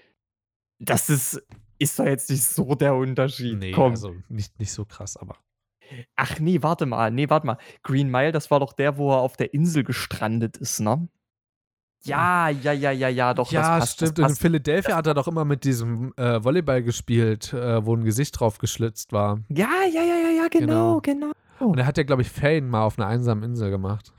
das 0.78 1.08
ist, 1.10 1.46
ist 1.78 1.98
doch 1.98 2.06
jetzt 2.06 2.28
nicht 2.30 2.42
so 2.42 2.74
der 2.74 2.94
Unterschied. 2.94 3.58
Nee, 3.58 3.72
Komm. 3.72 3.92
also 3.92 4.14
nicht, 4.28 4.58
nicht 4.58 4.72
so 4.72 4.84
krass, 4.84 5.16
aber. 5.16 5.36
Ach 6.16 6.38
nee, 6.38 6.62
warte 6.62 6.84
mal, 6.84 7.10
nee, 7.10 7.30
warte 7.30 7.46
mal. 7.46 7.58
Green 7.82 8.10
Mile, 8.10 8.32
das 8.32 8.50
war 8.50 8.60
doch 8.60 8.72
der, 8.72 8.98
wo 8.98 9.12
er 9.12 9.20
auf 9.20 9.36
der 9.36 9.54
Insel 9.54 9.84
gestrandet 9.84 10.56
ist, 10.58 10.80
ne? 10.80 11.08
Ja, 12.04 12.48
ja, 12.48 12.72
ja, 12.72 12.90
ja, 12.90 13.08
ja, 13.08 13.34
doch. 13.34 13.50
Ja, 13.50 13.78
passt, 13.78 13.94
stimmt. 13.94 14.18
In 14.18 14.36
Philadelphia 14.36 14.96
hat 14.96 15.06
er 15.06 15.14
doch 15.14 15.28
immer 15.28 15.44
mit 15.44 15.64
diesem 15.64 16.12
äh, 16.16 16.42
Volleyball 16.42 16.82
gespielt, 16.82 17.52
äh, 17.52 17.84
wo 17.84 17.94
ein 17.94 18.04
Gesicht 18.04 18.38
drauf 18.38 18.58
geschlitzt 18.58 19.12
war. 19.12 19.40
Ja, 19.48 19.68
ja, 19.92 20.02
ja, 20.02 20.14
ja, 20.14 20.30
ja, 20.42 20.48
genau, 20.48 21.00
genau. 21.00 21.32
genau. 21.58 21.70
Und 21.70 21.78
er 21.78 21.86
hat 21.86 21.98
ja, 21.98 22.04
glaube 22.04 22.22
ich, 22.22 22.30
Fane 22.30 22.62
mal 22.62 22.84
auf 22.84 22.98
einer 22.98 23.08
einsamen 23.08 23.42
Insel 23.42 23.70
gemacht. 23.70 24.12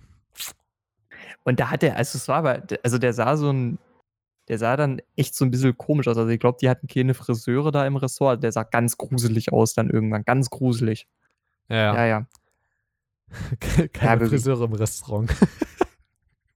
Und 1.44 1.60
da 1.60 1.72
hat 1.72 1.84
er, 1.84 1.96
also 1.96 2.18
es 2.18 2.28
war 2.28 2.38
aber, 2.38 2.64
also 2.84 2.98
der 2.98 3.14
sah 3.14 3.38
so 3.38 3.52
ein, 3.52 3.80
der 4.50 4.58
sah 4.58 4.76
dann 4.76 5.02
echt 5.16 5.36
so 5.36 5.46
ein 5.46 5.52
bisschen 5.52 5.78
komisch 5.78 6.08
aus. 6.08 6.18
Also 6.18 6.30
ich 6.30 6.40
glaube, 6.40 6.58
die 6.60 6.70
hatten 6.70 6.88
keine 6.88 7.14
Friseure 7.14 7.72
da 7.72 7.86
im 7.88 7.96
Ressort. 7.96 8.44
Der 8.44 8.52
sah 8.52 8.64
ganz 8.64 8.98
gruselig 8.98 9.54
aus 9.54 9.74
dann 9.74 9.90
irgendwann, 9.90 10.26
ganz 10.26 10.50
gruselig. 10.50 11.08
Ja, 11.70 11.96
ja. 11.96 12.06
ja. 12.06 12.28
Keine 13.94 14.24
ja, 14.24 14.28
Friseure 14.28 14.66
im 14.66 14.74
Restaurant. 14.74 15.32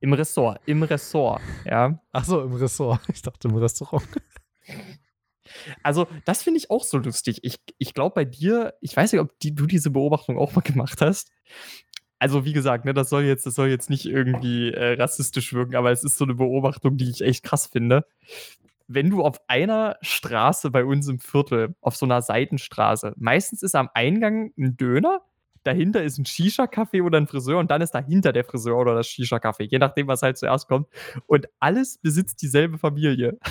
Im 0.03 0.11
Ressort, 0.11 0.59
im 0.65 0.83
Ressort, 0.83 1.41
ja. 1.63 1.97
Ach 2.11 2.25
so, 2.25 2.41
im 2.41 2.51
Ressort. 2.55 2.99
Ich 3.13 3.21
dachte 3.21 3.47
im 3.47 3.55
Restaurant. 3.55 4.05
Also, 5.81 6.07
das 6.25 6.43
finde 6.43 6.57
ich 6.57 6.69
auch 6.69 6.83
so 6.83 6.97
lustig. 6.97 7.39
Ich, 7.43 7.61
ich 7.77 7.93
glaube 7.93 8.13
bei 8.13 8.25
dir, 8.25 8.73
ich 8.81 8.97
weiß 8.97 9.13
nicht, 9.13 9.21
ob 9.21 9.39
die, 9.39 9.55
du 9.55 9.65
diese 9.65 9.91
Beobachtung 9.91 10.37
auch 10.37 10.53
mal 10.55 10.61
gemacht 10.61 10.99
hast. 10.99 11.31
Also, 12.19 12.43
wie 12.43 12.51
gesagt, 12.51 12.83
ne, 12.83 12.93
das 12.93 13.07
soll 13.07 13.23
jetzt, 13.23 13.45
das 13.45 13.55
soll 13.55 13.69
jetzt 13.69 13.89
nicht 13.89 14.05
irgendwie 14.05 14.73
äh, 14.73 15.01
rassistisch 15.01 15.53
wirken, 15.53 15.77
aber 15.77 15.91
es 15.91 16.03
ist 16.03 16.17
so 16.17 16.25
eine 16.25 16.35
Beobachtung, 16.35 16.97
die 16.97 17.09
ich 17.09 17.21
echt 17.21 17.43
krass 17.43 17.67
finde. 17.67 18.05
Wenn 18.89 19.09
du 19.09 19.23
auf 19.23 19.37
einer 19.47 19.95
Straße 20.01 20.69
bei 20.69 20.83
uns 20.83 21.07
im 21.07 21.19
Viertel, 21.19 21.75
auf 21.79 21.95
so 21.95 22.05
einer 22.05 22.21
Seitenstraße, 22.21 23.13
meistens 23.15 23.63
ist 23.63 23.75
am 23.75 23.89
Eingang 23.93 24.51
ein 24.57 24.75
Döner 24.75 25.21
dahinter 25.63 26.03
ist 26.03 26.17
ein 26.17 26.25
Shisha-Café 26.25 27.03
oder 27.03 27.17
ein 27.17 27.27
Friseur 27.27 27.59
und 27.59 27.71
dann 27.71 27.81
ist 27.81 27.91
dahinter 27.91 28.33
der 28.33 28.43
Friseur 28.43 28.77
oder 28.77 28.95
das 28.95 29.07
Shisha-Café, 29.07 29.63
je 29.63 29.79
nachdem, 29.79 30.07
was 30.07 30.21
halt 30.21 30.37
zuerst 30.37 30.67
kommt. 30.67 30.87
Und 31.27 31.47
alles 31.59 31.97
besitzt 31.97 32.41
dieselbe 32.41 32.77
Familie. 32.77 33.37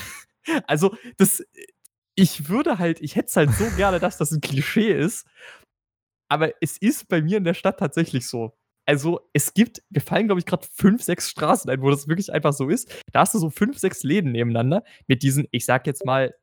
Also, 0.66 0.96
das, 1.18 1.40
ich 2.16 2.48
würde 2.48 2.81
halt, 2.81 3.01
ich 3.01 3.14
hätte 3.14 3.29
es 3.29 3.37
halt 3.37 3.53
so 3.53 3.64
gerne, 3.77 4.01
dass 4.01 4.18
das 4.18 4.33
ein 4.33 4.40
Klischee 4.40 4.90
ist, 4.92 5.25
aber 6.29 6.51
es 6.61 6.79
ist 6.79 7.07
bei 7.09 7.22
mir 7.22 7.37
in 7.37 7.44
der 7.44 7.55
Stadt 7.55 7.79
tatsächlich 7.79 8.27
so. 8.27 8.53
Also, 8.85 9.20
es 9.33 9.55
gibt, 9.55 9.85
wir 9.88 10.03
fallen, 10.03 10.27
glaube 10.27 10.40
ich, 10.40 10.46
gerade 10.46 10.66
fünf, 10.72 11.01
sechs 11.01 11.31
Straßen 11.31 11.70
ein, 11.70 11.81
wo 11.81 11.90
das 11.90 12.09
wirklich 12.09 12.33
einfach 12.33 12.53
so 12.53 12.68
ist. 12.68 12.92
Da 13.12 13.20
hast 13.20 13.35
du 13.35 13.38
so 13.38 13.51
fünf, 13.51 13.79
sechs 13.79 14.03
Läden 14.03 14.33
nebeneinander 14.33 14.83
mit 15.07 15.22
diesen, 15.22 15.46
ich 15.53 15.64
sag 15.64 15.87
jetzt 15.87 16.05
mal, 16.05 16.35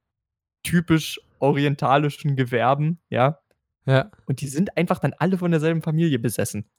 typisch 0.64 1.20
orientalischen 1.40 2.36
Gewerben, 2.36 3.00
ja. 3.10 3.42
Ja. 3.90 4.12
Und 4.28 4.42
die 4.42 4.48
sind 4.48 4.78
einfach 4.78 5.00
dann 5.00 5.14
alle 5.18 5.40
von 5.40 5.50
derselben 5.50 5.82
Familie 5.82 6.20
besessen. 6.20 6.70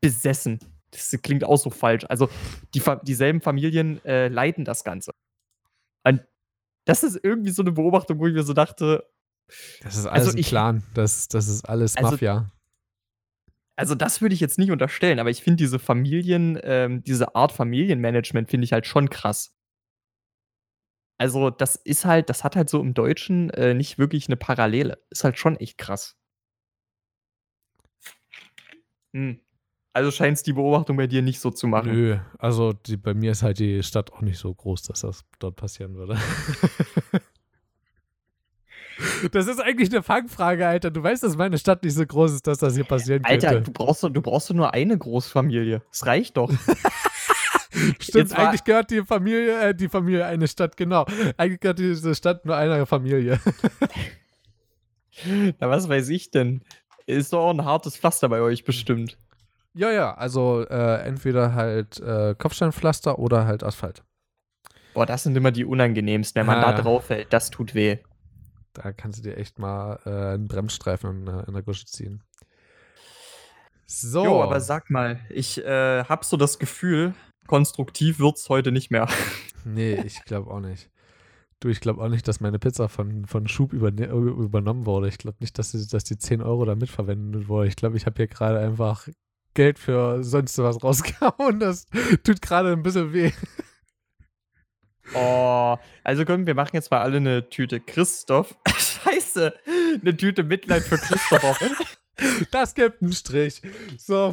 Besessen. 0.00 0.58
Das 0.90 1.14
klingt 1.22 1.44
auch 1.44 1.58
so 1.58 1.68
falsch. 1.68 2.06
Also, 2.08 2.30
die, 2.74 2.82
dieselben 3.02 3.42
Familien 3.42 4.02
äh, 4.06 4.28
leiten 4.28 4.64
das 4.64 4.84
Ganze. 4.84 5.12
Und 6.02 6.22
das 6.86 7.02
ist 7.02 7.20
irgendwie 7.22 7.50
so 7.50 7.62
eine 7.62 7.72
Beobachtung, 7.72 8.18
wo 8.18 8.26
ich 8.26 8.32
mir 8.32 8.42
so 8.42 8.54
dachte. 8.54 9.04
Das 9.82 9.96
ist 9.96 10.06
alles 10.06 10.28
also 10.28 10.38
ich, 10.38 10.48
Plan. 10.48 10.82
Das, 10.94 11.28
das 11.28 11.46
ist 11.46 11.68
alles 11.68 11.94
also, 11.96 12.12
Mafia. 12.12 12.50
Also, 13.76 13.94
das 13.94 14.22
würde 14.22 14.34
ich 14.34 14.40
jetzt 14.40 14.58
nicht 14.58 14.70
unterstellen, 14.70 15.18
aber 15.18 15.28
ich 15.28 15.42
finde 15.42 15.58
diese 15.58 15.78
Familien, 15.78 16.58
ähm, 16.62 17.02
diese 17.04 17.34
Art 17.34 17.52
Familienmanagement 17.52 18.48
finde 18.48 18.64
ich 18.64 18.72
halt 18.72 18.86
schon 18.86 19.10
krass. 19.10 19.57
Also, 21.18 21.50
das 21.50 21.76
ist 21.76 22.04
halt 22.04 22.30
das 22.30 22.44
hat 22.44 22.56
halt 22.56 22.70
so 22.70 22.80
im 22.80 22.94
Deutschen, 22.94 23.50
äh, 23.50 23.74
nicht 23.74 23.98
wirklich 23.98 24.28
eine 24.28 24.36
Parallele. 24.36 24.98
Ist 25.10 25.24
halt 25.24 25.38
schon 25.38 25.56
echt 25.56 25.76
krass. 25.76 26.16
Hm. 29.12 29.40
Also 29.92 30.12
scheint 30.12 30.36
es 30.36 30.44
die 30.44 30.52
Beobachtung 30.52 30.96
bei 30.96 31.08
dir 31.08 31.22
nicht 31.22 31.40
so 31.40 31.50
zu 31.50 31.66
machen. 31.66 31.90
Nö, 31.90 32.18
also 32.38 32.72
die, 32.72 32.96
bei 32.96 33.14
mir 33.14 33.32
ist 33.32 33.42
halt 33.42 33.58
die 33.58 33.82
Stadt 33.82 34.12
auch 34.12 34.20
nicht 34.20 34.38
so 34.38 34.54
groß, 34.54 34.82
dass 34.82 35.00
das 35.00 35.24
dort 35.40 35.56
passieren 35.56 35.96
würde. 35.96 36.16
Das 39.30 39.46
ist 39.46 39.60
eigentlich 39.60 39.90
eine 39.90 40.02
Fangfrage, 40.02 40.66
Alter. 40.66 40.90
Du 40.90 41.02
weißt, 41.02 41.22
dass 41.22 41.36
meine 41.36 41.56
Stadt 41.56 41.84
nicht 41.84 41.94
so 41.94 42.04
groß 42.04 42.32
ist, 42.32 42.46
dass 42.46 42.58
das 42.58 42.74
hier 42.74 42.84
passieren 42.84 43.24
Alter, 43.24 43.50
könnte. 43.50 43.70
du 43.70 43.72
brauchst, 43.72 44.02
du 44.02 44.22
brauchst 44.22 44.52
nur 44.52 44.74
eine 44.74 44.98
Großfamilie. 44.98 45.82
Das 45.90 46.06
reicht 46.06 46.36
doch. 46.36 46.50
Stimmt, 48.00 48.36
eigentlich 48.38 48.64
gehört 48.64 48.90
die 48.90 49.04
Familie, 49.04 49.60
äh, 49.60 49.74
die 49.74 49.88
Familie 49.88 50.26
eine 50.26 50.48
Stadt, 50.48 50.76
genau. 50.76 51.06
Eigentlich 51.36 51.60
gehört 51.60 51.78
diese 51.78 52.14
Stadt 52.14 52.44
nur 52.44 52.56
einer 52.56 52.86
Familie. 52.86 53.40
Na, 55.60 55.68
was 55.68 55.88
weiß 55.88 56.08
ich 56.10 56.30
denn? 56.30 56.62
Ist 57.06 57.32
doch 57.32 57.40
auch 57.40 57.50
ein 57.50 57.64
hartes 57.64 57.96
Pflaster 57.96 58.28
bei 58.28 58.40
euch 58.40 58.64
bestimmt. 58.64 59.16
Ja, 59.74 59.90
ja, 59.90 60.14
also 60.14 60.66
äh, 60.68 61.02
entweder 61.02 61.54
halt 61.54 62.00
äh, 62.00 62.34
Kopfsteinpflaster 62.36 63.18
oder 63.18 63.46
halt 63.46 63.62
Asphalt. 63.62 64.02
Boah, 64.94 65.06
das 65.06 65.22
sind 65.22 65.36
immer 65.36 65.52
die 65.52 65.64
unangenehmsten. 65.64 66.40
Wenn 66.40 66.46
man 66.46 66.60
ja, 66.60 66.72
da 66.72 66.82
drauf 66.82 67.06
fällt, 67.06 67.32
das 67.32 67.50
tut 67.50 67.74
weh. 67.74 67.98
Da 68.72 68.92
kannst 68.92 69.18
du 69.18 69.22
dir 69.22 69.36
echt 69.36 69.58
mal 69.58 70.00
äh, 70.04 70.34
einen 70.34 70.48
Bremsstreifen 70.48 71.26
in, 71.26 71.44
in 71.46 71.52
der 71.52 71.62
Gusche 71.62 71.86
ziehen. 71.86 72.22
So. 73.86 74.24
Jo, 74.24 74.42
aber 74.42 74.60
sag 74.60 74.90
mal, 74.90 75.20
ich 75.30 75.64
äh, 75.64 76.04
hab 76.04 76.24
so 76.24 76.36
das 76.36 76.58
Gefühl, 76.58 77.14
konstruktiv 77.48 78.20
wird 78.20 78.36
es 78.36 78.48
heute 78.48 78.70
nicht 78.70 78.92
mehr. 78.92 79.08
Nee, 79.64 80.00
ich 80.06 80.24
glaube 80.24 80.50
auch 80.52 80.60
nicht. 80.60 80.88
Du, 81.60 81.68
ich 81.68 81.80
glaube 81.80 82.00
auch 82.00 82.08
nicht, 82.08 82.28
dass 82.28 82.40
meine 82.40 82.60
Pizza 82.60 82.88
von, 82.88 83.26
von 83.26 83.48
Schub 83.48 83.72
übernommen 83.72 84.86
wurde. 84.86 85.08
Ich 85.08 85.18
glaube 85.18 85.38
nicht, 85.40 85.58
dass 85.58 85.72
die, 85.72 85.84
dass 85.88 86.04
die 86.04 86.16
10 86.16 86.40
Euro 86.40 86.64
da 86.64 86.76
mitverwendet 86.76 87.48
wurde. 87.48 87.66
Ich 87.66 87.74
glaube, 87.74 87.96
ich 87.96 88.06
habe 88.06 88.16
hier 88.16 88.28
gerade 88.28 88.60
einfach 88.60 89.08
Geld 89.54 89.80
für 89.80 90.22
sonst 90.22 90.56
was 90.58 90.82
rausgehauen. 90.84 91.58
Das 91.58 91.86
tut 92.22 92.40
gerade 92.40 92.72
ein 92.72 92.84
bisschen 92.84 93.12
weh. 93.12 93.32
Oh, 95.14 95.76
also 96.04 96.24
komm, 96.24 96.46
wir 96.46 96.54
machen 96.54 96.76
jetzt 96.76 96.90
mal 96.90 97.00
alle 97.00 97.16
eine 97.16 97.48
Tüte 97.48 97.80
Christoph. 97.80 98.56
Scheiße, 98.68 99.54
eine 100.00 100.16
Tüte 100.16 100.44
Mitleid 100.44 100.82
für 100.84 100.98
Christoph. 100.98 101.58
Das 102.50 102.74
gibt 102.74 103.02
einen 103.02 103.12
Strich. 103.12 103.62
So. 103.96 104.32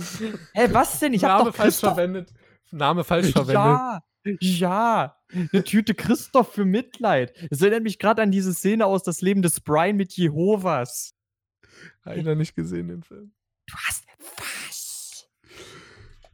Hä, 0.53 0.67
was 0.71 0.99
denn? 0.99 1.13
Ich 1.13 1.23
habe 1.23 1.53
falsch 1.53 1.77
verwendet. 1.77 2.33
Name 2.71 3.03
falsch 3.03 3.31
verwendet. 3.31 3.55
Ja, 3.55 4.01
ja. 4.39 5.15
Eine 5.31 5.63
Tüte 5.63 5.93
Christoph 5.93 6.53
für 6.53 6.65
Mitleid. 6.65 7.33
Es 7.49 7.61
erinnert 7.61 7.83
mich 7.83 7.99
gerade 7.99 8.21
an 8.21 8.31
diese 8.31 8.53
Szene 8.53 8.85
aus 8.85 9.03
Das 9.03 9.21
Leben 9.21 9.41
des 9.41 9.59
Brian 9.59 9.95
mit 9.95 10.13
Jehovas. 10.13 11.13
Einer 12.03 12.35
nicht 12.35 12.55
gesehen, 12.55 12.87
den 12.87 13.03
Film. 13.03 13.33
Du 13.67 13.75
hast 13.75 14.05
was? 14.37 14.85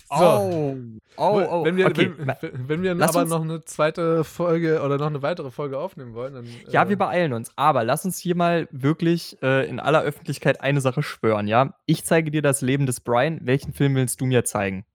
So. 0.10 0.18
Oh, 0.18 0.76
oh, 1.16 1.48
oh. 1.50 1.64
Wenn 1.64 1.78
wir, 1.78 1.88
okay. 1.88 2.12
wenn, 2.18 2.68
wenn 2.68 2.84
wir 2.84 2.92
aber 3.02 3.24
noch 3.24 3.42
eine 3.42 3.64
zweite 3.64 4.26
Folge 4.26 4.82
oder 4.82 4.98
noch 4.98 5.08
eine 5.08 5.22
weitere 5.22 5.52
Folge 5.52 5.78
aufnehmen 5.78 6.14
wollen, 6.14 6.34
dann. 6.34 6.48
Ja, 6.70 6.84
äh, 6.84 6.90
wir 6.90 6.98
beeilen 6.98 7.32
uns. 7.32 7.52
Aber 7.56 7.86
lass 7.86 8.04
uns 8.04 8.18
hier 8.18 8.36
mal 8.36 8.68
wirklich 8.72 9.42
äh, 9.42 9.70
in 9.70 9.80
aller 9.80 10.02
Öffentlichkeit 10.02 10.60
eine 10.60 10.82
Sache 10.82 11.02
schwören, 11.02 11.48
ja? 11.48 11.76
Ich 11.86 12.04
zeige 12.04 12.30
dir 12.30 12.42
das 12.42 12.62
Leben 12.62 12.86
des 12.86 13.00
Brian. 13.00 13.40
Welchen 13.44 13.72
Film 13.72 13.96
willst 13.96 14.20
du 14.20 14.26
mir 14.26 14.44
zeigen? 14.44 14.86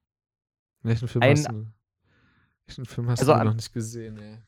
Welchen 0.87 1.09
Film 1.09 1.23
ein, 1.23 1.33
hast 1.33 1.49
du? 1.49 1.67
Welchen 2.67 2.87
Film 2.87 3.11
hast 3.11 3.21
also, 3.21 3.35
du 3.35 3.45
noch 3.45 3.55
nicht 3.55 3.73
gesehen, 3.73 4.19
ey? 4.19 4.39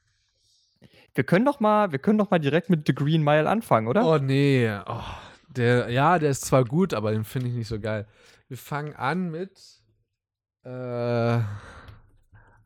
Wir 1.15 1.25
können 1.25 1.45
doch 1.45 1.61
mal, 1.61 1.91
wir 1.93 1.99
können 1.99 2.19
doch 2.19 2.31
mal 2.31 2.39
direkt 2.39 2.71
mit 2.71 2.87
The 2.87 2.95
Green 2.95 3.25
Mile 3.25 3.49
anfangen, 3.49 3.89
oder? 3.89 4.07
Oh 4.07 4.19
nee, 4.19 4.71
oh, 4.87 5.03
der, 5.49 5.91
ja, 5.91 6.19
der 6.19 6.31
ist 6.31 6.45
zwar 6.45 6.65
gut, 6.65 6.95
aber 6.95 7.13
den 7.13 7.25
finde 7.25 7.49
ich 7.49 7.55
nicht 7.55 7.69
so 7.69 7.81
geil. 7.81 8.07
Wir 8.49 8.57
fangen 8.57 8.95
an 8.95 9.31
mit, 9.31 9.83
äh, 10.65 10.71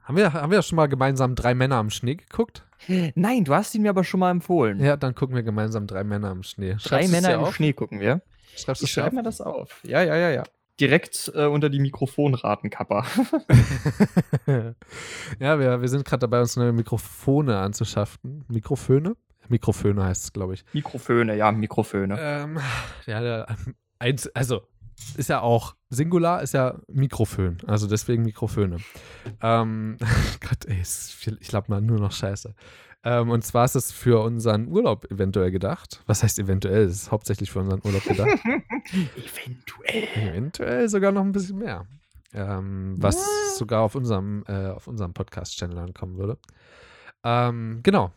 haben 0.03 0.17
wir, 0.17 0.33
haben 0.33 0.51
wir 0.51 0.61
schon 0.63 0.77
mal 0.77 0.89
gemeinsam 0.89 1.35
drei 1.35 1.55
Männer 1.55 1.77
am 1.77 1.91
Schnee 1.91 2.17
geguckt? 2.17 2.67
Nein, 3.15 3.45
du 3.45 3.55
hast 3.55 3.75
ihn 3.75 3.83
mir 3.83 3.91
aber 3.91 4.05
schon 4.05 4.21
mal 4.21 4.31
empfohlen. 4.31 4.81
Ja, 4.81 4.97
dann 4.97 5.15
gucken 5.15 5.37
wir 5.37 5.45
gemeinsam 5.45 5.87
drei 5.87 6.03
Männer 6.03 6.33
im 6.33 6.43
Schnee. 6.43 6.73
Drei 6.73 6.79
Schreibst 6.79 7.05
du's 7.05 7.23
Männer 7.23 7.35
im 7.35 7.41
auf? 7.41 7.55
Schnee 7.55 7.73
gucken 7.73 8.01
wir. 8.01 8.21
Schreibst 8.57 8.83
Ich 8.83 8.91
schreibe 8.91 9.15
mir 9.15 9.23
das 9.23 9.41
auf. 9.41 9.81
Ja, 9.85 10.03
ja, 10.03 10.17
ja, 10.17 10.31
ja. 10.31 10.43
Direkt 10.81 11.31
äh, 11.35 11.47
unter 11.47 11.69
die 11.69 11.81
Mikrofonratenkapper. 11.81 13.05
ja, 15.39 15.59
wir, 15.59 15.81
wir 15.81 15.89
sind 15.89 16.05
gerade 16.05 16.21
dabei, 16.21 16.41
uns 16.41 16.57
neue 16.57 16.73
Mikrofone 16.73 17.59
anzuschaffen. 17.59 18.45
Mikrofone? 18.49 19.17
Mikrofone 19.49 20.05
heißt 20.05 20.25
es, 20.25 20.33
glaube 20.33 20.55
ich. 20.55 20.65
Mikroföne, 20.73 21.37
ja, 21.37 21.53
Mikroföne. 21.53 22.17
Ähm, 22.19 22.59
ja, 23.07 23.21
der, 23.21 23.57
also 24.35 24.63
ist 25.17 25.29
ja 25.29 25.41
auch 25.41 25.75
Singular, 25.91 26.43
ist 26.43 26.55
ja 26.55 26.79
Mikrofön. 26.89 27.59
Also 27.67 27.87
deswegen 27.87 28.23
Mikrofone. 28.23 28.79
Ähm, 29.41 29.97
Gott, 30.41 30.65
ey, 30.67 30.83
viel, 30.85 31.39
ich 31.41 31.49
glaube 31.49 31.67
mal 31.69 31.81
nur 31.81 31.99
noch 31.99 32.13
Scheiße. 32.13 32.55
Ähm, 33.05 33.31
und 33.31 33.45
zwar 33.45 33.65
ist 33.65 33.75
es 33.75 33.91
für 33.91 34.23
unseren 34.23 34.69
Urlaub 34.69 35.11
eventuell 35.11 35.51
gedacht. 35.51 36.03
Was 36.07 36.23
heißt 36.23 36.38
eventuell? 36.38 36.85
Es 36.85 36.95
ist 36.95 37.11
hauptsächlich 37.11 37.51
für 37.51 37.61
unseren 37.61 37.81
Urlaub 37.85 38.05
gedacht. 38.05 38.29
Eventuell. 39.17 40.09
eventuell 40.15 40.88
sogar 40.88 41.12
noch 41.12 41.23
ein 41.23 41.33
bisschen 41.33 41.59
mehr. 41.59 41.87
Ähm, 42.33 42.95
was 42.99 43.17
What? 43.17 43.57
sogar 43.57 43.83
auf 43.83 43.95
unserem, 43.95 44.45
äh, 44.47 44.69
auf 44.69 44.87
unserem 44.87 45.12
Podcast-Channel 45.15 45.79
ankommen 45.79 46.17
würde. 46.17 46.38
Ähm, 47.25 47.81
genau. 47.83 48.12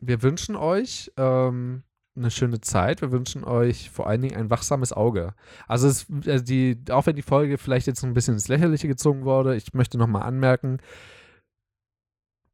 Wir 0.00 0.22
wünschen 0.22 0.56
euch 0.56 1.10
ähm, 1.16 1.82
eine 2.16 2.30
schöne 2.30 2.60
Zeit. 2.60 3.00
Wir 3.00 3.12
wünschen 3.12 3.44
euch 3.44 3.90
vor 3.90 4.06
allen 4.06 4.22
Dingen 4.22 4.36
ein 4.36 4.50
wachsames 4.50 4.92
Auge. 4.92 5.34
Also, 5.66 5.88
es, 5.88 6.06
äh, 6.26 6.42
die, 6.42 6.78
auch 6.90 7.06
wenn 7.06 7.16
die 7.16 7.22
Folge 7.22 7.58
vielleicht 7.58 7.86
jetzt 7.86 8.04
ein 8.04 8.14
bisschen 8.14 8.34
ins 8.34 8.48
Lächerliche 8.48 8.88
gezogen 8.88 9.24
wurde, 9.24 9.56
ich 9.56 9.72
möchte 9.72 9.98
nochmal 9.98 10.22
anmerken, 10.22 10.78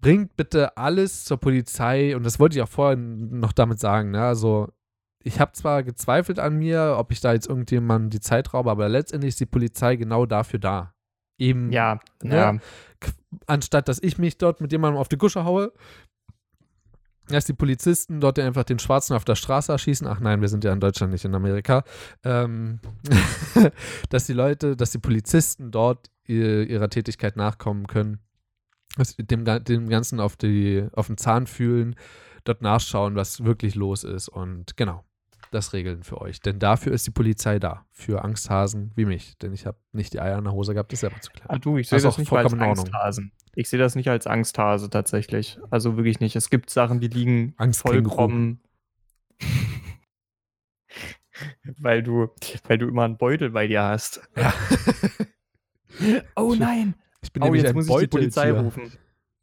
bringt 0.01 0.37
bitte 0.37 0.77
alles 0.77 1.25
zur 1.25 1.39
Polizei. 1.39 2.17
Und 2.17 2.25
das 2.25 2.39
wollte 2.39 2.57
ich 2.57 2.63
auch 2.63 2.69
vorher 2.69 2.97
noch 2.97 3.53
damit 3.53 3.81
sagen. 3.81 4.11
Ne? 4.13 4.23
Also, 4.23 4.69
ich 5.23 5.41
habe 5.41 5.53
zwar 5.53 5.83
gezweifelt 5.83 6.39
an 6.39 6.57
mir, 6.57 6.97
ob 6.99 7.13
ich 7.13 7.21
da 7.21 7.33
jetzt 7.33 7.49
irgendjemandem 7.49 8.11
die 8.11 8.21
Zeit 8.21 8.55
raube, 8.55 8.71
aber 8.71 8.89
letztendlich 8.89 9.31
ist 9.31 9.41
die 9.41 9.47
Polizei 9.47 9.97
genau 9.97 10.27
dafür 10.27 10.59
da. 10.59 10.95
Eben, 11.39 11.71
Ja, 11.73 12.01
Ne? 12.23 12.37
ja. 12.37 12.59
anstatt 13.47 13.89
dass 13.89 14.03
ich 14.03 14.19
mich 14.19 14.37
dort 14.39 14.61
mit 14.61 14.73
jemandem 14.73 15.01
auf 15.01 15.09
die 15.09 15.17
Gusche 15.17 15.45
haue, 15.45 15.73
dass 17.29 17.45
die 17.45 17.53
Polizisten 17.55 18.21
dort 18.21 18.39
einfach 18.39 18.65
den 18.65 18.79
Schwarzen 18.79 19.15
auf 19.15 19.25
der 19.25 19.37
Straße 19.37 19.73
erschießen. 19.73 20.07
Ach 20.07 20.21
nein, 20.21 20.41
wir 20.41 20.49
sind 20.49 20.65
ja 20.65 20.73
in 20.73 20.81
Deutschland, 20.81 21.13
nicht 21.13 21.25
in 21.25 21.35
Amerika. 21.35 21.85
Ähm, 22.25 22.81
dass 24.11 24.27
die 24.27 24.33
Leute, 24.33 24.77
dass 24.77 24.91
die 24.91 24.99
Polizisten 24.99 25.71
dort 25.71 26.11
ihr, 26.27 26.69
ihrer 26.69 26.91
Tätigkeit 26.91 27.37
nachkommen 27.37 27.87
können, 27.87 28.19
dass 28.97 29.17
dem, 29.17 29.45
dem 29.45 29.89
Ganzen 29.89 30.21
auf, 30.21 30.37
die, 30.37 30.87
auf 30.93 31.07
den 31.07 31.17
Zahn 31.17 31.47
fühlen, 31.47 31.97
dort 32.45 32.63
nachschauen, 32.63 33.15
was 33.17 33.45
wirklich 33.45 33.75
los 33.75 34.05
ist 34.05 34.29
und 34.29 34.77
genau. 34.77 35.05
Das 35.53 35.73
regeln 35.73 36.05
für 36.05 36.21
euch. 36.21 36.41
Denn 36.41 36.61
dafür 36.61 36.93
ist 36.93 37.09
die 37.09 37.11
Polizei 37.11 37.59
da. 37.59 37.85
Für 37.91 38.23
Angsthasen 38.23 38.93
wie 38.95 39.05
mich. 39.05 39.37
Denn 39.39 39.53
ich 39.53 39.67
habe 39.67 39.79
nicht 39.91 40.13
die 40.13 40.21
Eier 40.21 40.39
in 40.39 40.45
der 40.45 40.53
Hose 40.53 40.75
gehabt, 40.75 40.93
das 40.93 41.01
selber 41.01 41.21
zu 41.21 41.33
klären. 41.33 41.49
Ah, 41.51 41.59
du, 41.59 41.77
ich 41.77 41.89
sehe 41.89 41.97
Das 41.97 42.05
ist 42.05 42.07
das 42.07 42.15
auch 42.15 42.53
nicht 42.53 42.63
als. 42.63 42.79
Angsthasen. 42.79 43.33
Ich 43.57 43.69
sehe 43.69 43.81
das 43.81 43.97
nicht 43.97 44.09
als 44.09 44.29
Angsthase 44.29 44.91
tatsächlich. 44.91 45.59
Also 45.71 45.97
wirklich 45.97 46.21
nicht. 46.21 46.37
Es 46.37 46.51
gibt 46.51 46.71
Sachen, 46.71 47.01
die 47.01 47.09
liegen 47.09 47.55
Angstkänguru. 47.57 48.15
vollkommen. 48.15 48.61
weil 51.79 52.05
du, 52.05 52.29
weil 52.69 52.79
du 52.79 52.87
immer 52.87 53.05
einen 53.05 53.17
Beutel 53.17 53.51
bei 53.51 53.67
dir 53.67 53.83
hast. 53.83 54.21
Ja. 54.37 54.55
Oh 56.35 56.55
nein! 56.57 56.95
Ich 57.23 57.33
bin 57.33 57.43
Oh, 57.43 57.55
jetzt 57.55 57.75
muss 57.75 57.89
ich 57.89 57.97
die 57.97 58.07
Polizei 58.07 58.51
rufen. 58.53 58.93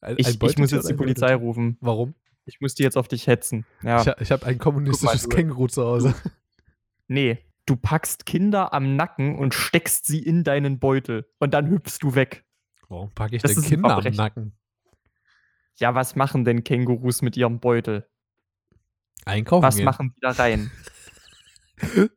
Ein, 0.02 0.16
Ich, 0.18 0.28
ein 0.28 0.38
ich 0.42 0.58
muss 0.58 0.72
jetzt 0.72 0.90
die 0.90 0.94
Polizei 0.94 1.34
rufen. 1.36 1.78
Warum? 1.82 2.16
Ich 2.46 2.62
muss 2.62 2.76
die 2.76 2.84
jetzt 2.84 2.98
auf 2.98 3.08
dich 3.08 3.28
hetzen. 3.28 3.66
Ja. 3.84 4.02
Ich, 4.02 4.22
ich 4.22 4.32
habe 4.32 4.46
ein 4.46 4.58
kommunistisches 4.58 5.28
mal, 5.28 5.36
Känguru 5.36 5.68
zu 5.68 5.84
Hause. 5.84 6.16
Nee, 7.08 7.40
du 7.66 7.76
packst 7.76 8.26
Kinder 8.26 8.74
am 8.74 8.96
Nacken 8.96 9.38
und 9.38 9.54
steckst 9.54 10.06
sie 10.06 10.20
in 10.24 10.44
deinen 10.44 10.80
Beutel. 10.80 11.30
Und 11.40 11.54
dann 11.54 11.70
hüpfst 11.70 12.00
du 12.02 12.16
weg. 12.16 12.46
Warum 12.90 13.12
packe 13.12 13.36
ich 13.36 13.42
Das 13.42 13.54
denn 13.54 13.64
Kinder 13.64 13.98
am. 13.98 14.04
Nacken? 14.14 14.54
Ja, 15.76 15.94
was 15.94 16.16
machen 16.16 16.46
denn 16.46 16.64
Kängurus 16.64 17.22
mit 17.22 17.38
ihrem 17.38 17.60
Beutel? 17.60 18.08
Einkaufen 19.26 19.64
Was 19.64 19.76
gehen. 19.76 19.86
machen 19.86 20.14
die 20.16 20.22
da 20.22 20.32
rein? 20.32 20.72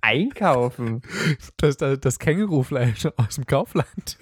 Einkaufen. 0.00 1.02
Das, 1.58 1.76
das, 1.76 2.00
das 2.00 2.18
Kängurufleisch 2.18 3.06
aus 3.16 3.36
dem 3.36 3.46
Kaufland. 3.46 4.18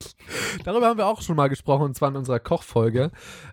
Darüber 0.64 0.86
haben 0.86 0.98
wir 0.98 1.06
auch 1.06 1.22
schon 1.22 1.36
mal 1.36 1.48
gesprochen, 1.48 1.82
und 1.84 1.94
zwar 1.96 2.08
in 2.10 2.16
unserer 2.16 2.40
Kochfolge. 2.40 3.10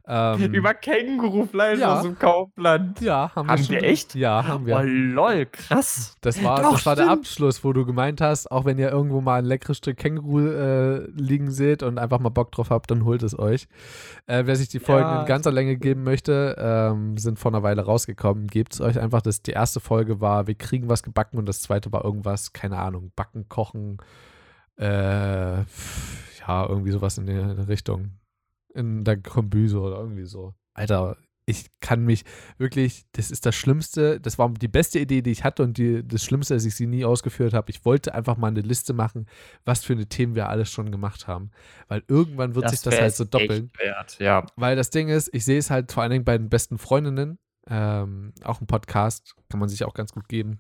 Ähm, 0.07 0.53
Über 0.53 0.73
Kängurufleisch 0.73 1.79
Ja. 1.79 1.95
aus 1.97 2.03
dem 2.03 2.17
Kaufland. 2.17 2.99
ja, 3.01 3.31
haben, 3.35 3.47
Haben 3.47 3.57
wir, 3.59 3.63
schon, 3.65 3.75
wir 3.75 3.83
echt? 3.83 4.15
Ja, 4.15 4.45
haben 4.47 4.65
wir. 4.65 4.77
Oh 4.77 4.81
lol, 4.83 5.45
krass. 5.45 6.15
Das 6.21 6.43
war, 6.43 6.61
Doch, 6.61 6.73
das 6.73 6.85
war 6.85 6.95
der. 6.95 7.09
Abschluss, 7.09 7.63
wo 7.63 7.73
du 7.73 7.85
gemeint 7.85 8.21
hast, 8.21 8.49
auch 8.51 8.65
wenn 8.65 8.77
ihr 8.79 8.89
irgendwo 8.89 9.21
mal 9.21 9.39
ein 9.39 9.45
leckeres 9.45 9.77
Stück 9.77 9.97
Känguru 9.97 10.39
äh, 10.47 11.07
liegen 11.11 11.51
seht 11.51 11.83
und 11.83 11.97
einfach 11.99 12.19
mal 12.19 12.29
Bock 12.29 12.51
drauf 12.51 12.69
habt, 12.69 12.89
dann 12.91 13.05
holt 13.05 13.23
es 13.23 13.37
euch. 13.37 13.67
Äh, 14.25 14.43
wer 14.45 14.55
sich 14.55 14.67
die 14.69 14.79
Folgen 14.79 15.07
Ja. 15.09 15.21
in 15.21 15.25
ganzer 15.27 15.51
Länge 15.51 15.77
geben 15.77 16.03
möchte, 16.03 16.55
ähm, 16.59 17.17
sind 17.17 17.39
vor 17.39 17.51
einer 17.51 17.63
Weile 17.63 17.83
rausgekommen. 17.83 18.47
Gebt 18.47 18.73
es 18.73 18.81
euch 18.81 18.99
einfach. 18.99 19.21
Das, 19.21 19.41
die 19.41 19.51
erste 19.51 19.79
Folge 19.79 20.19
war, 20.21 20.47
wir 20.47 20.55
kriegen 20.55 20.89
was 20.89 21.03
gebacken 21.03 21.37
und 21.37 21.45
das 21.47 21.61
zweite 21.61 21.91
war 21.91 22.03
irgendwas, 22.03 22.53
keine 22.53 22.77
Ahnung, 22.79 23.11
backen, 23.15 23.47
kochen, 23.47 23.97
äh, 24.77 25.63
ja, 26.47 26.67
irgendwie 26.67 26.91
sowas 26.91 27.17
in 27.17 27.25
der 27.25 27.67
Richtung. 27.67 28.19
In 28.73 29.03
der 29.03 29.17
Kombüse 29.21 29.79
oder 29.79 29.97
irgendwie 29.97 30.25
so. 30.25 30.53
Alter, 30.73 31.17
ich 31.45 31.65
kann 31.81 32.05
mich 32.05 32.23
wirklich, 32.57 33.05
das 33.11 33.29
ist 33.29 33.45
das 33.45 33.55
Schlimmste, 33.55 34.19
das 34.19 34.39
war 34.39 34.49
die 34.49 34.67
beste 34.67 34.99
Idee, 34.99 35.21
die 35.21 35.31
ich 35.31 35.43
hatte 35.43 35.63
und 35.63 35.77
die, 35.77 36.07
das 36.07 36.23
Schlimmste, 36.23 36.53
dass 36.53 36.65
ich 36.65 36.75
sie 36.75 36.87
nie 36.87 37.05
ausgeführt 37.05 37.53
habe. 37.53 37.69
Ich 37.69 37.85
wollte 37.85 38.13
einfach 38.13 38.37
mal 38.37 38.47
eine 38.47 38.61
Liste 38.61 38.93
machen, 38.93 39.27
was 39.65 39.83
für 39.83 39.93
eine 39.93 40.07
Themen 40.07 40.35
wir 40.35 40.49
alles 40.49 40.71
schon 40.71 40.91
gemacht 40.91 41.27
haben. 41.27 41.51
Weil 41.87 42.03
irgendwann 42.07 42.55
wird 42.55 42.69
sich 42.69 42.81
das 42.81 42.99
halt 42.99 43.15
so 43.15 43.25
doppeln. 43.25 43.71
Wert, 43.77 44.17
ja. 44.19 44.45
Weil 44.55 44.75
das 44.75 44.89
Ding 44.89 45.09
ist, 45.09 45.29
ich 45.33 45.43
sehe 45.45 45.59
es 45.59 45.69
halt 45.69 45.91
vor 45.91 46.03
allen 46.03 46.11
Dingen 46.11 46.25
bei 46.25 46.37
den 46.37 46.49
besten 46.49 46.77
Freundinnen, 46.77 47.39
ähm, 47.67 48.33
auch 48.43 48.61
ein 48.61 48.67
Podcast, 48.67 49.35
kann 49.49 49.59
man 49.59 49.69
sich 49.69 49.83
auch 49.83 49.93
ganz 49.93 50.13
gut 50.13 50.27
geben. 50.27 50.59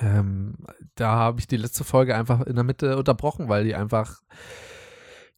Ähm, 0.00 0.54
da 0.94 1.12
habe 1.12 1.40
ich 1.40 1.46
die 1.46 1.56
letzte 1.56 1.84
Folge 1.84 2.16
einfach 2.16 2.40
in 2.42 2.54
der 2.54 2.64
Mitte 2.64 2.96
unterbrochen, 2.96 3.48
weil 3.48 3.64
die 3.64 3.74
einfach, 3.74 4.20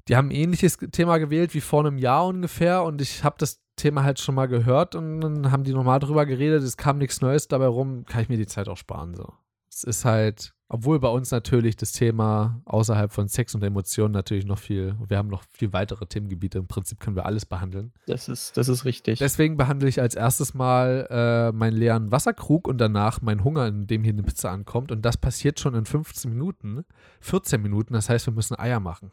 die 0.08 0.16
haben 0.16 0.28
ein 0.28 0.34
ähnliches 0.34 0.78
Thema 0.92 1.18
gewählt 1.18 1.54
wie 1.54 1.60
vor 1.60 1.80
einem 1.80 1.98
Jahr 1.98 2.26
ungefähr 2.26 2.82
und 2.82 3.00
ich 3.00 3.24
habe 3.24 3.36
das 3.38 3.60
Thema 3.76 4.04
halt 4.04 4.20
schon 4.20 4.34
mal 4.34 4.46
gehört 4.46 4.94
und 4.94 5.20
dann 5.20 5.50
haben 5.50 5.64
die 5.64 5.72
nochmal 5.72 5.98
drüber 5.98 6.26
geredet, 6.26 6.62
es 6.62 6.76
kam 6.76 6.98
nichts 6.98 7.20
Neues 7.20 7.48
dabei 7.48 7.66
rum, 7.66 8.04
kann 8.04 8.22
ich 8.22 8.28
mir 8.28 8.36
die 8.36 8.46
Zeit 8.46 8.68
auch 8.68 8.76
sparen 8.76 9.14
so. 9.14 9.32
Es 9.68 9.82
ist 9.82 10.04
halt, 10.04 10.54
obwohl 10.68 11.00
bei 11.00 11.08
uns 11.08 11.32
natürlich 11.32 11.74
das 11.74 11.90
Thema 11.90 12.60
außerhalb 12.64 13.10
von 13.10 13.26
Sex 13.26 13.56
und 13.56 13.64
Emotionen 13.64 14.12
natürlich 14.12 14.46
noch 14.46 14.58
viel, 14.58 14.96
wir 15.08 15.18
haben 15.18 15.28
noch 15.28 15.42
viel 15.52 15.72
weitere 15.72 16.06
Themengebiete, 16.06 16.58
im 16.58 16.68
Prinzip 16.68 17.00
können 17.00 17.16
wir 17.16 17.26
alles 17.26 17.44
behandeln. 17.44 17.92
Das 18.06 18.28
ist, 18.28 18.56
das 18.56 18.68
ist 18.68 18.84
richtig. 18.84 19.18
Deswegen 19.18 19.56
behandle 19.56 19.88
ich 19.88 20.00
als 20.00 20.14
erstes 20.14 20.54
mal 20.54 21.08
äh, 21.10 21.50
meinen 21.50 21.76
leeren 21.76 22.12
Wasserkrug 22.12 22.68
und 22.68 22.78
danach 22.78 23.20
meinen 23.20 23.42
Hunger, 23.42 23.66
in 23.66 23.88
dem 23.88 24.04
hier 24.04 24.12
eine 24.12 24.22
Pizza 24.22 24.52
ankommt. 24.52 24.92
Und 24.92 25.04
das 25.04 25.16
passiert 25.16 25.58
schon 25.58 25.74
in 25.74 25.86
15 25.86 26.30
Minuten, 26.30 26.84
14 27.20 27.60
Minuten. 27.60 27.94
Das 27.94 28.08
heißt, 28.08 28.26
wir 28.26 28.32
müssen 28.32 28.56
Eier 28.56 28.78
machen. 28.78 29.10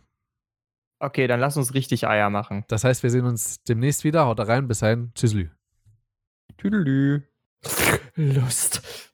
Okay, 1.01 1.27
dann 1.27 1.39
lass 1.39 1.57
uns 1.57 1.73
richtig 1.73 2.07
Eier 2.07 2.29
machen. 2.29 2.63
Das 2.67 2.83
heißt, 2.83 3.03
wir 3.03 3.09
sehen 3.09 3.25
uns 3.25 3.63
demnächst 3.63 4.03
wieder. 4.03 4.25
Haut 4.25 4.39
da 4.39 4.43
rein. 4.43 4.67
Bis 4.67 4.79
dahin. 4.79 5.11
Tschüsslü. 5.15 5.49
Tüdelü. 6.57 7.23
Lust. 8.15 9.10